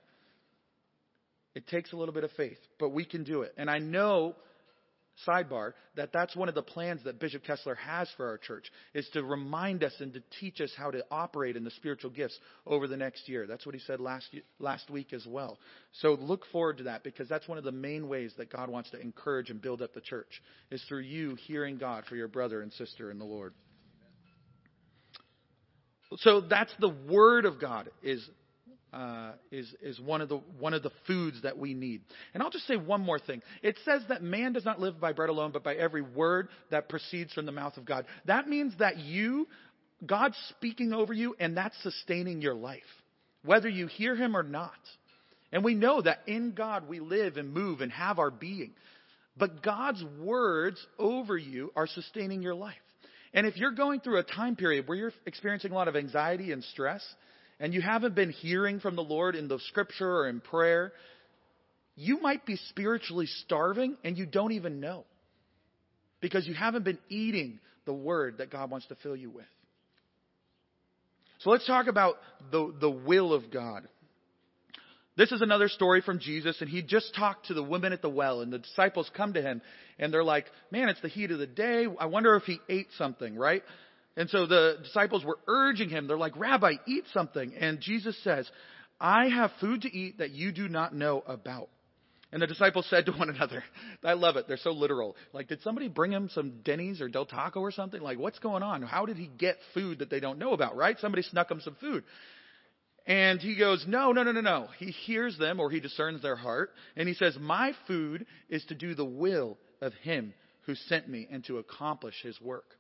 It 1.56 1.68
takes 1.68 1.92
a 1.92 1.98
little 1.98 2.14
bit 2.14 2.24
of 2.24 2.32
faith, 2.38 2.60
but 2.80 2.90
we 2.90 3.04
can 3.04 3.24
do 3.24 3.42
it. 3.42 3.54
And 3.58 3.70
I 3.70 3.80
know 3.80 4.36
sidebar 5.28 5.74
that 5.96 6.12
that's 6.14 6.36
one 6.36 6.50
of 6.50 6.56
the 6.56 6.62
plans 6.62 7.04
that 7.04 7.20
Bishop 7.20 7.44
Kessler 7.44 7.76
has 7.76 8.10
for 8.18 8.28
our 8.28 8.38
church 8.38 8.72
is 8.94 9.08
to 9.14 9.24
remind 9.24 9.84
us 9.84 9.94
and 10.00 10.14
to 10.14 10.22
teach 10.40 10.62
us 10.62 10.72
how 10.78 10.92
to 10.92 11.04
operate 11.12 11.56
in 11.56 11.64
the 11.64 11.72
spiritual 11.72 12.12
gifts 12.12 12.38
over 12.66 12.88
the 12.88 12.98
next 12.98 13.28
year. 13.28 13.46
That's 13.48 13.66
what 13.66 13.76
he 13.76 13.82
said 13.82 14.00
last 14.00 14.30
last 14.60 14.90
week 14.90 15.14
as 15.14 15.26
well. 15.26 15.60
So 15.94 16.18
look 16.20 16.46
forward 16.52 16.78
to 16.78 16.84
that 16.84 17.04
because 17.04 17.28
that's 17.28 17.48
one 17.48 17.58
of 17.58 17.64
the 17.64 17.72
main 17.72 18.08
ways 18.08 18.34
that 18.38 18.52
God 18.52 18.70
wants 18.70 18.90
to 18.92 19.00
encourage 19.00 19.50
and 19.50 19.62
build 19.62 19.82
up 19.82 19.94
the 19.94 20.02
church 20.02 20.42
is 20.70 20.84
through 20.88 21.02
you 21.02 21.36
hearing 21.48 21.78
God 21.78 22.06
for 22.08 22.16
your 22.16 22.28
brother 22.28 22.62
and 22.62 22.72
sister 22.74 23.12
in 23.12 23.20
the 23.20 23.26
Lord. 23.26 23.54
So 26.18 26.42
that's 26.42 26.74
the 26.80 26.94
word 27.10 27.46
of 27.46 27.60
God 27.60 27.90
is 28.04 28.28
uh, 28.94 29.32
is 29.52 29.74
is 29.82 30.00
one 30.00 30.22
of 30.22 30.30
the 30.30 30.42
one 30.60 30.74
of 30.74 30.84
the 30.84 30.92
foods 31.08 31.42
that 31.44 31.58
we 31.58 31.74
need. 31.74 32.02
And 32.34 32.44
I'll 32.44 32.50
just 32.50 32.68
say 32.68 32.76
one 32.76 33.02
more 33.02 33.20
thing. 33.20 33.42
It 33.62 33.78
says 33.86 34.02
that 34.10 34.22
man 34.22 34.54
does 34.54 34.66
not 34.66 34.80
live 34.80 35.00
by 35.00 35.14
bread 35.14 35.30
alone, 35.30 35.52
but 35.52 35.64
by 35.64 35.76
every 35.76 36.02
word 36.02 36.50
that 36.72 36.90
proceeds 36.90 37.32
from 37.34 37.46
the 37.46 37.52
mouth 37.52 37.78
of 37.78 37.86
God. 37.86 38.06
That 38.26 38.48
means 38.48 38.74
that 38.80 38.98
you, 38.98 39.48
God's 40.06 40.38
speaking 40.50 40.94
over 40.94 41.14
you, 41.14 41.36
and 41.40 41.56
that's 41.56 41.82
sustaining 41.84 42.42
your 42.42 42.56
life, 42.56 42.82
whether 43.46 43.70
you 43.70 43.88
hear 43.88 44.16
Him 44.16 44.36
or 44.36 44.44
not. 44.44 44.72
And 45.54 45.64
we 45.64 45.76
know 45.76 46.02
that 46.02 46.20
in 46.28 46.54
God 46.54 46.88
we 46.88 47.00
live 47.00 47.38
and 47.38 47.54
move 47.54 47.82
and 47.82 47.92
have 47.92 48.20
our 48.20 48.32
being. 48.32 48.72
But 49.38 49.64
God's 49.64 50.04
words 50.20 50.86
over 51.00 51.38
you 51.38 51.72
are 51.76 51.88
sustaining 51.88 52.42
your 52.42 52.56
life. 52.56 52.76
And 53.34 53.48
if 53.48 53.56
you're 53.56 53.72
going 53.72 54.02
through 54.02 54.18
a 54.18 54.24
time 54.24 54.56
period 54.56 54.88
where 54.88 54.98
you're 54.98 55.14
experiencing 55.26 55.72
a 55.72 55.76
lot 55.76 55.88
of 55.88 55.96
anxiety 55.96 56.52
and 56.52 56.64
stress, 56.66 57.02
and 57.62 57.76
you 57.76 57.80
haven't 57.80 58.16
been 58.16 58.32
hearing 58.32 58.80
from 58.80 58.96
the 58.96 59.04
Lord 59.04 59.36
in 59.36 59.48
the 59.48 59.60
scripture 59.68 60.12
or 60.12 60.28
in 60.28 60.42
prayer, 60.42 60.92
you 61.96 62.20
might 62.20 62.44
be 62.44 62.56
spiritually 62.70 63.28
starving 63.28 63.96
and 64.04 64.18
you 64.18 64.26
don't 64.26 64.52
even 64.54 64.80
know 64.80 65.06
because 66.22 66.48
you 66.48 66.56
haven't 66.56 66.84
been 66.84 66.98
eating 67.08 67.60
the 67.86 67.94
word 67.94 68.40
that 68.40 68.52
God 68.52 68.72
wants 68.72 68.88
to 68.88 68.96
fill 68.96 69.16
you 69.16 69.30
with. 69.30 69.46
So 71.40 71.52
let's 71.52 71.66
talk 71.68 71.86
about 71.86 72.16
the, 72.52 72.74
the 72.82 72.90
will 72.90 73.32
of 73.32 73.52
God. 73.52 73.88
This 75.16 75.32
is 75.32 75.42
another 75.42 75.68
story 75.68 76.02
from 76.02 76.20
Jesus, 76.20 76.62
and 76.62 76.70
he 76.70 76.82
just 76.82 77.14
talked 77.16 77.48
to 77.48 77.54
the 77.54 77.64
women 77.64 77.94
at 77.94 78.02
the 78.02 78.10
well, 78.10 78.42
and 78.42 78.52
the 78.52 78.60
disciples 78.60 79.12
come 79.16 79.34
to 79.34 79.42
him, 79.42 79.62
and 80.00 80.12
they're 80.12 80.24
like, 80.24 80.46
Man, 80.72 80.88
it's 80.90 81.02
the 81.02 81.10
heat 81.10 81.32
of 81.32 81.38
the 81.38 81.48
day. 81.48 81.86
I 82.00 82.06
wonder 82.06 82.36
if 82.36 82.44
he 82.44 82.60
ate 82.70 82.88
something, 82.98 83.36
right? 83.36 83.62
And 84.18 84.30
so 84.30 84.46
the 84.46 84.78
disciples 84.84 85.24
were 85.24 85.40
urging 85.48 85.90
him. 85.90 86.08
They're 86.08 86.18
like, 86.18 86.38
Rabbi, 86.38 86.74
eat 86.86 87.06
something. 87.14 87.54
And 87.56 87.80
Jesus 87.80 88.22
says, 88.24 88.50
I 89.00 89.30
have 89.30 89.52
food 89.60 89.84
to 89.84 89.96
eat 89.96 90.20
that 90.20 90.32
you 90.32 90.52
do 90.52 90.68
not 90.68 90.94
know 90.94 91.24
about. 91.26 91.70
And 92.34 92.42
the 92.42 92.48
disciples 92.48 92.88
said 92.90 93.06
to 93.08 93.12
one 93.18 93.30
another, 93.30 93.64
I 94.04 94.14
love 94.14 94.36
it. 94.36 94.48
They're 94.48 94.58
so 94.58 94.72
literal. 94.72 95.16
Like, 95.34 95.48
did 95.48 95.62
somebody 95.62 95.88
bring 95.88 96.12
him 96.12 96.30
some 96.34 96.62
Denny's 96.64 97.02
or 97.02 97.10
Del 97.10 97.26
Taco 97.26 97.60
or 97.60 97.72
something? 97.72 98.02
Like, 98.02 98.20
what's 98.20 98.40
going 98.40 98.64
on? 98.64 98.82
How 98.82 99.06
did 99.06 99.18
he 99.18 99.30
get 99.38 99.58
food 99.74 100.00
that 100.00 100.10
they 100.10 100.20
don't 100.20 100.40
know 100.40 100.54
about, 100.54 100.76
right? 100.76 100.98
Somebody 101.00 101.24
snuck 101.24 101.50
him 101.50 101.62
some 101.62 101.76
food. 101.76 102.04
And 103.08 103.40
he 103.40 103.56
goes, 103.56 103.84
No, 103.88 104.12
no, 104.12 104.24
no, 104.24 104.32
no, 104.32 104.42
no. 104.42 104.68
He 104.78 104.92
hears 104.92 105.38
them 105.38 105.60
or 105.60 105.72
he 105.72 105.80
discerns 105.80 106.22
their 106.22 106.36
heart. 106.36 106.72
And 106.96 107.08
he 107.08 107.16
says, 107.16 107.36
My 107.40 107.74
food 107.88 108.26
is 108.50 108.64
to 108.66 108.76
do 108.76 108.94
the 108.94 109.06
will 109.06 109.58
of 109.82 109.94
him 109.96 110.34
who 110.66 110.76
sent 110.76 111.10
me 111.10 111.28
and 111.32 111.44
to 111.46 111.58
accomplish 111.58 112.16
his 112.22 112.40
work. 112.40 112.76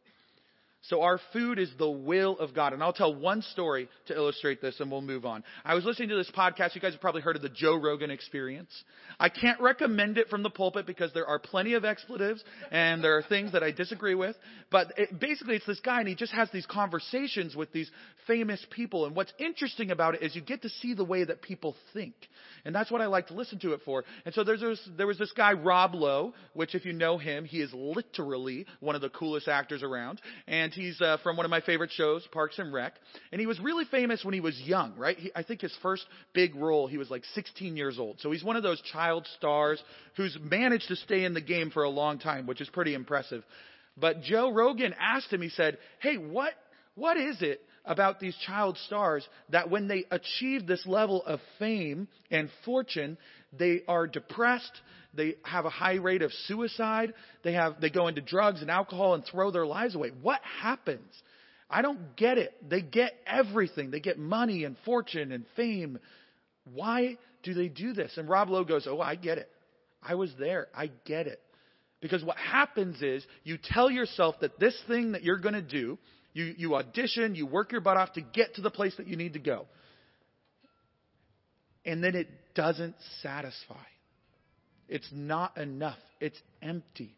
So 0.85 1.03
our 1.03 1.19
food 1.31 1.59
is 1.59 1.71
the 1.77 1.89
will 1.89 2.39
of 2.39 2.55
God. 2.55 2.73
And 2.73 2.81
I'll 2.81 2.91
tell 2.91 3.13
one 3.13 3.43
story 3.43 3.87
to 4.07 4.15
illustrate 4.15 4.61
this 4.61 4.79
and 4.79 4.89
we'll 4.89 5.01
move 5.01 5.25
on. 5.25 5.43
I 5.63 5.75
was 5.75 5.85
listening 5.85 6.09
to 6.09 6.15
this 6.15 6.31
podcast. 6.35 6.73
You 6.73 6.81
guys 6.81 6.93
have 6.93 7.01
probably 7.01 7.21
heard 7.21 7.35
of 7.35 7.43
the 7.43 7.49
Joe 7.49 7.75
Rogan 7.75 8.09
experience. 8.09 8.71
I 9.19 9.29
can't 9.29 9.61
recommend 9.61 10.17
it 10.17 10.27
from 10.29 10.41
the 10.41 10.49
pulpit 10.49 10.87
because 10.87 11.13
there 11.13 11.27
are 11.27 11.37
plenty 11.37 11.75
of 11.75 11.85
expletives 11.85 12.43
and 12.71 13.03
there 13.03 13.15
are 13.15 13.21
things 13.21 13.51
that 13.51 13.61
I 13.61 13.71
disagree 13.71 14.15
with. 14.15 14.35
But 14.71 14.93
it, 14.97 15.19
basically 15.19 15.55
it's 15.55 15.67
this 15.67 15.79
guy 15.79 15.99
and 15.99 16.07
he 16.07 16.15
just 16.15 16.33
has 16.33 16.49
these 16.51 16.65
conversations 16.65 17.55
with 17.55 17.71
these 17.71 17.91
famous 18.25 18.65
people. 18.71 19.05
And 19.05 19.15
what's 19.15 19.33
interesting 19.37 19.91
about 19.91 20.15
it 20.15 20.23
is 20.23 20.35
you 20.35 20.41
get 20.41 20.63
to 20.63 20.69
see 20.69 20.95
the 20.95 21.05
way 21.05 21.23
that 21.23 21.43
people 21.43 21.75
think. 21.93 22.15
And 22.65 22.73
that's 22.73 22.89
what 22.89 23.01
I 23.01 23.05
like 23.05 23.27
to 23.27 23.33
listen 23.33 23.59
to 23.59 23.73
it 23.73 23.81
for. 23.85 24.03
And 24.25 24.33
so 24.33 24.43
there's 24.43 24.61
this, 24.61 24.89
there 24.97 25.07
was 25.07 25.17
this 25.17 25.31
guy, 25.31 25.53
Rob 25.53 25.93
Lowe, 25.93 26.33
which 26.53 26.73
if 26.73 26.85
you 26.85 26.93
know 26.93 27.17
him, 27.17 27.45
he 27.45 27.61
is 27.61 27.71
literally 27.73 28.65
one 28.79 28.95
of 28.95 29.01
the 29.01 29.09
coolest 29.09 29.47
actors 29.47 29.83
around. 29.83 30.21
And 30.47 30.70
he's 30.73 30.99
uh, 31.01 31.17
from 31.23 31.37
one 31.37 31.45
of 31.45 31.49
my 31.49 31.61
favorite 31.61 31.91
shows, 31.91 32.27
Parks 32.31 32.59
and 32.59 32.73
Rec. 32.73 32.93
And 33.31 33.39
he 33.39 33.47
was 33.47 33.59
really 33.59 33.85
famous 33.85 34.23
when 34.23 34.33
he 34.33 34.39
was 34.39 34.59
young, 34.61 34.95
right? 34.97 35.17
He, 35.17 35.31
I 35.35 35.43
think 35.43 35.61
his 35.61 35.75
first 35.81 36.05
big 36.33 36.55
role, 36.55 36.87
he 36.87 36.97
was 36.97 37.09
like 37.09 37.23
16 37.33 37.77
years 37.77 37.99
old. 37.99 38.19
So 38.19 38.31
he's 38.31 38.43
one 38.43 38.55
of 38.55 38.63
those 38.63 38.81
child 38.81 39.27
stars 39.37 39.81
who's 40.17 40.37
managed 40.41 40.87
to 40.89 40.95
stay 40.95 41.23
in 41.23 41.33
the 41.33 41.41
game 41.41 41.71
for 41.71 41.83
a 41.83 41.89
long 41.89 42.19
time, 42.19 42.47
which 42.47 42.61
is 42.61 42.69
pretty 42.69 42.93
impressive. 42.93 43.43
But 43.97 44.21
Joe 44.21 44.51
Rogan 44.51 44.95
asked 44.99 45.31
him, 45.31 45.41
he 45.41 45.49
said, 45.49 45.77
Hey, 45.99 46.15
what, 46.15 46.53
what 46.95 47.17
is 47.17 47.41
it 47.41 47.61
about 47.85 48.19
these 48.19 48.35
child 48.45 48.77
stars 48.85 49.27
that 49.49 49.69
when 49.69 49.87
they 49.87 50.05
achieve 50.11 50.67
this 50.67 50.85
level 50.85 51.23
of 51.25 51.39
fame 51.57 52.07
and 52.29 52.49
fortune, 52.63 53.17
They 53.57 53.81
are 53.87 54.07
depressed. 54.07 54.81
They 55.13 55.35
have 55.43 55.65
a 55.65 55.69
high 55.69 55.95
rate 55.95 56.21
of 56.21 56.31
suicide. 56.47 57.13
They 57.43 57.53
have, 57.53 57.81
they 57.81 57.89
go 57.89 58.07
into 58.07 58.21
drugs 58.21 58.61
and 58.61 58.71
alcohol 58.71 59.13
and 59.13 59.23
throw 59.25 59.51
their 59.51 59.65
lives 59.65 59.95
away. 59.95 60.11
What 60.21 60.39
happens? 60.61 61.11
I 61.69 61.81
don't 61.81 62.15
get 62.15 62.37
it. 62.37 62.53
They 62.67 62.81
get 62.81 63.13
everything. 63.25 63.91
They 63.91 63.99
get 63.99 64.19
money 64.19 64.63
and 64.63 64.75
fortune 64.85 65.31
and 65.31 65.45
fame. 65.55 65.99
Why 66.73 67.17
do 67.43 67.53
they 67.53 67.67
do 67.67 67.93
this? 67.93 68.13
And 68.17 68.29
Rob 68.29 68.49
Lowe 68.49 68.63
goes, 68.63 68.87
Oh, 68.87 69.01
I 69.01 69.15
get 69.15 69.37
it. 69.37 69.49
I 70.03 70.15
was 70.15 70.31
there. 70.39 70.67
I 70.75 70.91
get 71.05 71.27
it. 71.27 71.39
Because 72.01 72.23
what 72.23 72.37
happens 72.37 73.01
is 73.01 73.23
you 73.43 73.57
tell 73.61 73.89
yourself 73.91 74.35
that 74.41 74.59
this 74.59 74.77
thing 74.87 75.11
that 75.11 75.23
you're 75.23 75.37
going 75.37 75.53
to 75.53 75.61
do, 75.61 75.99
you, 76.33 76.55
you 76.57 76.75
audition, 76.75 77.35
you 77.35 77.45
work 77.45 77.71
your 77.71 77.81
butt 77.81 77.97
off 77.97 78.13
to 78.13 78.21
get 78.21 78.55
to 78.55 78.61
the 78.61 78.71
place 78.71 78.95
that 78.97 79.07
you 79.07 79.15
need 79.15 79.33
to 79.33 79.39
go. 79.39 79.67
And 81.85 82.03
then 82.03 82.15
it 82.15 82.27
doesn't 82.55 82.95
satisfy. 83.21 83.75
It's 84.87 85.09
not 85.11 85.57
enough. 85.57 85.97
It's 86.19 86.39
empty. 86.61 87.15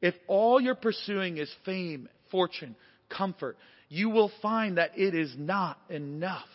If 0.00 0.14
all 0.26 0.60
you're 0.60 0.74
pursuing 0.74 1.38
is 1.38 1.50
fame, 1.64 2.08
fortune, 2.30 2.76
comfort, 3.08 3.56
you 3.88 4.10
will 4.10 4.30
find 4.42 4.78
that 4.78 4.98
it 4.98 5.14
is 5.14 5.34
not 5.36 5.78
enough. 5.88 6.48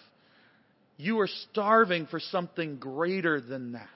You 0.97 1.19
are 1.19 1.29
starving 1.51 2.07
for 2.07 2.19
something 2.19 2.77
greater 2.77 3.39
than 3.39 3.73
that. 3.73 3.87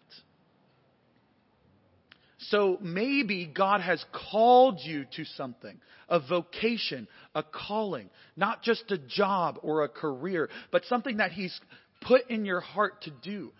So 2.50 2.78
maybe 2.82 3.46
God 3.46 3.82
has 3.82 4.04
called 4.32 4.80
you 4.84 5.06
to 5.16 5.26
something, 5.38 5.80
a 6.10 6.20
vocation, 6.20 7.08
a 7.34 7.44
calling, 7.44 8.10
not 8.36 8.64
just 8.64 8.92
a 8.92 8.98
job 8.98 9.60
or 9.64 9.84
a 9.84 9.90
career, 9.90 10.50
but 10.72 10.86
something 10.86 11.18
that 11.18 11.32
He's 11.32 11.58
put 12.02 12.30
in 12.30 12.46
your 12.46 12.60
heart 12.60 13.02
to 13.04 13.12
do. 13.12 13.52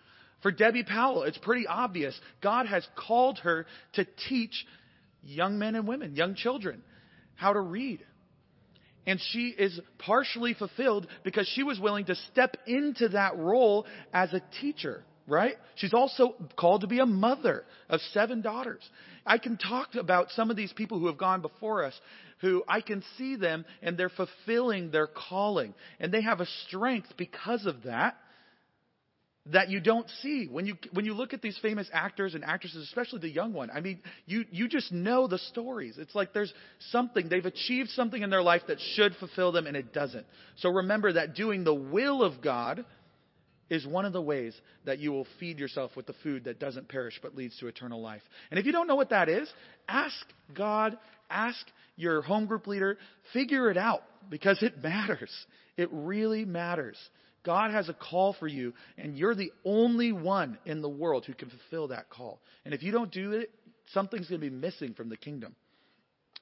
For 0.44 0.52
Debbie 0.52 0.82
Powell, 0.82 1.22
it's 1.22 1.38
pretty 1.38 1.66
obvious. 1.66 2.14
God 2.42 2.66
has 2.66 2.86
called 2.96 3.38
her 3.38 3.64
to 3.94 4.06
teach 4.28 4.66
young 5.22 5.58
men 5.58 5.74
and 5.74 5.88
women, 5.88 6.16
young 6.16 6.34
children, 6.34 6.82
how 7.34 7.54
to 7.54 7.60
read. 7.60 8.04
And 9.06 9.18
she 9.32 9.48
is 9.48 9.80
partially 9.96 10.52
fulfilled 10.52 11.06
because 11.24 11.50
she 11.54 11.62
was 11.62 11.80
willing 11.80 12.04
to 12.04 12.14
step 12.30 12.58
into 12.66 13.08
that 13.08 13.38
role 13.38 13.86
as 14.12 14.34
a 14.34 14.42
teacher 14.60 15.02
right? 15.26 15.54
She's 15.76 15.94
also 15.94 16.34
called 16.54 16.82
to 16.82 16.86
be 16.86 16.98
a 16.98 17.06
mother 17.06 17.64
of 17.88 18.00
seven 18.12 18.42
daughters. 18.42 18.82
I 19.24 19.38
can 19.38 19.56
talk 19.56 19.94
about 19.94 20.30
some 20.32 20.50
of 20.50 20.56
these 20.58 20.70
people 20.74 20.98
who 20.98 21.06
have 21.06 21.16
gone 21.16 21.40
before 21.40 21.82
us 21.82 21.98
who 22.42 22.62
I 22.68 22.82
can 22.82 23.02
see 23.16 23.36
them 23.36 23.64
and 23.80 23.96
they're 23.96 24.10
fulfilling 24.10 24.90
their 24.90 25.06
calling. 25.06 25.72
And 25.98 26.12
they 26.12 26.20
have 26.20 26.40
a 26.42 26.46
strength 26.66 27.08
because 27.16 27.64
of 27.64 27.84
that 27.84 28.18
that 29.52 29.68
you 29.68 29.78
don't 29.78 30.08
see 30.22 30.46
when 30.50 30.64
you 30.64 30.74
when 30.92 31.04
you 31.04 31.12
look 31.12 31.34
at 31.34 31.42
these 31.42 31.58
famous 31.60 31.88
actors 31.92 32.34
and 32.34 32.42
actresses, 32.44 32.82
especially 32.84 33.20
the 33.20 33.28
young 33.28 33.52
one. 33.52 33.70
I 33.70 33.80
mean, 33.80 34.00
you 34.26 34.44
you 34.50 34.68
just 34.68 34.90
know 34.90 35.26
the 35.26 35.38
stories. 35.38 35.96
It's 35.98 36.14
like 36.14 36.32
there's 36.32 36.52
something 36.90 37.28
they've 37.28 37.44
achieved 37.44 37.90
something 37.90 38.22
in 38.22 38.30
their 38.30 38.42
life 38.42 38.62
that 38.68 38.78
should 38.94 39.14
fulfill 39.16 39.52
them, 39.52 39.66
and 39.66 39.76
it 39.76 39.92
doesn't. 39.92 40.26
So 40.56 40.70
remember 40.70 41.12
that 41.14 41.34
doing 41.34 41.62
the 41.62 41.74
will 41.74 42.22
of 42.22 42.40
God 42.40 42.86
is 43.68 43.86
one 43.86 44.04
of 44.04 44.12
the 44.12 44.22
ways 44.22 44.54
that 44.84 44.98
you 44.98 45.12
will 45.12 45.26
feed 45.38 45.58
yourself 45.58 45.92
with 45.96 46.06
the 46.06 46.14
food 46.22 46.44
that 46.44 46.58
doesn't 46.58 46.88
perish 46.88 47.18
but 47.22 47.34
leads 47.34 47.58
to 47.58 47.66
eternal 47.66 48.00
life. 48.00 48.22
And 48.50 48.58
if 48.58 48.66
you 48.66 48.72
don't 48.72 48.86
know 48.86 48.94
what 48.94 49.10
that 49.10 49.28
is, 49.28 49.50
ask 49.88 50.14
God, 50.54 50.96
ask 51.30 51.58
your 51.96 52.22
home 52.22 52.46
group 52.46 52.66
leader, 52.66 52.98
figure 53.32 53.70
it 53.70 53.76
out 53.76 54.02
because 54.30 54.62
it 54.62 54.78
matters. 54.82 55.30
It 55.76 55.88
really 55.92 56.44
matters. 56.44 56.96
God 57.44 57.70
has 57.70 57.88
a 57.88 57.94
call 57.94 58.32
for 58.32 58.46
you, 58.46 58.72
and 58.96 59.16
you're 59.16 59.34
the 59.34 59.52
only 59.64 60.12
one 60.12 60.58
in 60.64 60.80
the 60.80 60.88
world 60.88 61.24
who 61.26 61.34
can 61.34 61.50
fulfill 61.50 61.88
that 61.88 62.08
call. 62.08 62.40
And 62.64 62.72
if 62.72 62.82
you 62.82 62.90
don't 62.90 63.10
do 63.10 63.32
it, 63.32 63.50
something's 63.92 64.28
going 64.28 64.40
to 64.40 64.50
be 64.50 64.54
missing 64.54 64.94
from 64.94 65.08
the 65.08 65.16
kingdom. 65.16 65.54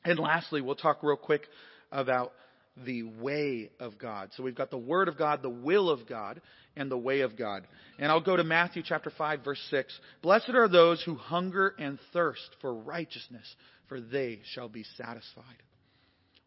And 0.05 0.19
lastly, 0.19 0.61
we'll 0.61 0.75
talk 0.75 1.03
real 1.03 1.17
quick 1.17 1.43
about 1.91 2.33
the 2.77 3.03
way 3.03 3.71
of 3.81 3.99
God. 3.99 4.31
So 4.37 4.43
we've 4.43 4.55
got 4.55 4.71
the 4.71 4.79
Word 4.79 5.09
of 5.09 5.19
God, 5.19 5.43
the 5.43 5.51
will 5.51 5.91
of 5.91 6.07
God, 6.09 6.41
and 6.77 6.91
the 6.91 6.99
way 6.99 7.21
of 7.21 7.37
God. 7.37 7.67
And 7.99 8.11
I'll 8.11 8.21
go 8.21 8.37
to 8.37 8.45
Matthew 8.45 8.83
chapter 8.85 9.11
5 9.17 9.45
verse 9.45 9.61
6. 9.71 9.93
Blessed 10.23 10.51
are 10.51 10.69
those 10.69 11.03
who 11.03 11.15
hunger 11.15 11.75
and 11.79 11.99
thirst 12.13 12.57
for 12.61 12.75
righteousness, 12.75 13.55
for 13.89 14.01
they 14.01 14.41
shall 14.55 14.69
be 14.69 14.85
satisfied. 14.97 15.63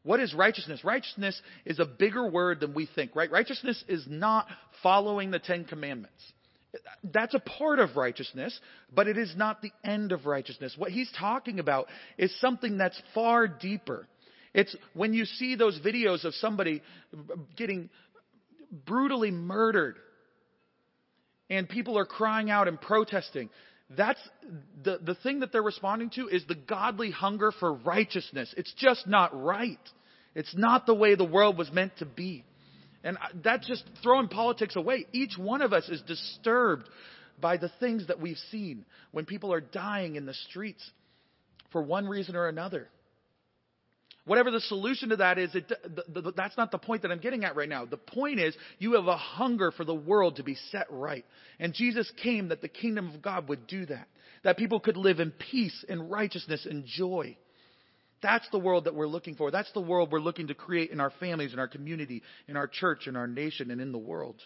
What 0.05 0.19
is 0.19 0.35
righteousness? 0.35 0.83
Righteousness 0.83 1.41
is 1.65 1.79
a 1.79 1.85
bigger 1.85 2.29
word 2.29 2.59
than 2.59 2.75
we 2.75 2.87
think, 2.93 3.15
right? 3.15 3.29
Righteousness 3.29 3.83
is 3.87 4.05
not 4.07 4.47
following 4.83 5.31
the 5.31 5.39
Ten 5.39 5.65
Commandments. 5.65 6.21
That's 7.03 7.33
a 7.33 7.39
part 7.39 7.79
of 7.79 7.95
righteousness, 7.95 8.57
but 8.93 9.07
it 9.07 9.17
is 9.17 9.33
not 9.35 9.63
the 9.63 9.71
end 9.83 10.11
of 10.11 10.27
righteousness. 10.27 10.75
What 10.77 10.91
he's 10.91 11.11
talking 11.17 11.59
about 11.59 11.87
is 12.19 12.39
something 12.39 12.77
that's 12.77 13.01
far 13.15 13.47
deeper. 13.47 14.07
It's 14.53 14.75
when 14.93 15.13
you 15.15 15.25
see 15.25 15.55
those 15.55 15.79
videos 15.79 16.23
of 16.23 16.35
somebody 16.35 16.83
getting 17.57 17.89
brutally 18.85 19.31
murdered 19.31 19.95
and 21.49 21.67
people 21.67 21.97
are 21.97 22.05
crying 22.05 22.51
out 22.51 22.67
and 22.67 22.79
protesting. 22.79 23.49
That's 23.89 24.19
the, 24.83 24.99
the 25.03 25.15
thing 25.15 25.41
that 25.41 25.51
they're 25.51 25.61
responding 25.61 26.09
to 26.11 26.27
is 26.27 26.43
the 26.47 26.55
godly 26.55 27.11
hunger 27.11 27.51
for 27.51 27.73
righteousness. 27.73 28.53
It's 28.57 28.73
just 28.73 29.05
not 29.07 29.39
right. 29.39 29.79
It's 30.33 30.55
not 30.55 30.85
the 30.85 30.95
way 30.95 31.15
the 31.15 31.23
world 31.23 31.57
was 31.57 31.71
meant 31.71 31.97
to 31.97 32.05
be. 32.05 32.43
And 33.03 33.17
that's 33.43 33.67
just 33.67 33.83
throwing 34.01 34.27
politics 34.27 34.75
away. 34.75 35.05
Each 35.13 35.37
one 35.37 35.61
of 35.61 35.73
us 35.73 35.87
is 35.89 36.01
disturbed 36.01 36.89
by 37.39 37.57
the 37.57 37.71
things 37.79 38.07
that 38.07 38.19
we've 38.19 38.39
seen 38.49 38.85
when 39.11 39.25
people 39.25 39.53
are 39.53 39.61
dying 39.61 40.15
in 40.15 40.25
the 40.25 40.33
streets 40.33 40.83
for 41.71 41.83
one 41.83 42.07
reason 42.07 42.35
or 42.35 42.47
another. 42.47 42.87
Whatever 44.25 44.49
the 44.49 44.61
solution 44.61 45.09
to 45.09 45.17
that 45.17 45.37
is, 45.37 45.53
it, 45.53 45.69
the, 45.69 46.21
the, 46.21 46.31
that's 46.35 46.57
not 46.57 46.71
the 46.71 46.79
point 46.79 47.03
that 47.03 47.11
I'm 47.11 47.19
getting 47.19 47.43
at 47.45 47.55
right 47.55 47.69
now. 47.69 47.85
The 47.85 47.97
point 47.97 48.39
is, 48.39 48.55
you 48.79 48.93
have 48.93 49.05
a 49.05 49.17
hunger 49.17 49.71
for 49.71 49.85
the 49.85 49.93
world 49.93 50.37
to 50.37 50.43
be 50.43 50.57
set 50.71 50.87
right. 50.89 51.23
And 51.59 51.73
Jesus 51.73 52.11
came 52.23 52.47
that 52.47 52.61
the 52.61 52.67
kingdom 52.67 53.13
of 53.13 53.21
God 53.21 53.47
would 53.49 53.67
do 53.67 53.85
that. 53.85 54.07
That 54.43 54.57
people 54.57 54.79
could 54.79 54.97
live 54.97 55.19
in 55.19 55.31
peace 55.31 55.85
and 55.87 56.09
righteousness 56.09 56.65
and 56.67 56.85
joy. 56.85 57.37
That's 58.23 58.47
the 58.49 58.57
world 58.57 58.85
that 58.85 58.95
we're 58.95 59.07
looking 59.07 59.35
for. 59.35 59.51
That's 59.51 59.71
the 59.73 59.81
world 59.81 60.11
we're 60.11 60.19
looking 60.19 60.47
to 60.47 60.55
create 60.55 60.89
in 60.89 60.99
our 60.99 61.11
families, 61.19 61.53
in 61.53 61.59
our 61.59 61.67
community, 61.67 62.23
in 62.47 62.57
our 62.57 62.67
church, 62.67 63.07
in 63.07 63.15
our 63.15 63.27
nation, 63.27 63.69
and 63.69 63.79
in 63.79 63.91
the 63.91 63.99
world. 63.99 64.41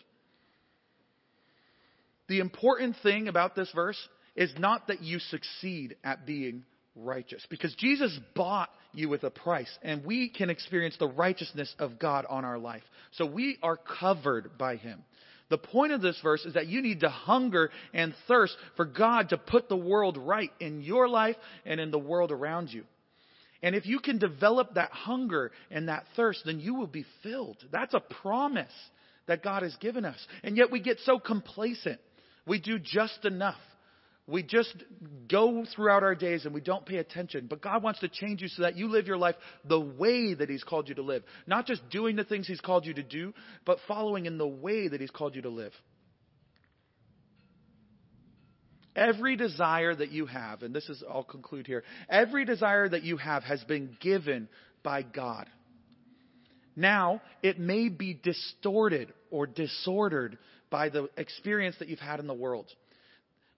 The 2.27 2.41
important 2.41 2.97
thing 3.01 3.29
about 3.29 3.55
this 3.55 3.71
verse 3.73 3.97
is 4.35 4.51
not 4.59 4.87
that 4.87 5.01
you 5.01 5.19
succeed 5.19 5.95
at 6.03 6.25
being 6.25 6.65
righteous. 6.95 7.45
Because 7.49 7.73
Jesus 7.75 8.17
bought 8.35 8.69
you 8.93 9.09
with 9.09 9.23
a 9.23 9.29
price, 9.29 9.69
and 9.81 10.05
we 10.05 10.29
can 10.29 10.49
experience 10.49 10.95
the 10.97 11.07
righteousness 11.07 11.73
of 11.79 11.99
God 11.99 12.25
on 12.29 12.45
our 12.45 12.57
life. 12.57 12.83
So 13.11 13.25
we 13.25 13.57
are 13.61 13.77
covered 13.77 14.57
by 14.57 14.75
Him. 14.75 15.03
The 15.49 15.57
point 15.57 15.93
of 15.93 16.01
this 16.01 16.19
verse 16.21 16.45
is 16.45 16.53
that 16.53 16.67
you 16.67 16.81
need 16.81 16.99
to 16.99 17.09
hunger 17.09 17.71
and 17.93 18.13
thirst 18.27 18.55
for 18.75 18.85
God 18.85 19.29
to 19.29 19.37
put 19.37 19.67
the 19.67 19.75
world 19.75 20.17
right 20.17 20.51
in 20.59 20.81
your 20.81 21.09
life 21.09 21.35
and 21.65 21.79
in 21.79 21.91
the 21.91 21.99
world 21.99 22.31
around 22.31 22.69
you. 22.69 22.83
And 23.61 23.75
if 23.75 23.85
you 23.85 23.99
can 23.99 24.19
develop 24.19 24.75
that 24.75 24.91
hunger 24.91 25.51
and 25.69 25.89
that 25.89 26.05
thirst, 26.15 26.43
then 26.45 26.59
you 26.59 26.75
will 26.75 26.87
be 26.87 27.05
filled. 27.23 27.57
That's 27.71 27.93
a 27.93 27.99
promise 27.99 28.71
that 29.27 29.43
God 29.43 29.63
has 29.63 29.75
given 29.77 30.05
us. 30.05 30.19
And 30.43 30.55
yet 30.55 30.71
we 30.71 30.79
get 30.79 30.99
so 31.03 31.19
complacent. 31.19 31.99
We 32.45 32.59
do 32.59 32.79
just 32.79 33.25
enough 33.25 33.59
we 34.29 34.43
just 34.43 34.75
go 35.29 35.65
throughout 35.75 36.03
our 36.03 36.15
days 36.15 36.45
and 36.45 36.53
we 36.53 36.61
don't 36.61 36.85
pay 36.85 36.97
attention. 36.97 37.47
But 37.49 37.61
God 37.61 37.83
wants 37.83 37.99
to 38.01 38.07
change 38.07 38.41
you 38.41 38.47
so 38.47 38.63
that 38.63 38.75
you 38.75 38.87
live 38.87 39.07
your 39.07 39.17
life 39.17 39.35
the 39.65 39.79
way 39.79 40.33
that 40.33 40.49
He's 40.49 40.63
called 40.63 40.89
you 40.89 40.95
to 40.95 41.01
live. 41.01 41.23
Not 41.47 41.65
just 41.65 41.87
doing 41.89 42.15
the 42.15 42.23
things 42.23 42.47
He's 42.47 42.61
called 42.61 42.85
you 42.85 42.93
to 42.93 43.03
do, 43.03 43.33
but 43.65 43.79
following 43.87 44.25
in 44.25 44.37
the 44.37 44.47
way 44.47 44.87
that 44.87 45.01
He's 45.01 45.11
called 45.11 45.35
you 45.35 45.41
to 45.43 45.49
live. 45.49 45.73
Every 48.95 49.35
desire 49.35 49.95
that 49.95 50.11
you 50.11 50.25
have, 50.25 50.61
and 50.61 50.75
this 50.75 50.89
is, 50.89 51.03
I'll 51.09 51.23
conclude 51.23 51.67
here, 51.67 51.83
every 52.09 52.43
desire 52.43 52.89
that 52.89 53.03
you 53.03 53.17
have 53.17 53.43
has 53.43 53.63
been 53.63 53.95
given 54.01 54.49
by 54.83 55.03
God. 55.03 55.47
Now, 56.75 57.21
it 57.41 57.59
may 57.59 57.89
be 57.89 58.13
distorted 58.13 59.13
or 59.31 59.47
disordered 59.47 60.37
by 60.69 60.89
the 60.89 61.09
experience 61.17 61.75
that 61.79 61.87
you've 61.87 61.99
had 61.99 62.19
in 62.19 62.27
the 62.27 62.33
world. 62.33 62.67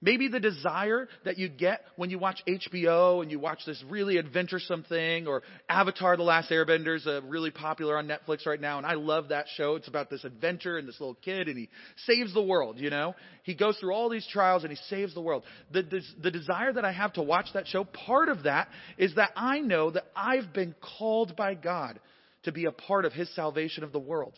Maybe 0.03 0.27
the 0.27 0.39
desire 0.39 1.07
that 1.25 1.37
you 1.37 1.47
get 1.47 1.81
when 1.95 2.09
you 2.09 2.17
watch 2.17 2.41
HBO 2.47 3.21
and 3.21 3.29
you 3.29 3.39
watch 3.39 3.59
this 3.67 3.83
really 3.87 4.17
adventuresome 4.17 4.83
thing, 4.83 5.27
or 5.27 5.43
Avatar 5.69 6.17
The 6.17 6.23
Last 6.23 6.49
Airbender 6.49 6.95
is 6.95 7.05
uh, 7.05 7.21
really 7.23 7.51
popular 7.51 7.97
on 7.97 8.07
Netflix 8.07 8.47
right 8.47 8.59
now, 8.59 8.77
and 8.77 8.85
I 8.87 8.93
love 8.93 9.29
that 9.29 9.45
show. 9.55 9.75
It's 9.75 9.87
about 9.87 10.09
this 10.09 10.23
adventure 10.23 10.79
and 10.79 10.87
this 10.87 10.99
little 10.99 11.17
kid, 11.23 11.47
and 11.47 11.57
he 11.57 11.69
saves 12.07 12.33
the 12.33 12.41
world, 12.41 12.79
you 12.79 12.89
know? 12.89 13.13
He 13.43 13.53
goes 13.53 13.77
through 13.77 13.93
all 13.93 14.09
these 14.09 14.27
trials 14.31 14.63
and 14.63 14.71
he 14.71 14.79
saves 14.89 15.13
the 15.13 15.21
world. 15.21 15.43
The, 15.71 15.83
the, 15.83 16.01
the 16.23 16.31
desire 16.31 16.73
that 16.73 16.85
I 16.85 16.91
have 16.91 17.13
to 17.13 17.21
watch 17.21 17.47
that 17.53 17.67
show, 17.67 17.83
part 17.83 18.29
of 18.29 18.43
that 18.43 18.69
is 18.97 19.15
that 19.15 19.31
I 19.35 19.59
know 19.59 19.91
that 19.91 20.05
I've 20.15 20.51
been 20.51 20.73
called 20.97 21.35
by 21.35 21.53
God 21.53 21.99
to 22.43 22.51
be 22.51 22.65
a 22.65 22.71
part 22.71 23.05
of 23.05 23.13
His 23.13 23.33
salvation 23.35 23.83
of 23.83 23.91
the 23.91 23.99
world. 23.99 24.33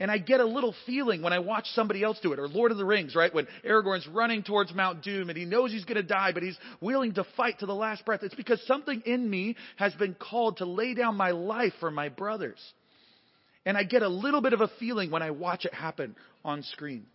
And 0.00 0.10
I 0.10 0.18
get 0.18 0.40
a 0.40 0.44
little 0.44 0.74
feeling 0.86 1.22
when 1.22 1.32
I 1.32 1.38
watch 1.38 1.66
somebody 1.74 2.02
else 2.02 2.18
do 2.20 2.32
it, 2.32 2.38
or 2.38 2.48
Lord 2.48 2.72
of 2.72 2.78
the 2.78 2.84
Rings, 2.84 3.14
right? 3.14 3.32
When 3.32 3.46
Aragorn's 3.64 4.06
running 4.08 4.42
towards 4.42 4.74
Mount 4.74 5.02
Doom 5.02 5.28
and 5.28 5.38
he 5.38 5.44
knows 5.44 5.70
he's 5.70 5.84
going 5.84 5.96
to 5.96 6.02
die, 6.02 6.32
but 6.32 6.42
he's 6.42 6.58
willing 6.80 7.14
to 7.14 7.24
fight 7.36 7.60
to 7.60 7.66
the 7.66 7.74
last 7.74 8.04
breath. 8.04 8.22
It's 8.22 8.34
because 8.34 8.60
something 8.66 9.02
in 9.04 9.28
me 9.28 9.56
has 9.76 9.94
been 9.94 10.14
called 10.14 10.56
to 10.58 10.64
lay 10.64 10.94
down 10.94 11.16
my 11.16 11.30
life 11.30 11.74
for 11.78 11.90
my 11.90 12.08
brothers. 12.08 12.58
And 13.64 13.76
I 13.76 13.84
get 13.84 14.02
a 14.02 14.08
little 14.08 14.40
bit 14.40 14.54
of 14.54 14.60
a 14.60 14.68
feeling 14.80 15.10
when 15.10 15.22
I 15.22 15.30
watch 15.30 15.64
it 15.64 15.74
happen 15.74 16.16
on 16.44 16.62
screen. 16.62 17.06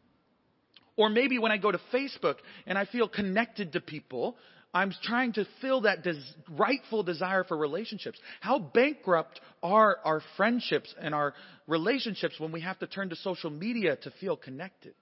Or 0.95 1.09
maybe 1.09 1.37
when 1.39 1.51
I 1.51 1.57
go 1.57 1.71
to 1.71 1.79
Facebook 1.93 2.35
and 2.65 2.77
I 2.77 2.85
feel 2.85 3.07
connected 3.07 3.73
to 3.73 3.81
people, 3.81 4.37
I'm 4.73 4.93
trying 5.03 5.33
to 5.33 5.45
fill 5.61 5.81
that 5.81 6.03
des- 6.03 6.21
rightful 6.49 7.03
desire 7.03 7.43
for 7.43 7.57
relationships. 7.57 8.19
How 8.41 8.59
bankrupt 8.59 9.39
are 9.63 9.97
our 10.03 10.21
friendships 10.35 10.93
and 10.99 11.15
our 11.15 11.33
relationships 11.67 12.39
when 12.39 12.51
we 12.51 12.61
have 12.61 12.77
to 12.79 12.87
turn 12.87 13.09
to 13.09 13.15
social 13.15 13.49
media 13.49 13.95
to 14.03 14.11
feel 14.19 14.35
connected 14.35 14.93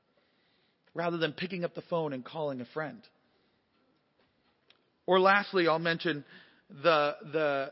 rather 0.93 1.17
than 1.17 1.33
picking 1.33 1.63
up 1.63 1.73
the 1.75 1.81
phone 1.89 2.13
and 2.13 2.23
calling 2.23 2.61
a 2.61 2.65
friend? 2.73 3.01
Or 5.07 5.19
lastly, 5.19 5.67
I'll 5.67 5.79
mention 5.79 6.23
the, 6.69 7.15
the 7.31 7.71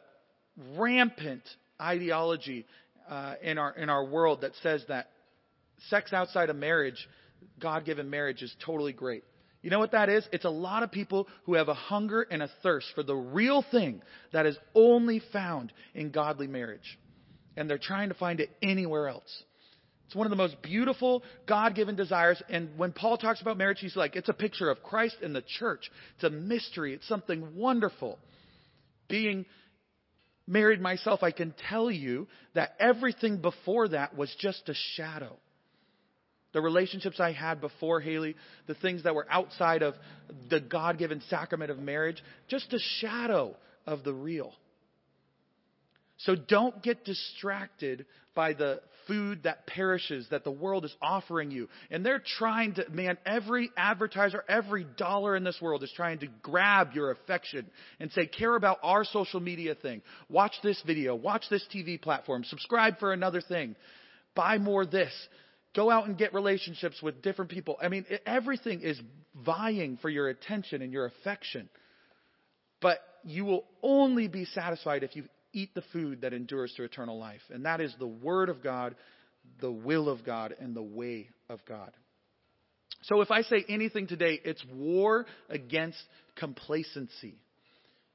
rampant 0.75 1.43
ideology 1.79 2.65
uh, 3.09 3.35
in, 3.41 3.57
our, 3.57 3.71
in 3.75 3.89
our 3.89 4.05
world 4.05 4.41
that 4.41 4.51
says 4.61 4.83
that 4.87 5.07
sex 5.89 6.13
outside 6.13 6.49
of 6.49 6.55
marriage, 6.55 7.07
God 7.59 7.85
given 7.85 8.09
marriage, 8.09 8.41
is 8.41 8.53
totally 8.65 8.93
great. 8.93 9.23
You 9.63 9.69
know 9.69 9.79
what 9.79 9.93
that 9.93 10.09
is? 10.09 10.27
It's 10.33 10.45
a 10.45 10.49
lot 10.49 10.83
of 10.83 10.91
people 10.91 11.27
who 11.45 11.53
have 11.53 11.69
a 11.69 11.73
hunger 11.73 12.21
and 12.21 12.43
a 12.43 12.49
thirst 12.61 12.87
for 12.93 13.01
the 13.01 13.15
real 13.15 13.63
thing 13.71 14.01
that 14.33 14.45
is 14.45 14.57
only 14.75 15.21
found 15.31 15.71
in 15.95 16.11
godly 16.11 16.47
marriage. 16.47 16.99
And 17.55 17.69
they're 17.69 17.77
trying 17.77 18.09
to 18.09 18.15
find 18.15 18.41
it 18.41 18.49
anywhere 18.61 19.07
else. 19.07 19.43
It's 20.07 20.15
one 20.15 20.27
of 20.27 20.31
the 20.31 20.35
most 20.35 20.61
beautiful 20.61 21.23
God 21.47 21.75
given 21.75 21.95
desires. 21.95 22.43
And 22.49 22.77
when 22.77 22.91
Paul 22.91 23.17
talks 23.17 23.41
about 23.41 23.57
marriage, 23.57 23.79
he's 23.79 23.95
like, 23.95 24.17
it's 24.17 24.27
a 24.27 24.33
picture 24.33 24.69
of 24.69 24.83
Christ 24.83 25.15
and 25.23 25.33
the 25.33 25.43
church. 25.59 25.89
It's 26.15 26.25
a 26.25 26.29
mystery. 26.29 26.93
It's 26.93 27.07
something 27.07 27.55
wonderful. 27.55 28.19
Being 29.07 29.45
married 30.45 30.81
myself, 30.81 31.23
I 31.23 31.31
can 31.31 31.55
tell 31.69 31.89
you 31.89 32.27
that 32.53 32.75
everything 32.81 33.37
before 33.37 33.87
that 33.87 34.17
was 34.17 34.35
just 34.39 34.67
a 34.67 34.73
shadow. 34.95 35.37
The 36.53 36.61
relationships 36.61 37.19
I 37.19 37.31
had 37.31 37.61
before 37.61 37.99
Haley, 37.99 38.35
the 38.67 38.75
things 38.75 39.03
that 39.03 39.15
were 39.15 39.27
outside 39.29 39.81
of 39.81 39.95
the 40.49 40.59
God 40.59 40.97
given 40.97 41.21
sacrament 41.29 41.71
of 41.71 41.79
marriage, 41.79 42.23
just 42.47 42.71
a 42.73 42.79
shadow 42.99 43.55
of 43.85 44.03
the 44.03 44.13
real. 44.13 44.53
So 46.17 46.35
don't 46.35 46.81
get 46.81 47.03
distracted 47.03 48.05
by 48.35 48.53
the 48.53 48.81
food 49.07 49.43
that 49.43 49.67
perishes 49.67 50.27
that 50.31 50.43
the 50.43 50.51
world 50.51 50.85
is 50.85 50.95
offering 51.01 51.51
you. 51.51 51.67
And 51.91 52.05
they're 52.05 52.23
trying 52.37 52.75
to, 52.75 52.89
man, 52.89 53.17
every 53.25 53.69
advertiser, 53.75 54.43
every 54.47 54.85
dollar 54.97 55.35
in 55.35 55.43
this 55.43 55.59
world 55.61 55.83
is 55.83 55.91
trying 55.95 56.19
to 56.19 56.27
grab 56.41 56.93
your 56.93 57.11
affection 57.11 57.65
and 57.99 58.11
say, 58.11 58.25
care 58.25 58.55
about 58.55 58.77
our 58.83 59.03
social 59.03 59.39
media 59.39 59.75
thing. 59.75 60.01
Watch 60.29 60.53
this 60.63 60.81
video. 60.85 61.15
Watch 61.15 61.43
this 61.49 61.65
TV 61.73 62.01
platform. 62.01 62.43
Subscribe 62.45 62.99
for 62.99 63.11
another 63.11 63.41
thing. 63.41 63.75
Buy 64.35 64.57
more 64.57 64.85
this. 64.85 65.11
Go 65.75 65.89
out 65.89 66.07
and 66.07 66.17
get 66.17 66.33
relationships 66.33 67.01
with 67.01 67.21
different 67.21 67.49
people. 67.49 67.77
I 67.81 67.87
mean, 67.87 68.05
everything 68.25 68.81
is 68.81 68.99
vying 69.45 69.97
for 70.01 70.09
your 70.09 70.29
attention 70.29 70.81
and 70.81 70.93
your 70.93 71.05
affection. 71.05 71.69
But 72.81 72.99
you 73.23 73.45
will 73.45 73.65
only 73.81 74.27
be 74.27 74.45
satisfied 74.45 75.03
if 75.03 75.15
you 75.15 75.25
eat 75.53 75.73
the 75.73 75.83
food 75.93 76.21
that 76.21 76.33
endures 76.33 76.73
to 76.77 76.83
eternal 76.83 77.17
life. 77.17 77.41
And 77.49 77.65
that 77.65 77.81
is 77.81 77.93
the 77.97 78.07
Word 78.07 78.49
of 78.49 78.61
God, 78.61 78.95
the 79.61 79.71
will 79.71 80.09
of 80.09 80.25
God, 80.25 80.53
and 80.59 80.75
the 80.75 80.83
way 80.83 81.29
of 81.49 81.59
God. 81.65 81.91
So 83.03 83.21
if 83.21 83.31
I 83.31 83.41
say 83.41 83.65
anything 83.67 84.07
today, 84.07 84.39
it's 84.43 84.63
war 84.73 85.25
against 85.49 86.01
complacency. 86.35 87.35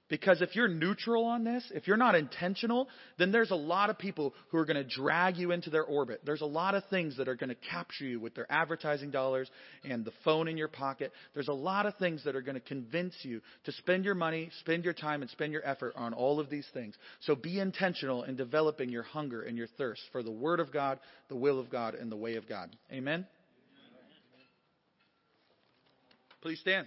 Because 0.08 0.40
if 0.40 0.56
you're 0.56 0.68
neutral 0.68 1.26
on 1.26 1.44
this, 1.44 1.70
if 1.74 1.86
you're 1.86 1.98
not 1.98 2.14
intentional, 2.14 2.88
then 3.18 3.30
there's 3.30 3.50
a 3.50 3.56
lot 3.56 3.90
of 3.90 3.98
people 3.98 4.32
who 4.48 4.56
are 4.56 4.64
going 4.64 4.82
to 4.82 4.84
drag 4.84 5.36
you 5.36 5.50
into 5.50 5.68
their 5.68 5.84
orbit. 5.84 6.22
There's 6.24 6.40
a 6.40 6.46
lot 6.46 6.74
of 6.74 6.82
things 6.88 7.18
that 7.18 7.28
are 7.28 7.34
going 7.34 7.50
to 7.50 7.56
capture 7.70 8.04
you 8.04 8.18
with 8.18 8.34
their 8.34 8.50
advertising 8.50 9.10
dollars 9.10 9.50
and 9.84 10.04
the 10.04 10.12
phone 10.24 10.48
in 10.48 10.56
your 10.56 10.68
pocket. 10.68 11.12
There's 11.34 11.48
a 11.48 11.52
lot 11.52 11.84
of 11.84 11.94
things 11.96 12.24
that 12.24 12.34
are 12.34 12.40
going 12.40 12.54
to 12.54 12.60
convince 12.60 13.14
you 13.22 13.42
to 13.64 13.72
spend 13.72 14.04
your 14.04 14.14
money, 14.14 14.50
spend 14.60 14.84
your 14.84 14.94
time, 14.94 15.20
and 15.20 15.30
spend 15.30 15.52
your 15.52 15.66
effort 15.66 15.92
on 15.94 16.14
all 16.14 16.40
of 16.40 16.48
these 16.48 16.66
things. 16.72 16.94
So 17.20 17.34
be 17.34 17.60
intentional 17.60 18.24
in 18.24 18.36
developing 18.36 18.88
your 18.88 19.02
hunger 19.02 19.42
and 19.42 19.58
your 19.58 19.68
thirst 19.76 20.02
for 20.10 20.22
the 20.22 20.30
Word 20.30 20.60
of 20.60 20.72
God, 20.72 21.00
the 21.28 21.36
will 21.36 21.60
of 21.60 21.68
God, 21.68 21.94
and 21.94 22.10
the 22.10 22.16
way 22.16 22.36
of 22.36 22.48
God. 22.48 22.74
Amen? 22.90 23.26
Please 26.40 26.60
stand. 26.60 26.86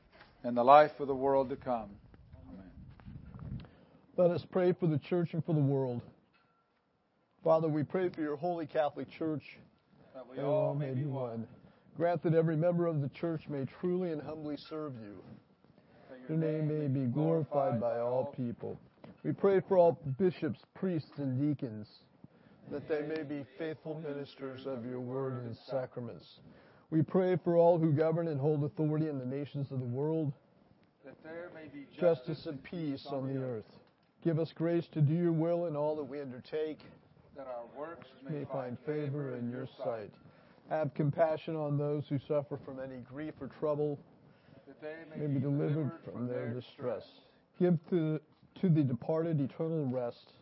and 0.43 0.55
the 0.55 0.63
life 0.63 0.99
of 0.99 1.07
the 1.07 1.15
world 1.15 1.49
to 1.49 1.55
come. 1.55 1.89
Amen. 2.49 2.71
Let 4.17 4.31
us 4.31 4.45
pray 4.51 4.73
for 4.73 4.87
the 4.87 4.97
church 4.97 5.33
and 5.33 5.43
for 5.45 5.53
the 5.53 5.61
world. 5.61 6.01
Father, 7.43 7.67
we 7.67 7.83
pray 7.83 8.09
for 8.09 8.21
your 8.21 8.35
holy 8.35 8.67
Catholic 8.67 9.09
Church 9.09 9.43
That 10.13 10.25
we 10.29 10.43
all 10.43 10.71
um, 10.71 10.79
may 10.79 10.91
be 10.91 11.05
one. 11.05 11.47
Grant 11.97 12.23
that 12.23 12.33
every 12.33 12.55
member 12.55 12.87
of 12.87 13.01
the 13.01 13.09
church 13.09 13.43
may 13.49 13.65
truly 13.79 14.11
and 14.11 14.21
humbly 14.21 14.57
serve 14.69 14.93
you. 15.01 15.21
Your 16.29 16.37
name 16.37 16.67
may 16.67 16.87
be 16.87 17.07
glorified 17.07 17.81
by 17.81 17.99
all 17.99 18.33
people. 18.37 18.79
We 19.23 19.33
pray 19.33 19.59
for 19.67 19.77
all 19.77 19.99
bishops, 20.17 20.59
priests, 20.75 21.11
and 21.17 21.39
deacons, 21.39 21.87
that 22.71 22.87
they 22.87 23.01
may 23.01 23.23
be 23.23 23.43
faithful 23.57 24.01
ministers 24.07 24.65
of 24.65 24.85
your 24.85 24.99
word 24.99 25.43
and 25.43 25.57
sacraments. 25.69 26.25
We 26.91 27.01
pray 27.01 27.37
for 27.41 27.55
all 27.55 27.79
who 27.79 27.91
govern 27.93 28.27
and 28.27 28.39
hold 28.39 28.63
authority 28.65 29.07
in 29.07 29.17
the 29.17 29.25
nations 29.25 29.71
of 29.71 29.79
the 29.79 29.85
world, 29.85 30.33
That 31.05 31.15
there 31.23 31.49
may 31.55 31.67
be 31.73 31.87
justice 31.97 32.45
and 32.45 32.61
peace 32.63 33.07
on 33.09 33.33
the 33.33 33.41
earth. 33.41 33.65
Give 34.23 34.39
us 34.39 34.51
grace 34.53 34.85
to 34.93 35.01
do 35.01 35.13
your 35.13 35.31
will 35.31 35.65
in 35.67 35.75
all 35.75 35.95
that 35.95 36.03
we 36.03 36.19
undertake, 36.21 36.79
that 37.35 37.47
our 37.47 37.65
works 37.79 38.07
may 38.29 38.45
find 38.51 38.77
favor 38.85 39.35
in 39.35 39.49
your 39.49 39.67
sight. 39.83 40.11
Have 40.69 40.93
compassion 40.93 41.55
on 41.55 41.77
those 41.77 42.03
who 42.09 42.19
suffer 42.27 42.59
from 42.65 42.79
any 42.79 42.99
grief 42.99 43.33
or 43.39 43.47
trouble, 43.59 43.97
that 44.67 44.81
they 44.81 44.95
may 45.17 45.27
be 45.27 45.39
delivered 45.39 45.91
from 46.05 46.27
their 46.27 46.49
distress. 46.49 47.03
Give 47.57 47.77
to, 47.89 48.19
to 48.61 48.69
the 48.69 48.83
departed 48.83 49.39
eternal 49.39 49.85
rest. 49.85 50.33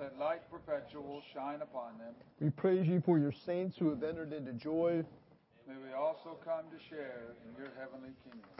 that 0.00 0.18
light 0.18 0.50
perpetual 0.50 1.22
shine 1.34 1.60
upon 1.62 1.98
them. 1.98 2.14
We 2.40 2.50
praise 2.50 2.88
you 2.88 3.02
for 3.04 3.18
your 3.18 3.32
saints 3.46 3.76
who 3.78 3.90
have 3.90 4.02
entered 4.02 4.32
into 4.32 4.52
joy. 4.54 5.04
May 5.68 5.74
we 5.76 5.92
also 5.94 6.38
come 6.44 6.64
to 6.70 6.78
share 6.88 7.34
in 7.46 7.56
your 7.56 7.70
heavenly 7.78 8.12
kingdom. 8.24 8.50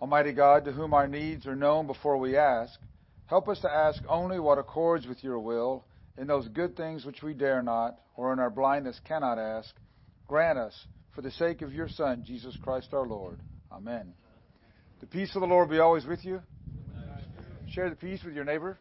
Almighty 0.00 0.32
God, 0.32 0.64
to 0.64 0.72
whom 0.72 0.94
our 0.94 1.06
needs 1.06 1.46
are 1.46 1.56
known 1.56 1.86
before 1.86 2.18
we 2.18 2.36
ask, 2.36 2.78
help 3.26 3.48
us 3.48 3.60
to 3.60 3.70
ask 3.70 4.02
only 4.08 4.38
what 4.38 4.58
accords 4.58 5.06
with 5.06 5.22
your 5.22 5.38
will 5.38 5.84
in 6.16 6.26
those 6.26 6.48
good 6.48 6.76
things 6.76 7.04
which 7.04 7.22
we 7.22 7.34
dare 7.34 7.62
not, 7.62 7.98
or 8.16 8.32
in 8.32 8.38
our 8.38 8.50
blindness 8.50 9.00
cannot 9.06 9.38
ask. 9.38 9.74
Grant 10.26 10.58
us, 10.58 10.74
for 11.14 11.22
the 11.22 11.30
sake 11.32 11.62
of 11.62 11.72
your 11.72 11.88
Son, 11.88 12.24
Jesus 12.26 12.56
Christ 12.62 12.88
our 12.92 13.06
Lord. 13.06 13.38
Amen. 13.72 14.14
The 15.00 15.06
peace 15.06 15.34
of 15.34 15.40
the 15.40 15.46
Lord 15.46 15.70
be 15.70 15.78
always 15.78 16.06
with 16.06 16.24
you. 16.24 16.40
Share 17.70 17.90
the 17.90 17.96
peace 17.96 18.20
with 18.24 18.34
your 18.34 18.44
neighbor. 18.44 18.78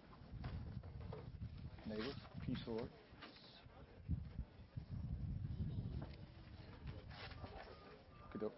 Neighbor, 1.86 2.04
peace, 2.46 2.58
Lord. 2.66 2.88
Good 8.34 8.52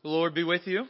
Lord 0.11 0.33
be 0.33 0.43
with 0.43 0.67
you. 0.67 0.83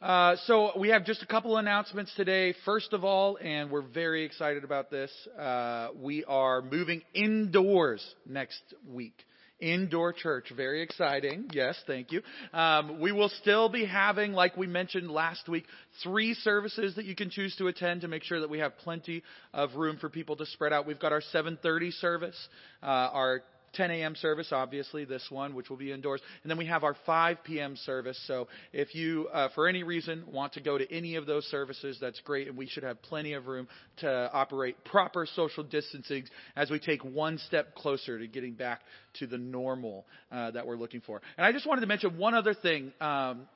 Uh, 0.00 0.36
so 0.44 0.70
we 0.78 0.90
have 0.90 1.04
just 1.04 1.20
a 1.20 1.26
couple 1.26 1.56
announcements 1.56 2.14
today. 2.14 2.54
First 2.64 2.92
of 2.92 3.04
all, 3.04 3.38
and 3.42 3.72
we're 3.72 3.82
very 3.82 4.24
excited 4.24 4.62
about 4.62 4.88
this, 4.88 5.10
uh, 5.36 5.88
we 6.00 6.24
are 6.26 6.62
moving 6.62 7.02
indoors 7.12 8.14
next 8.24 8.62
week. 8.88 9.14
Indoor 9.58 10.12
church, 10.12 10.52
very 10.56 10.80
exciting. 10.80 11.50
Yes, 11.52 11.76
thank 11.88 12.12
you. 12.12 12.22
Um, 12.54 13.00
we 13.00 13.10
will 13.10 13.28
still 13.40 13.68
be 13.68 13.84
having, 13.84 14.32
like 14.32 14.56
we 14.56 14.68
mentioned 14.68 15.10
last 15.10 15.48
week, 15.48 15.64
three 16.04 16.34
services 16.34 16.94
that 16.94 17.04
you 17.04 17.16
can 17.16 17.30
choose 17.30 17.54
to 17.56 17.66
attend 17.66 18.02
to 18.02 18.08
make 18.08 18.22
sure 18.22 18.40
that 18.40 18.48
we 18.48 18.60
have 18.60 18.78
plenty 18.78 19.24
of 19.52 19.74
room 19.74 19.98
for 19.98 20.08
people 20.08 20.36
to 20.36 20.46
spread 20.46 20.72
out. 20.72 20.86
We've 20.86 21.00
got 21.00 21.12
our 21.12 21.20
7:30 21.20 21.90
service, 21.90 22.48
uh, 22.82 22.86
our 22.86 23.42
10 23.74 23.90
a.m. 23.90 24.14
service, 24.16 24.48
obviously, 24.52 25.04
this 25.04 25.26
one, 25.30 25.54
which 25.54 25.70
will 25.70 25.76
be 25.76 25.92
indoors. 25.92 26.20
And 26.42 26.50
then 26.50 26.58
we 26.58 26.66
have 26.66 26.84
our 26.84 26.96
5 27.06 27.44
p.m. 27.44 27.76
service. 27.76 28.20
So 28.26 28.48
if 28.72 28.94
you, 28.94 29.28
uh, 29.32 29.48
for 29.54 29.68
any 29.68 29.82
reason, 29.82 30.24
want 30.30 30.54
to 30.54 30.60
go 30.60 30.78
to 30.78 30.92
any 30.92 31.16
of 31.16 31.26
those 31.26 31.44
services, 31.46 31.98
that's 32.00 32.20
great. 32.20 32.48
And 32.48 32.56
we 32.56 32.66
should 32.66 32.82
have 32.82 33.00
plenty 33.02 33.34
of 33.34 33.46
room 33.46 33.68
to 33.98 34.30
operate 34.32 34.84
proper 34.84 35.26
social 35.26 35.62
distancing 35.62 36.24
as 36.56 36.70
we 36.70 36.78
take 36.78 37.04
one 37.04 37.38
step 37.38 37.74
closer 37.74 38.18
to 38.18 38.26
getting 38.26 38.54
back 38.54 38.80
to 39.18 39.26
the 39.26 39.38
normal 39.38 40.06
uh, 40.30 40.50
that 40.50 40.66
we're 40.66 40.76
looking 40.76 41.00
for. 41.00 41.20
And 41.36 41.46
I 41.46 41.52
just 41.52 41.66
wanted 41.66 41.82
to 41.82 41.86
mention 41.86 42.18
one 42.18 42.34
other 42.34 42.54
thing. 42.54 42.92
Um, 43.00 43.46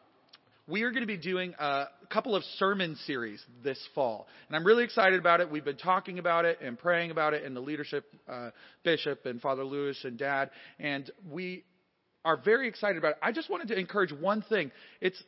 we 0.66 0.82
are 0.82 0.90
going 0.90 1.02
to 1.02 1.06
be 1.06 1.16
doing 1.16 1.54
a 1.58 1.86
couple 2.10 2.34
of 2.34 2.42
sermon 2.58 2.96
series 3.06 3.42
this 3.62 3.78
fall. 3.94 4.26
And 4.48 4.56
I'm 4.56 4.64
really 4.64 4.84
excited 4.84 5.18
about 5.18 5.40
it. 5.40 5.50
We've 5.50 5.64
been 5.64 5.76
talking 5.76 6.18
about 6.18 6.46
it 6.46 6.58
and 6.62 6.78
praying 6.78 7.10
about 7.10 7.34
it, 7.34 7.44
and 7.44 7.54
the 7.54 7.60
leadership, 7.60 8.04
uh, 8.28 8.50
Bishop 8.82 9.26
and 9.26 9.40
Father 9.40 9.64
Lewis 9.64 9.98
and 10.04 10.18
Dad, 10.18 10.50
and 10.78 11.10
we 11.30 11.64
are 12.24 12.38
very 12.38 12.68
excited 12.68 12.96
about 12.96 13.12
it. 13.12 13.18
I 13.22 13.32
just 13.32 13.50
wanted 13.50 13.68
to 13.68 13.78
encourage 13.78 14.12
one 14.12 14.42
thing. 14.42 14.70
It's 15.02 15.22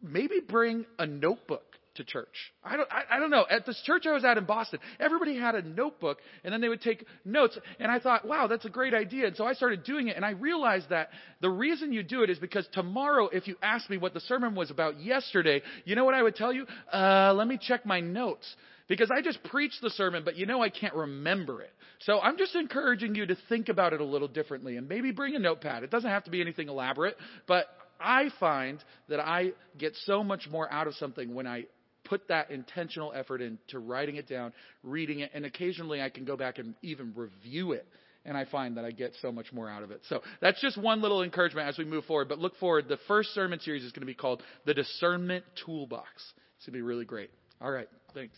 maybe 0.00 0.36
bring 0.46 0.86
a 0.98 1.06
notebook 1.06 1.77
to 1.98 2.04
church. 2.04 2.52
I 2.64 2.76
don't, 2.76 2.90
I, 2.90 3.16
I, 3.16 3.18
don't 3.20 3.30
know. 3.30 3.44
At 3.48 3.66
this 3.66 3.80
church 3.84 4.06
I 4.06 4.12
was 4.12 4.24
at 4.24 4.38
in 4.38 4.44
Boston, 4.44 4.80
everybody 4.98 5.36
had 5.36 5.54
a 5.54 5.62
notebook 5.62 6.18
and 6.42 6.52
then 6.52 6.60
they 6.60 6.68
would 6.68 6.80
take 6.80 7.04
notes. 7.24 7.58
And 7.78 7.92
I 7.92 8.00
thought, 8.00 8.26
wow, 8.26 8.46
that's 8.46 8.64
a 8.64 8.70
great 8.70 8.94
idea. 8.94 9.26
And 9.26 9.36
so 9.36 9.44
I 9.44 9.52
started 9.52 9.84
doing 9.84 10.08
it 10.08 10.16
and 10.16 10.24
I 10.24 10.30
realized 10.30 10.88
that 10.90 11.10
the 11.40 11.50
reason 11.50 11.92
you 11.92 12.02
do 12.02 12.22
it 12.22 12.30
is 12.30 12.38
because 12.38 12.66
tomorrow, 12.72 13.28
if 13.28 13.46
you 13.46 13.56
ask 13.62 13.88
me 13.90 13.98
what 13.98 14.14
the 14.14 14.20
sermon 14.20 14.54
was 14.54 14.70
about 14.70 15.00
yesterday, 15.00 15.62
you 15.84 15.94
know 15.94 16.04
what 16.04 16.14
I 16.14 16.22
would 16.22 16.34
tell 16.36 16.52
you? 16.52 16.66
Uh, 16.92 17.32
let 17.36 17.46
me 17.46 17.58
check 17.60 17.84
my 17.84 18.00
notes. 18.00 18.56
Because 18.88 19.10
I 19.10 19.20
just 19.20 19.42
preached 19.44 19.82
the 19.82 19.90
sermon, 19.90 20.22
but 20.24 20.36
you 20.36 20.46
know 20.46 20.62
I 20.62 20.70
can't 20.70 20.94
remember 20.94 21.60
it. 21.60 21.72
So 22.00 22.20
I'm 22.20 22.38
just 22.38 22.54
encouraging 22.54 23.14
you 23.14 23.26
to 23.26 23.36
think 23.50 23.68
about 23.68 23.92
it 23.92 24.00
a 24.00 24.04
little 24.04 24.28
differently 24.28 24.78
and 24.78 24.88
maybe 24.88 25.10
bring 25.10 25.34
a 25.34 25.38
notepad. 25.38 25.82
It 25.82 25.90
doesn't 25.90 26.08
have 26.08 26.24
to 26.24 26.30
be 26.30 26.40
anything 26.40 26.70
elaborate, 26.70 27.16
but 27.46 27.66
I 28.00 28.30
find 28.38 28.82
that 29.08 29.20
I 29.20 29.52
get 29.76 29.94
so 30.04 30.22
much 30.22 30.48
more 30.50 30.70
out 30.72 30.86
of 30.86 30.94
something 30.94 31.34
when 31.34 31.46
I 31.46 31.64
put 32.08 32.28
that 32.28 32.50
intentional 32.50 33.12
effort 33.14 33.40
into 33.40 33.78
writing 33.78 34.16
it 34.16 34.28
down, 34.28 34.52
reading 34.82 35.20
it, 35.20 35.30
and 35.34 35.44
occasionally 35.44 36.02
I 36.02 36.08
can 36.08 36.24
go 36.24 36.36
back 36.36 36.58
and 36.58 36.74
even 36.82 37.12
review 37.14 37.72
it. 37.72 37.86
And 38.24 38.36
I 38.36 38.44
find 38.44 38.76
that 38.76 38.84
I 38.84 38.90
get 38.90 39.14
so 39.22 39.32
much 39.32 39.52
more 39.52 39.70
out 39.70 39.82
of 39.82 39.90
it. 39.90 40.02
So 40.08 40.20
that's 40.42 40.60
just 40.60 40.76
one 40.76 41.00
little 41.00 41.22
encouragement 41.22 41.66
as 41.66 41.78
we 41.78 41.84
move 41.84 42.04
forward. 42.04 42.28
But 42.28 42.38
look 42.38 42.56
forward. 42.56 42.86
The 42.88 42.98
first 43.08 43.30
sermon 43.30 43.58
series 43.60 43.84
is 43.84 43.92
going 43.92 44.02
to 44.02 44.06
be 44.06 44.14
called 44.14 44.42
The 44.66 44.74
Discernment 44.74 45.44
Toolbox. 45.64 46.10
It's 46.56 46.66
going 46.66 46.72
to 46.74 46.78
be 46.78 46.82
really 46.82 47.06
great. 47.06 47.30
All 47.60 47.70
right. 47.70 47.88
Thanks. 48.14 48.36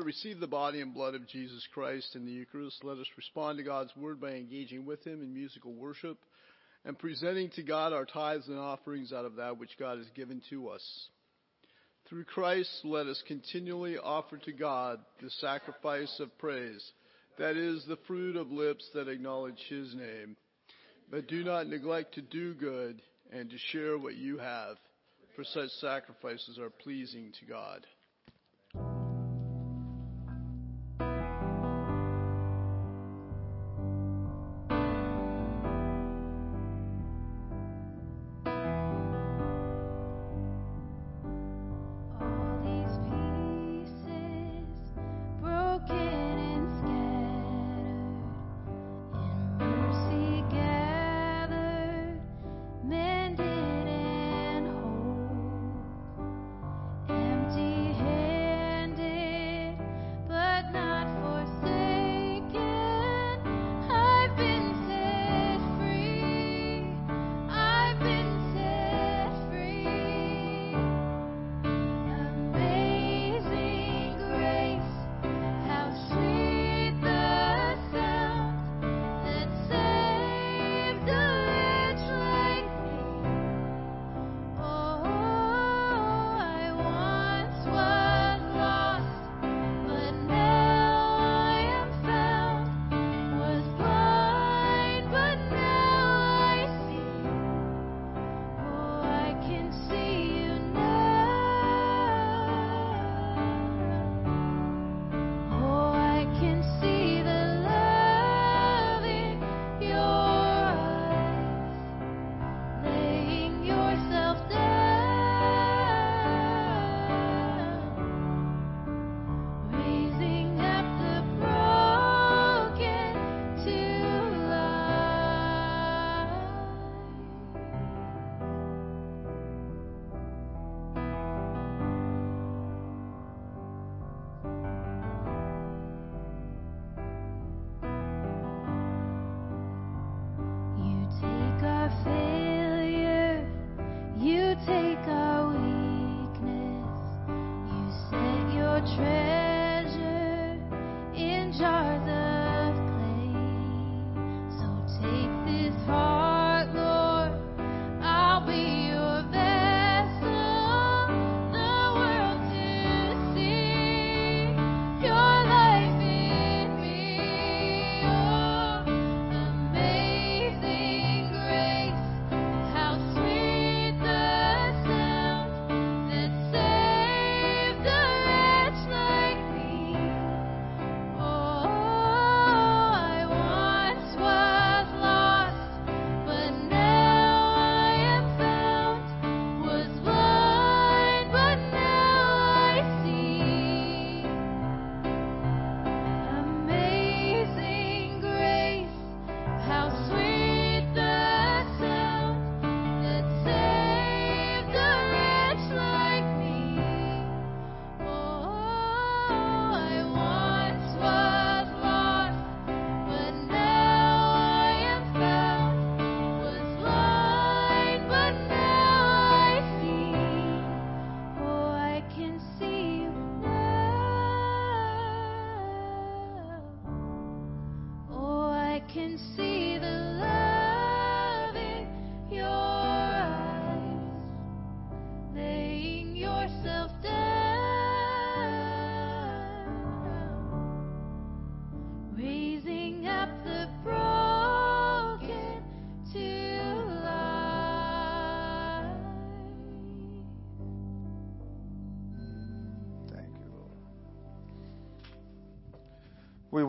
To 0.00 0.06
receive 0.06 0.40
the 0.40 0.46
body 0.46 0.80
and 0.80 0.94
blood 0.94 1.14
of 1.14 1.28
Jesus 1.28 1.66
Christ 1.74 2.16
in 2.16 2.24
the 2.24 2.32
Eucharist, 2.32 2.82
let 2.82 2.96
us 2.96 3.06
respond 3.18 3.58
to 3.58 3.64
God's 3.64 3.94
word 3.96 4.18
by 4.18 4.30
engaging 4.30 4.86
with 4.86 5.04
Him 5.06 5.20
in 5.20 5.34
musical 5.34 5.74
worship 5.74 6.16
and 6.86 6.98
presenting 6.98 7.50
to 7.50 7.62
God 7.62 7.92
our 7.92 8.06
tithes 8.06 8.48
and 8.48 8.58
offerings 8.58 9.12
out 9.12 9.26
of 9.26 9.36
that 9.36 9.58
which 9.58 9.76
God 9.78 9.98
has 9.98 10.06
given 10.16 10.40
to 10.48 10.68
us. 10.68 10.82
Through 12.08 12.24
Christ, 12.24 12.70
let 12.82 13.08
us 13.08 13.22
continually 13.28 13.98
offer 13.98 14.38
to 14.38 14.52
God 14.52 15.00
the 15.22 15.28
sacrifice 15.38 16.18
of 16.18 16.36
praise, 16.38 16.82
that 17.38 17.56
is, 17.56 17.84
the 17.86 17.98
fruit 18.06 18.36
of 18.36 18.50
lips 18.50 18.88
that 18.94 19.08
acknowledge 19.08 19.60
His 19.68 19.94
name. 19.94 20.34
But 21.10 21.28
do 21.28 21.44
not 21.44 21.66
neglect 21.66 22.14
to 22.14 22.22
do 22.22 22.54
good 22.54 23.02
and 23.32 23.50
to 23.50 23.58
share 23.70 23.98
what 23.98 24.16
you 24.16 24.38
have, 24.38 24.76
for 25.36 25.44
such 25.44 25.68
sacrifices 25.80 26.58
are 26.58 26.70
pleasing 26.70 27.32
to 27.38 27.44
God. 27.44 27.86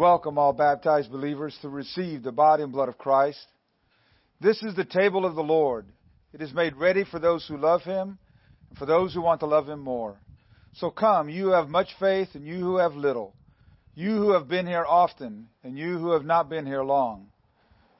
Welcome 0.02 0.39
all 0.39 0.52
baptized 0.52 1.12
believers 1.12 1.56
to 1.62 1.70
receive 1.70 2.24
the 2.24 2.32
body 2.32 2.64
and 2.64 2.72
blood 2.72 2.89
of 2.89 2.97
Christ. 2.97 3.45
This 4.39 4.64
is 4.64 4.76
the 4.76 4.84
table 4.84 5.28
of 5.28 5.36
the 5.36 5.43
Lord. 5.43 5.86
It 6.34 6.41
is 6.41 6.52
made 6.56 6.76
ready 6.76 7.04
for 7.04 7.20
those 7.20 7.45
who 7.47 7.56
love 7.56 7.84
him 7.84 8.18
and 8.70 8.80
for 8.80 8.88
those 8.88 9.14
who 9.14 9.22
want 9.22 9.41
to 9.41 9.45
love 9.45 9.70
him 9.70 9.80
more. 9.80 10.20
So 10.74 10.89
come, 10.89 11.30
you 11.30 11.43
who 11.43 11.52
have 11.52 11.70
much 11.70 11.89
faith 11.99 12.30
and 12.34 12.47
you 12.47 12.56
who 12.56 12.78
have 12.78 12.95
little, 12.95 13.36
you 13.93 14.16
who 14.16 14.32
have 14.32 14.47
been 14.47 14.66
here 14.66 14.84
often 14.88 15.49
and 15.64 15.78
you 15.78 15.99
who 15.99 16.14
have 16.14 16.26
not 16.26 16.49
been 16.49 16.66
here 16.66 16.84
long, 16.84 17.28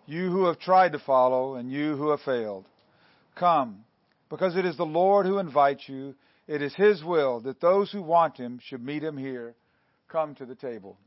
you 0.08 0.32
who 0.32 0.46
have 0.46 0.58
tried 0.58 0.94
to 0.94 1.00
follow 1.00 1.54
and 1.54 1.72
you 1.72 1.98
who 1.98 2.10
have 2.10 2.22
failed. 2.22 2.66
Come, 3.36 3.86
because 4.28 4.56
it 4.56 4.66
is 4.66 4.76
the 4.76 4.84
Lord 4.88 5.28
who 5.28 5.38
invites 5.38 5.88
you. 5.88 6.16
It 6.48 6.64
is 6.64 6.74
his 6.74 7.04
will 7.04 7.42
that 7.42 7.62
those 7.62 7.92
who 7.92 8.02
want 8.02 8.38
him 8.38 8.60
should 8.60 8.84
meet 8.84 9.04
him 9.04 9.18
here. 9.18 9.54
Come 10.08 10.34
to 10.34 10.48
the 10.48 10.56
table. 10.56 10.98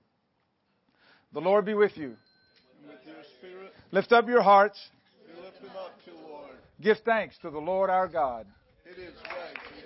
The 1.35 1.41
Lord 1.41 1.65
be 1.65 1.75
with 1.75 1.97
you. 1.97 2.17
With 2.87 3.01
your 3.05 3.17
spirit, 3.39 3.73
Lift 3.91 4.13
up 4.13 4.29
your 4.29 4.41
hearts. 4.41 4.79
we 5.27 5.43
lift 5.43 5.61
them 5.61 5.73
up 5.77 5.93
to. 6.05 6.13
Give 6.81 6.97
thanks 7.05 7.37
to 7.43 7.51
the 7.51 7.59
Lord 7.59 7.91
our 7.91 8.07
God. 8.07 8.47
It 8.85 9.01
is 9.01 9.15
right 9.25 9.55
to 9.55 9.75
give 9.75 9.85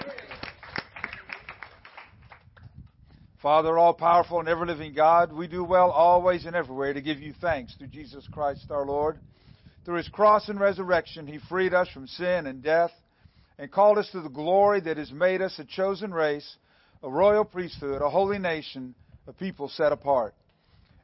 thanks. 0.00 0.24
Father, 3.40 3.78
all 3.78 3.94
powerful 3.94 4.40
and 4.40 4.48
ever 4.48 4.66
living 4.66 4.94
God, 4.94 5.32
we 5.32 5.46
do 5.46 5.62
well 5.62 5.90
always 5.90 6.44
and 6.44 6.56
everywhere 6.56 6.92
to 6.92 7.00
give 7.00 7.20
you 7.20 7.34
thanks 7.40 7.74
through 7.76 7.88
Jesus 7.88 8.26
Christ 8.32 8.66
our 8.70 8.84
Lord. 8.84 9.18
Through 9.84 9.98
his 9.98 10.08
cross 10.08 10.48
and 10.48 10.58
resurrection, 10.58 11.26
he 11.26 11.38
freed 11.48 11.74
us 11.74 11.88
from 11.90 12.08
sin 12.08 12.46
and 12.46 12.62
death 12.62 12.90
and 13.58 13.70
called 13.70 13.98
us 13.98 14.08
to 14.10 14.22
the 14.22 14.28
glory 14.28 14.80
that 14.80 14.96
has 14.96 15.12
made 15.12 15.40
us 15.42 15.56
a 15.58 15.64
chosen 15.64 16.12
race, 16.12 16.56
a 17.02 17.08
royal 17.10 17.44
priesthood, 17.44 18.02
a 18.02 18.08
holy 18.08 18.38
nation, 18.38 18.94
a 19.28 19.32
people 19.32 19.68
set 19.68 19.92
apart. 19.92 20.34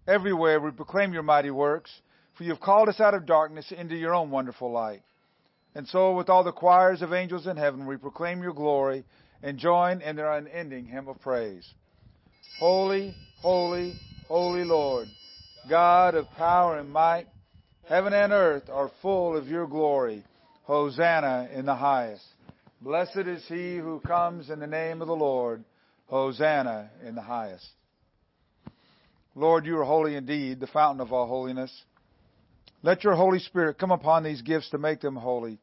Everywhere 0.06 0.60
we 0.60 0.70
proclaim 0.70 1.12
your 1.12 1.22
mighty 1.22 1.50
works, 1.50 1.90
for 2.36 2.44
you 2.44 2.50
have 2.50 2.60
called 2.60 2.88
us 2.88 3.00
out 3.00 3.14
of 3.14 3.26
darkness 3.26 3.72
into 3.76 3.94
your 3.94 4.14
own 4.14 4.30
wonderful 4.30 4.70
light. 4.72 5.02
And 5.74 5.86
so, 5.86 6.16
with 6.16 6.28
all 6.28 6.42
the 6.42 6.52
choirs 6.52 7.02
of 7.02 7.12
angels 7.12 7.46
in 7.46 7.56
heaven, 7.56 7.86
we 7.86 7.96
proclaim 7.96 8.42
your 8.42 8.54
glory 8.54 9.04
and 9.42 9.58
join 9.58 10.00
in 10.00 10.16
their 10.16 10.32
unending 10.32 10.86
hymn 10.86 11.08
of 11.08 11.20
praise. 11.20 11.66
Holy, 12.58 13.14
holy, 13.40 13.94
holy 14.26 14.64
Lord, 14.64 15.08
God 15.68 16.14
of 16.14 16.30
power 16.32 16.78
and 16.78 16.90
might, 16.90 17.26
heaven 17.88 18.12
and 18.12 18.32
earth 18.32 18.68
are 18.68 18.90
full 19.02 19.36
of 19.36 19.48
your 19.48 19.66
glory. 19.66 20.24
Hosanna 20.64 21.48
in 21.52 21.66
the 21.66 21.74
highest. 21.74 22.24
Blessed 22.80 23.26
is 23.26 23.44
he 23.48 23.76
who 23.76 24.00
comes 24.00 24.50
in 24.50 24.60
the 24.60 24.66
name 24.66 25.02
of 25.02 25.08
the 25.08 25.16
Lord. 25.16 25.64
Hosanna 26.06 26.90
in 27.04 27.14
the 27.14 27.22
highest. 27.22 27.66
Lord, 29.34 29.64
you 29.64 29.78
are 29.78 29.84
holy 29.84 30.16
indeed, 30.16 30.60
the 30.60 30.66
fountain 30.66 31.00
of 31.00 31.12
all 31.12 31.26
holiness. 31.26 31.84
Let 32.82 33.04
your 33.04 33.14
Holy 33.14 33.38
Spirit 33.38 33.78
come 33.78 33.92
upon 33.92 34.24
these 34.24 34.42
gifts 34.42 34.70
to 34.70 34.78
make 34.78 35.00
them 35.00 35.16
holy, 35.16 35.58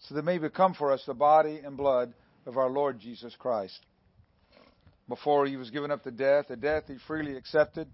so 0.00 0.14
they 0.14 0.22
may 0.22 0.38
become 0.38 0.74
for 0.74 0.92
us 0.92 1.02
the 1.06 1.14
body 1.14 1.60
and 1.64 1.76
blood 1.76 2.12
of 2.46 2.56
our 2.56 2.70
Lord 2.70 2.98
Jesus 2.98 3.34
Christ. 3.38 3.78
Before 5.08 5.46
he 5.46 5.56
was 5.56 5.70
given 5.70 5.90
up 5.90 6.02
to 6.04 6.10
death, 6.10 6.50
a 6.50 6.56
death 6.56 6.84
he 6.88 6.96
freely 7.06 7.36
accepted, 7.36 7.86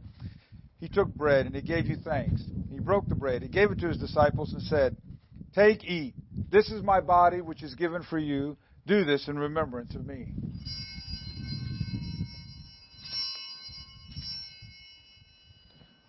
he 0.78 0.88
took 0.88 1.08
bread 1.08 1.46
and 1.46 1.54
he 1.54 1.62
gave 1.62 1.86
you 1.86 1.96
thanks. 1.96 2.42
He 2.72 2.78
broke 2.78 3.08
the 3.08 3.14
bread, 3.14 3.42
he 3.42 3.48
gave 3.48 3.70
it 3.70 3.80
to 3.80 3.88
his 3.88 3.98
disciples 3.98 4.52
and 4.52 4.62
said, 4.62 4.96
Take, 5.54 5.84
eat. 5.84 6.14
This 6.50 6.70
is 6.70 6.82
my 6.82 7.00
body 7.00 7.40
which 7.40 7.62
is 7.62 7.74
given 7.74 8.02
for 8.04 8.18
you. 8.18 8.56
Do 8.86 9.04
this 9.04 9.28
in 9.28 9.38
remembrance 9.38 9.94
of 9.94 10.06
me. 10.06 10.28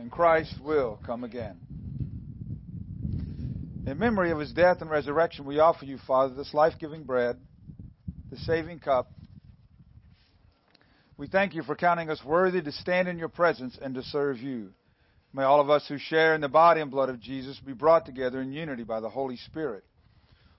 and 0.00 0.10
Christ 0.10 0.54
will 0.64 0.98
come 1.04 1.24
again. 1.24 1.58
In 3.86 3.98
memory 3.98 4.30
of 4.30 4.38
his 4.38 4.50
death 4.50 4.80
and 4.80 4.88
resurrection, 4.88 5.44
we 5.44 5.58
offer 5.58 5.84
you, 5.84 5.98
Father, 6.06 6.34
this 6.34 6.54
life 6.54 6.72
giving 6.80 7.02
bread, 7.02 7.36
the 8.30 8.38
saving 8.38 8.78
cup. 8.78 9.10
We 11.18 11.26
thank 11.26 11.54
you 11.54 11.62
for 11.62 11.76
counting 11.76 12.08
us 12.08 12.24
worthy 12.24 12.62
to 12.62 12.72
stand 12.72 13.08
in 13.08 13.18
your 13.18 13.28
presence 13.28 13.78
and 13.80 13.94
to 13.94 14.02
serve 14.04 14.38
you. 14.38 14.70
May 15.34 15.42
all 15.42 15.60
of 15.60 15.68
us 15.68 15.86
who 15.86 15.98
share 15.98 16.34
in 16.34 16.40
the 16.40 16.48
body 16.48 16.80
and 16.80 16.90
blood 16.90 17.10
of 17.10 17.20
Jesus 17.20 17.60
be 17.60 17.74
brought 17.74 18.06
together 18.06 18.40
in 18.40 18.52
unity 18.52 18.84
by 18.84 19.00
the 19.00 19.10
Holy 19.10 19.36
Spirit. 19.36 19.84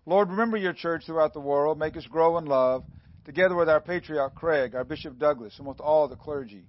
Lord, 0.05 0.29
remember 0.29 0.57
your 0.57 0.73
church 0.73 1.05
throughout 1.07 1.33
the 1.33 1.39
world. 1.39 1.79
Make 1.79 1.97
us 1.97 2.05
grow 2.05 2.37
in 2.37 2.45
love, 2.45 2.83
together 3.25 3.55
with 3.55 3.69
our 3.69 3.81
patriarch 3.81 4.35
Craig, 4.35 4.75
our 4.75 4.83
Bishop 4.83 5.17
Douglas, 5.17 5.55
and 5.57 5.67
with 5.67 5.79
all 5.79 6.07
the 6.07 6.15
clergy. 6.15 6.65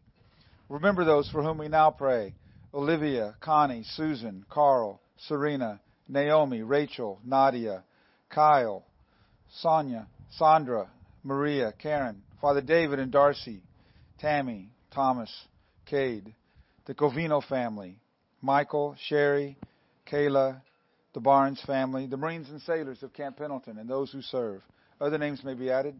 Remember 0.71 1.05
those 1.05 1.29
for 1.29 1.43
whom 1.43 1.59
we 1.59 1.69
now 1.69 1.91
pray 1.91 2.35
Olivia, 2.75 3.35
Connie, 3.41 3.85
Susan, 3.85 4.45
Carl, 4.49 5.01
Serena, 5.29 5.81
Naomi, 6.09 6.63
Rachel, 6.63 7.21
Nadia, 7.25 7.85
Kyle, 8.31 8.85
Sonia, 9.61 10.07
Sandra, 10.39 10.89
Maria, 11.23 11.73
Karen, 11.79 12.23
Father 12.41 12.63
David 12.63 12.99
and 12.99 13.13
Darcy, 13.13 13.63
Tammy, 14.19 14.71
Thomas, 14.95 15.31
Cade, 15.87 16.35
the 16.87 16.95
Covino 16.95 17.47
family, 17.47 17.99
Michael, 18.41 18.97
Sherry, 19.07 19.57
Kayla, 20.11 20.63
the 21.13 21.21
Barnes 21.21 21.63
family, 21.67 22.07
the 22.07 22.17
Marines 22.17 22.49
and 22.49 22.61
sailors 22.63 23.03
of 23.03 23.13
Camp 23.13 23.37
Pendleton, 23.37 23.79
and 23.79 23.89
those 23.89 24.11
who 24.11 24.23
serve. 24.23 24.63
Other 25.01 25.19
names 25.19 25.45
may 25.45 25.55
be 25.55 25.71
added. 25.71 25.95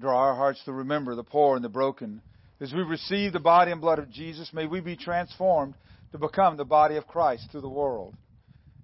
Draw 0.00 0.16
our 0.16 0.34
hearts 0.34 0.60
to 0.64 0.72
remember 0.72 1.14
the 1.14 1.22
poor 1.22 1.56
and 1.56 1.64
the 1.64 1.68
broken. 1.68 2.22
As 2.60 2.72
we 2.72 2.82
receive 2.82 3.32
the 3.32 3.40
body 3.40 3.72
and 3.72 3.80
blood 3.80 3.98
of 3.98 4.10
Jesus, 4.10 4.52
may 4.52 4.66
we 4.66 4.80
be 4.80 4.96
transformed 4.96 5.74
to 6.12 6.18
become 6.18 6.56
the 6.56 6.64
body 6.64 6.96
of 6.96 7.06
Christ 7.06 7.50
to 7.52 7.60
the 7.60 7.68
world. 7.68 8.14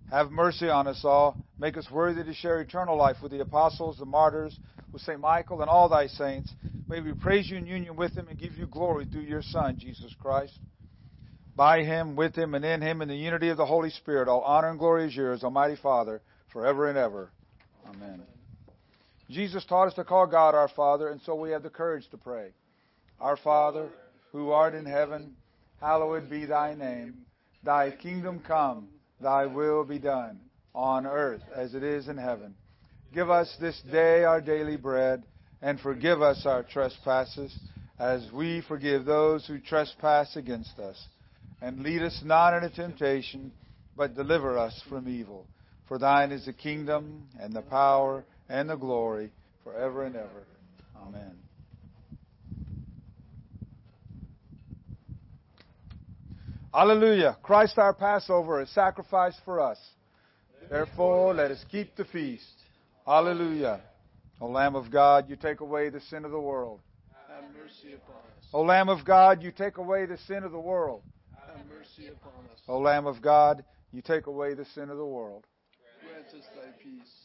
Have 0.07 0.31
mercy 0.31 0.69
on 0.69 0.87
us 0.87 1.01
all. 1.05 1.39
Make 1.59 1.77
us 1.77 1.91
worthy 1.91 2.25
to 2.25 2.35
share 2.35 2.61
eternal 2.61 2.97
life 2.97 3.17
with 3.23 3.33
the 3.33 3.41
apostles, 3.41 3.99
the 3.99 4.05
martyrs, 4.05 4.59
with 4.93 5.03
St. 5.03 5.21
Michael, 5.21 5.61
and 5.61 5.71
all 5.71 5.89
thy 5.89 6.07
saints. 6.09 6.53
May 6.89 7.01
we 7.01 7.13
praise 7.13 7.49
you 7.49 7.57
in 7.57 7.67
union 7.67 7.97
with 7.97 8.15
them 8.15 8.29
and 8.29 8.39
give 8.39 8.55
you 8.55 8.67
glory 8.67 9.05
through 9.05 9.23
your 9.23 9.43
Son, 9.43 9.79
Jesus 9.79 10.13
Christ. 10.19 10.59
By 11.55 11.83
him, 11.85 12.17
with 12.17 12.35
him, 12.35 12.55
and 12.55 12.65
in 12.65 12.81
him, 12.81 13.03
in 13.03 13.09
the 13.09 13.15
unity 13.15 13.49
of 13.51 13.57
the 13.57 13.67
Holy 13.67 13.91
Spirit, 13.91 14.29
all 14.29 14.41
honor 14.41 14.71
and 14.71 14.79
glory 14.79 15.07
is 15.07 15.15
yours, 15.15 15.45
Almighty 15.45 15.77
Father, 15.77 16.23
forever 16.53 16.89
and 16.89 16.99
ever. 16.99 17.31
Amen. 17.87 18.23
Jesus 19.31 19.65
taught 19.65 19.87
us 19.87 19.95
to 19.95 20.05
call 20.05 20.27
God 20.27 20.57
our 20.57 20.69
Father, 20.69 21.09
and 21.09 21.21
so 21.23 21.37
we 21.37 21.53
have 21.53 21.63
the 21.63 21.71
courage 21.71 22.05
to 22.11 22.17
pray. 22.17 22.49
Our 23.21 23.37
Father, 23.37 23.89
who 24.33 24.51
art 24.51 24.75
in 24.75 24.85
heaven, 24.85 25.37
hallowed 25.81 26.29
be 26.29 26.47
thy 26.47 26.75
name. 26.75 27.27
Thy 27.63 27.93
kingdom 27.93 28.43
come, 28.45 28.89
thy 29.21 29.47
will 29.47 29.85
be 29.85 30.01
done, 30.01 30.41
on 30.75 31.07
earth 31.07 31.43
as 31.55 31.75
it 31.75 31.85
is 31.85 32.09
in 32.09 32.17
heaven. 32.17 32.55
Give 33.15 33.31
us 33.31 33.55
this 33.61 33.81
day 33.93 34.25
our 34.25 34.41
daily 34.41 34.77
bread, 34.77 35.23
and 35.63 35.79
forgive 35.79 36.23
us 36.23 36.45
our 36.45 36.65
trespasses, 36.65 37.57
as 38.01 38.27
we 38.33 38.63
forgive 38.67 39.05
those 39.05 39.47
who 39.47 39.61
trespass 39.61 40.35
against 40.35 40.79
us. 40.79 41.01
And 41.63 41.81
lead 41.81 42.03
us 42.03 42.21
not 42.25 42.55
into 42.55 42.75
temptation, 42.75 43.53
but 43.97 44.17
deliver 44.17 44.59
us 44.59 44.83
from 44.89 45.09
evil. 45.09 45.47
For 45.87 45.99
thine 45.99 46.33
is 46.33 46.47
the 46.47 46.53
kingdom, 46.53 47.29
and 47.39 47.53
the 47.53 47.63
power, 47.63 48.25
and 48.51 48.69
the 48.69 48.77
glory, 48.77 49.31
forever 49.63 50.05
and 50.05 50.17
ever. 50.17 50.45
Amen. 51.01 51.37
Hallelujah. 56.75 57.37
Christ 57.43 57.79
our 57.79 57.95
Passover 57.95 58.61
is 58.61 58.71
sacrificed 58.71 59.39
for 59.45 59.61
us. 59.61 59.79
Therefore, 60.69 61.35
let 61.35 61.51
us 61.51 61.65
keep 61.71 61.97
the 61.97 62.05
feast. 62.05 62.45
Hallelujah. 63.07 63.81
O 64.41 64.47
Lamb 64.47 64.75
of 64.75 64.91
God, 64.91 65.29
you 65.29 65.37
take 65.37 65.61
away 65.61 65.89
the 65.89 66.01
sin 66.01 66.25
of 66.25 66.31
the 66.31 66.41
world. 66.41 66.81
Have 67.29 67.45
mercy 67.55 67.95
upon 67.95 68.17
us. 68.17 68.45
O 68.53 68.63
Lamb 68.63 68.89
of 68.89 69.05
God, 69.05 69.43
you 69.43 69.53
take 69.53 69.79
away 69.79 70.07
the 70.07 70.19
sin 70.27 70.45
of 70.45 70.53
the 70.53 70.61
world. 70.61 71.03
Have 71.47 71.67
mercy 71.67 72.09
upon 72.09 72.33
us. 72.53 72.61
O 72.69 72.79
Lamb 72.79 73.07
of 73.07 73.21
God, 73.21 73.65
you 73.93 74.03
take 74.03 74.27
away 74.27 74.55
the 74.55 74.65
sin 74.65 74.91
of 74.91 74.97
the 74.97 75.05
world. 75.05 75.47
Grant 76.07 76.27
us 76.29 76.49
thy 76.55 76.71
peace 76.83 77.20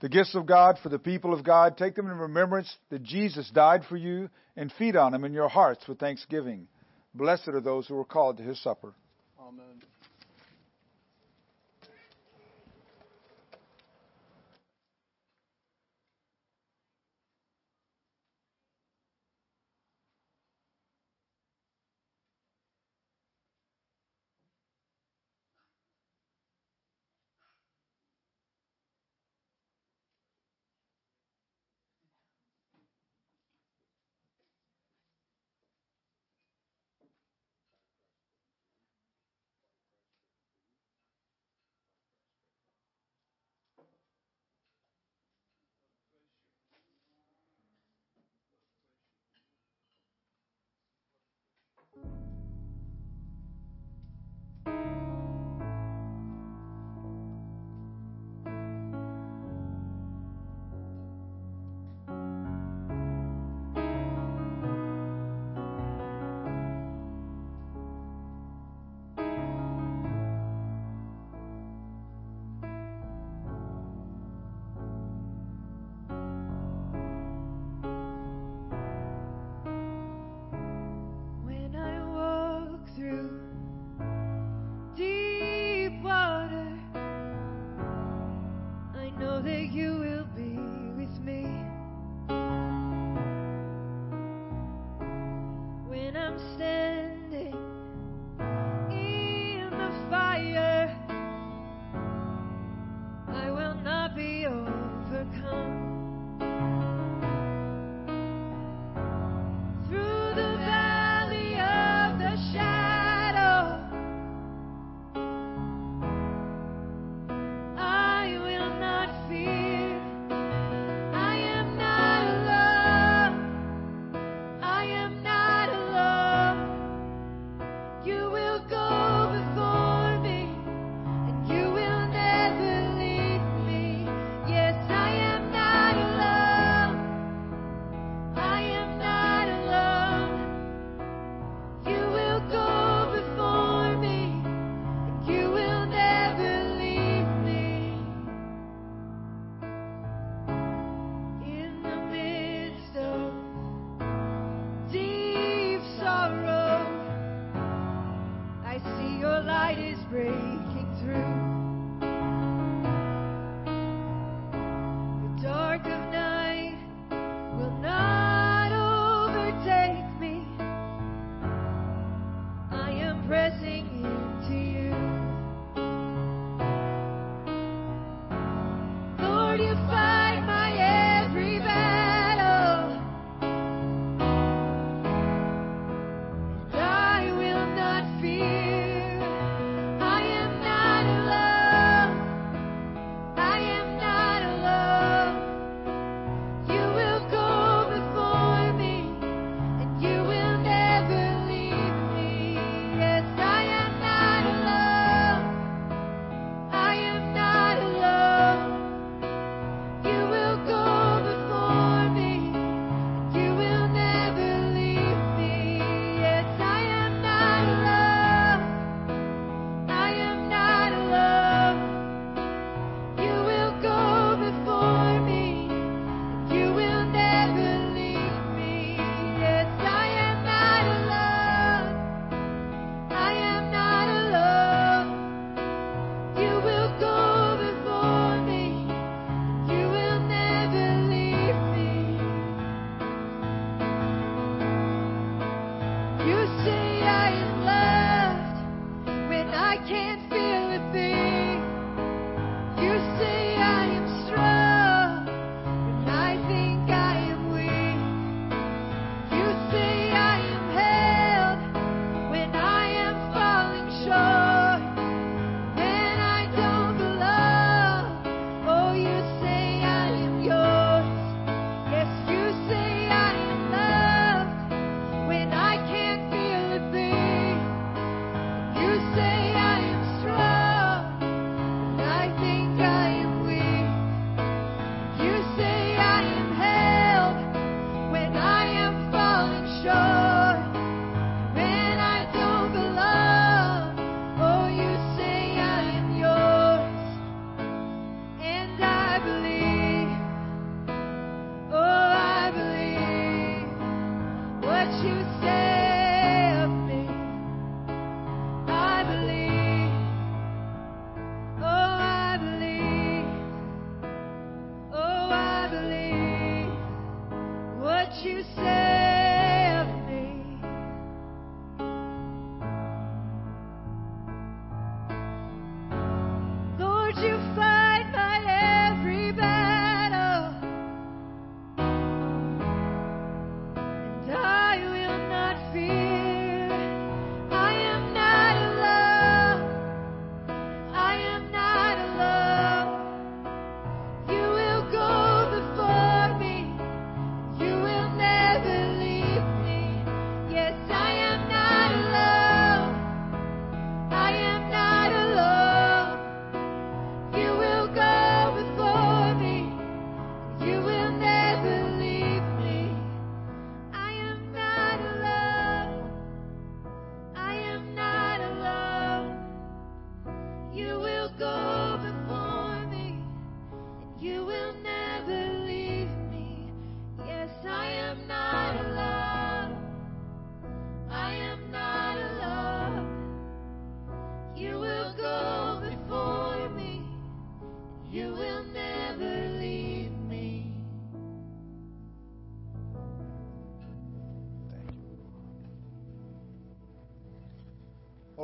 the 0.00 0.08
gifts 0.08 0.34
of 0.34 0.46
God 0.46 0.78
for 0.82 0.88
the 0.88 0.98
people 0.98 1.32
of 1.32 1.44
God. 1.44 1.76
Take 1.76 1.94
them 1.94 2.10
in 2.10 2.16
remembrance 2.16 2.74
that 2.90 3.02
Jesus 3.02 3.50
died 3.50 3.84
for 3.88 3.96
you 3.96 4.28
and 4.56 4.72
feed 4.72 4.96
on 4.96 5.12
them 5.12 5.24
in 5.24 5.32
your 5.32 5.48
hearts 5.48 5.86
with 5.86 5.98
thanksgiving. 5.98 6.66
Blessed 7.14 7.48
are 7.48 7.60
those 7.60 7.86
who 7.86 7.98
are 7.98 8.04
called 8.04 8.38
to 8.38 8.42
his 8.42 8.62
supper. 8.62 8.94
Amen. 9.40 9.82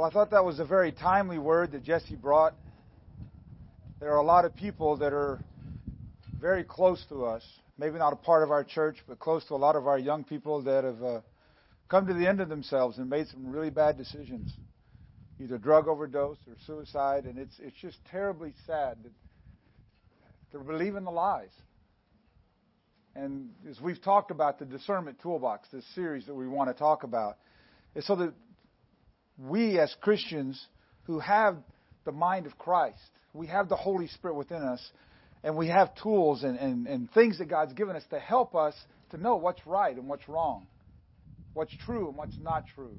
I 0.06 0.10
thought 0.10 0.30
that 0.30 0.44
was 0.44 0.60
a 0.60 0.64
very 0.64 0.92
timely 0.92 1.36
word 1.36 1.72
that 1.72 1.82
Jesse 1.82 2.14
brought. 2.14 2.54
There 3.98 4.12
are 4.12 4.18
a 4.18 4.24
lot 4.24 4.44
of 4.44 4.54
people 4.54 4.98
that 4.98 5.12
are 5.12 5.40
very 6.40 6.62
close 6.62 7.04
to 7.08 7.24
us, 7.24 7.42
maybe 7.76 7.98
not 7.98 8.12
a 8.12 8.16
part 8.16 8.44
of 8.44 8.52
our 8.52 8.62
church, 8.62 8.98
but 9.08 9.18
close 9.18 9.44
to 9.46 9.54
a 9.54 9.56
lot 9.56 9.74
of 9.74 9.88
our 9.88 9.98
young 9.98 10.22
people 10.22 10.62
that 10.62 10.84
have 10.84 11.02
uh, 11.02 11.20
come 11.88 12.06
to 12.06 12.14
the 12.14 12.24
end 12.24 12.40
of 12.40 12.48
themselves 12.48 12.98
and 12.98 13.10
made 13.10 13.26
some 13.26 13.50
really 13.50 13.70
bad 13.70 13.98
decisions, 13.98 14.52
either 15.40 15.58
drug 15.58 15.88
overdose 15.88 16.38
or 16.46 16.54
suicide, 16.68 17.24
and 17.24 17.36
it's 17.36 17.58
it's 17.58 17.76
just 17.82 17.96
terribly 18.08 18.54
sad 18.64 18.98
that 19.02 19.12
they're 20.52 20.60
believing 20.60 21.02
the 21.02 21.10
lies. 21.10 21.50
And 23.16 23.50
as 23.68 23.80
we've 23.80 24.00
talked 24.00 24.30
about 24.30 24.60
the 24.60 24.66
discernment 24.66 25.18
toolbox, 25.20 25.66
this 25.72 25.84
series 25.96 26.26
that 26.26 26.34
we 26.36 26.46
want 26.46 26.70
to 26.70 26.74
talk 26.74 27.02
about, 27.02 27.38
so 28.02 28.14
that 28.14 28.32
we 29.38 29.78
as 29.78 29.94
Christians 30.00 30.64
who 31.04 31.18
have 31.18 31.56
the 32.04 32.12
mind 32.12 32.46
of 32.46 32.58
Christ, 32.58 32.98
we 33.32 33.46
have 33.48 33.68
the 33.68 33.76
Holy 33.76 34.08
Spirit 34.08 34.34
within 34.34 34.62
us, 34.62 34.80
and 35.44 35.56
we 35.56 35.68
have 35.68 35.94
tools 36.02 36.42
and, 36.42 36.58
and, 36.58 36.86
and 36.86 37.10
things 37.12 37.38
that 37.38 37.48
God's 37.48 37.74
given 37.74 37.96
us 37.96 38.04
to 38.10 38.18
help 38.18 38.54
us 38.54 38.74
to 39.10 39.16
know 39.16 39.36
what's 39.36 39.64
right 39.66 39.94
and 39.94 40.08
what's 40.08 40.28
wrong, 40.28 40.66
what's 41.54 41.74
true 41.84 42.08
and 42.08 42.16
what's 42.16 42.36
not 42.40 42.64
true. 42.74 42.98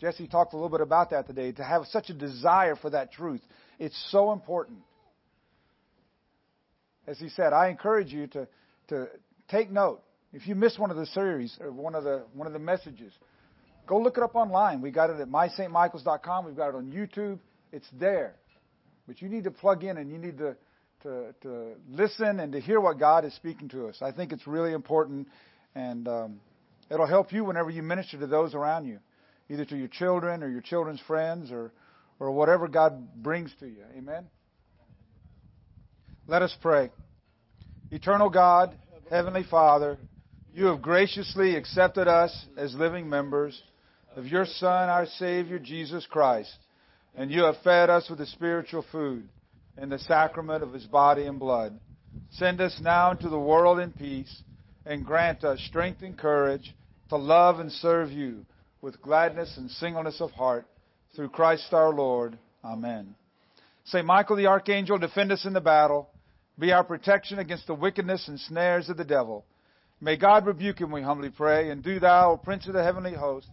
Jesse 0.00 0.28
talked 0.28 0.52
a 0.52 0.56
little 0.56 0.70
bit 0.70 0.80
about 0.80 1.10
that 1.10 1.26
today, 1.26 1.52
to 1.52 1.64
have 1.64 1.82
such 1.90 2.08
a 2.08 2.14
desire 2.14 2.76
for 2.76 2.90
that 2.90 3.12
truth. 3.12 3.40
It's 3.78 4.08
so 4.10 4.32
important. 4.32 4.78
As 7.06 7.18
he 7.18 7.28
said, 7.30 7.52
I 7.52 7.68
encourage 7.68 8.12
you 8.12 8.26
to, 8.28 8.48
to 8.88 9.08
take 9.50 9.70
note. 9.70 10.02
If 10.32 10.46
you 10.46 10.54
miss 10.54 10.78
one 10.78 10.90
of 10.90 10.96
the 10.96 11.06
series 11.06 11.56
or 11.60 11.72
one 11.72 11.94
of 11.94 12.04
the 12.04 12.24
one 12.34 12.46
of 12.46 12.52
the 12.52 12.58
messages, 12.58 13.12
go 13.88 13.98
look 13.98 14.16
it 14.18 14.22
up 14.22 14.36
online. 14.36 14.80
We 14.80 14.90
got 14.90 15.10
it 15.10 15.18
at 15.18 15.28
mystmichaels.com. 15.28 16.44
We've 16.44 16.56
got 16.56 16.68
it 16.68 16.74
on 16.74 16.92
YouTube. 16.92 17.38
It's 17.72 17.88
there. 17.98 18.34
But 19.06 19.22
you 19.22 19.28
need 19.28 19.44
to 19.44 19.50
plug 19.50 19.82
in 19.82 19.96
and 19.96 20.10
you 20.10 20.18
need 20.18 20.38
to, 20.38 20.56
to, 21.02 21.34
to 21.42 21.72
listen 21.90 22.40
and 22.40 22.52
to 22.52 22.60
hear 22.60 22.80
what 22.80 22.98
God 22.98 23.24
is 23.24 23.34
speaking 23.34 23.68
to 23.70 23.88
us. 23.88 23.96
I 24.02 24.12
think 24.12 24.32
it's 24.32 24.46
really 24.46 24.72
important, 24.72 25.28
and 25.74 26.06
um, 26.06 26.40
it'll 26.90 27.06
help 27.06 27.32
you 27.32 27.44
whenever 27.44 27.70
you 27.70 27.82
minister 27.82 28.18
to 28.18 28.26
those 28.26 28.54
around 28.54 28.84
you, 28.84 28.98
either 29.48 29.64
to 29.64 29.76
your 29.76 29.88
children 29.88 30.42
or 30.42 30.48
your 30.50 30.60
children's 30.60 31.00
friends 31.06 31.50
or, 31.50 31.72
or 32.20 32.30
whatever 32.30 32.68
God 32.68 33.22
brings 33.22 33.50
to 33.60 33.66
you. 33.66 33.84
Amen? 33.96 34.26
Let 36.26 36.42
us 36.42 36.54
pray. 36.60 36.90
Eternal 37.90 38.28
God, 38.28 38.76
Heavenly 39.08 39.44
Father, 39.50 39.96
you 40.52 40.66
have 40.66 40.82
graciously 40.82 41.56
accepted 41.56 42.08
us 42.08 42.46
as 42.58 42.74
living 42.74 43.08
members 43.08 43.58
of 44.18 44.26
your 44.26 44.46
Son, 44.46 44.88
our 44.88 45.06
Savior, 45.06 45.60
Jesus 45.60 46.04
Christ, 46.10 46.52
and 47.14 47.30
you 47.30 47.44
have 47.44 47.54
fed 47.62 47.88
us 47.88 48.10
with 48.10 48.18
the 48.18 48.26
spiritual 48.26 48.84
food 48.90 49.28
in 49.80 49.90
the 49.90 49.98
sacrament 50.00 50.64
of 50.64 50.72
his 50.72 50.86
body 50.86 51.24
and 51.24 51.38
blood. 51.38 51.78
Send 52.32 52.60
us 52.60 52.80
now 52.82 53.12
into 53.12 53.28
the 53.28 53.38
world 53.38 53.78
in 53.78 53.92
peace, 53.92 54.42
and 54.84 55.06
grant 55.06 55.44
us 55.44 55.60
strength 55.68 56.02
and 56.02 56.18
courage 56.18 56.74
to 57.10 57.16
love 57.16 57.60
and 57.60 57.70
serve 57.70 58.10
you 58.10 58.44
with 58.82 59.00
gladness 59.00 59.56
and 59.56 59.70
singleness 59.70 60.20
of 60.20 60.32
heart, 60.32 60.66
through 61.14 61.28
Christ 61.28 61.72
our 61.72 61.94
Lord. 61.94 62.36
Amen. 62.64 63.14
St. 63.84 64.04
Michael 64.04 64.34
the 64.34 64.46
Archangel, 64.46 64.98
defend 64.98 65.30
us 65.30 65.44
in 65.44 65.52
the 65.52 65.60
battle. 65.60 66.10
Be 66.58 66.72
our 66.72 66.82
protection 66.82 67.38
against 67.38 67.68
the 67.68 67.74
wickedness 67.74 68.26
and 68.26 68.40
snares 68.40 68.88
of 68.88 68.96
the 68.96 69.04
devil. 69.04 69.44
May 70.00 70.16
God 70.16 70.44
rebuke 70.44 70.80
him, 70.80 70.90
we 70.90 71.02
humbly 71.02 71.30
pray, 71.30 71.70
and 71.70 71.84
do 71.84 72.00
thou, 72.00 72.32
O 72.32 72.36
Prince 72.36 72.66
of 72.66 72.74
the 72.74 72.82
heavenly 72.82 73.14
host, 73.14 73.46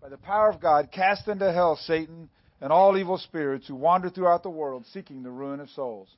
by 0.00 0.08
the 0.08 0.16
power 0.16 0.48
of 0.48 0.60
God, 0.60 0.90
cast 0.92 1.28
into 1.28 1.52
hell 1.52 1.76
Satan 1.76 2.28
and 2.60 2.72
all 2.72 2.96
evil 2.96 3.18
spirits 3.18 3.66
who 3.66 3.74
wander 3.74 4.10
throughout 4.10 4.42
the 4.42 4.50
world 4.50 4.84
seeking 4.92 5.22
the 5.22 5.30
ruin 5.30 5.60
of 5.60 5.70
souls. 5.70 6.08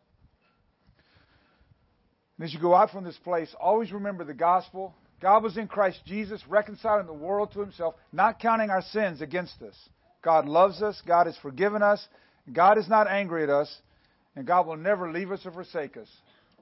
And 2.39 2.47
as 2.47 2.55
you 2.55 2.61
go 2.61 2.75
out 2.75 2.91
from 2.91 3.05
this 3.05 3.19
place, 3.19 3.55
always 3.61 3.93
remember 3.93 4.25
the 4.25 4.35
gospel. 4.35 4.95
God 5.21 5.43
was 5.43 5.59
in 5.59 5.69
Christ 5.69 6.01
Jesus, 6.07 6.43
reconciling 6.49 7.07
the 7.07 7.13
world 7.13 7.53
to 7.53 7.61
himself, 7.61 7.95
not 8.13 8.41
counting 8.41 8.71
our 8.71 8.83
sins 8.83 9.21
against 9.21 9.61
us. 9.63 9.77
God 10.23 10.47
loves 10.47 10.83
us, 10.83 11.03
God 11.07 11.27
has 11.27 11.37
forgiven 11.43 11.83
us, 11.83 12.07
God 12.53 12.79
is 12.79 12.89
not 12.89 13.09
angry 13.09 13.43
at 13.43 13.51
us, 13.51 13.75
and 14.37 14.47
God 14.47 14.67
will 14.67 14.77
never 14.77 15.13
leave 15.13 15.31
us 15.31 15.45
or 15.45 15.53
forsake 15.53 15.97
us. 15.97 16.09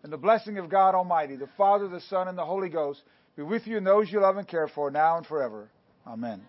And 0.03 0.13
the 0.13 0.17
blessing 0.17 0.59
of 0.59 0.71
God 0.71 0.95
Almighty, 0.95 1.37
the 1.37 1.49
Father, 1.57 1.89
the 1.89 2.01
Son, 2.03 2.29
and 2.29 2.39
the 2.39 2.45
Holy 2.45 2.69
Ghost 2.69 3.03
be 3.37 3.43
with 3.43 3.67
you 3.67 3.77
and 3.77 3.87
those 3.87 4.11
you 4.11 4.21
love 4.21 4.37
and 4.37 4.47
care 4.47 4.69
for 4.69 4.91
now 4.91 5.17
and 5.17 5.27
forever. 5.27 5.69
Amen. 6.07 6.41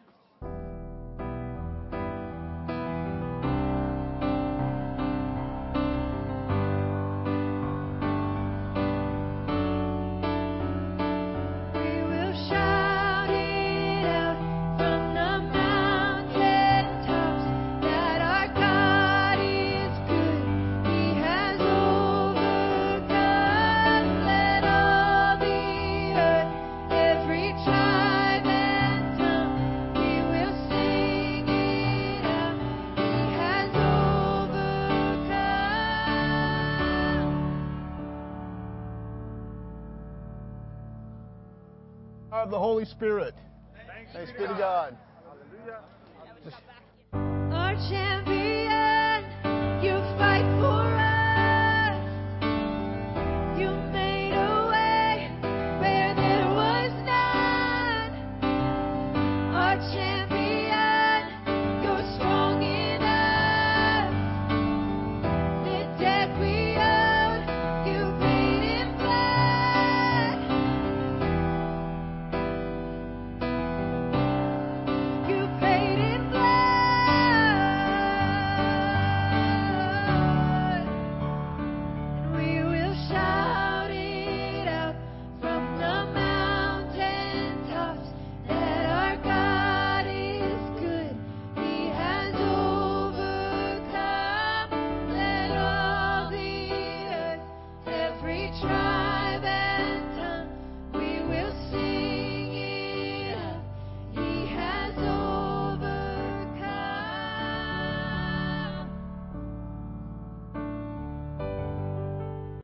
Spirit. 42.99 43.33
Thanks 44.11 44.31
be 44.33 44.39
to 44.39 44.55
God. 44.55 44.97
Our 47.13 47.75
champion. 47.89 48.38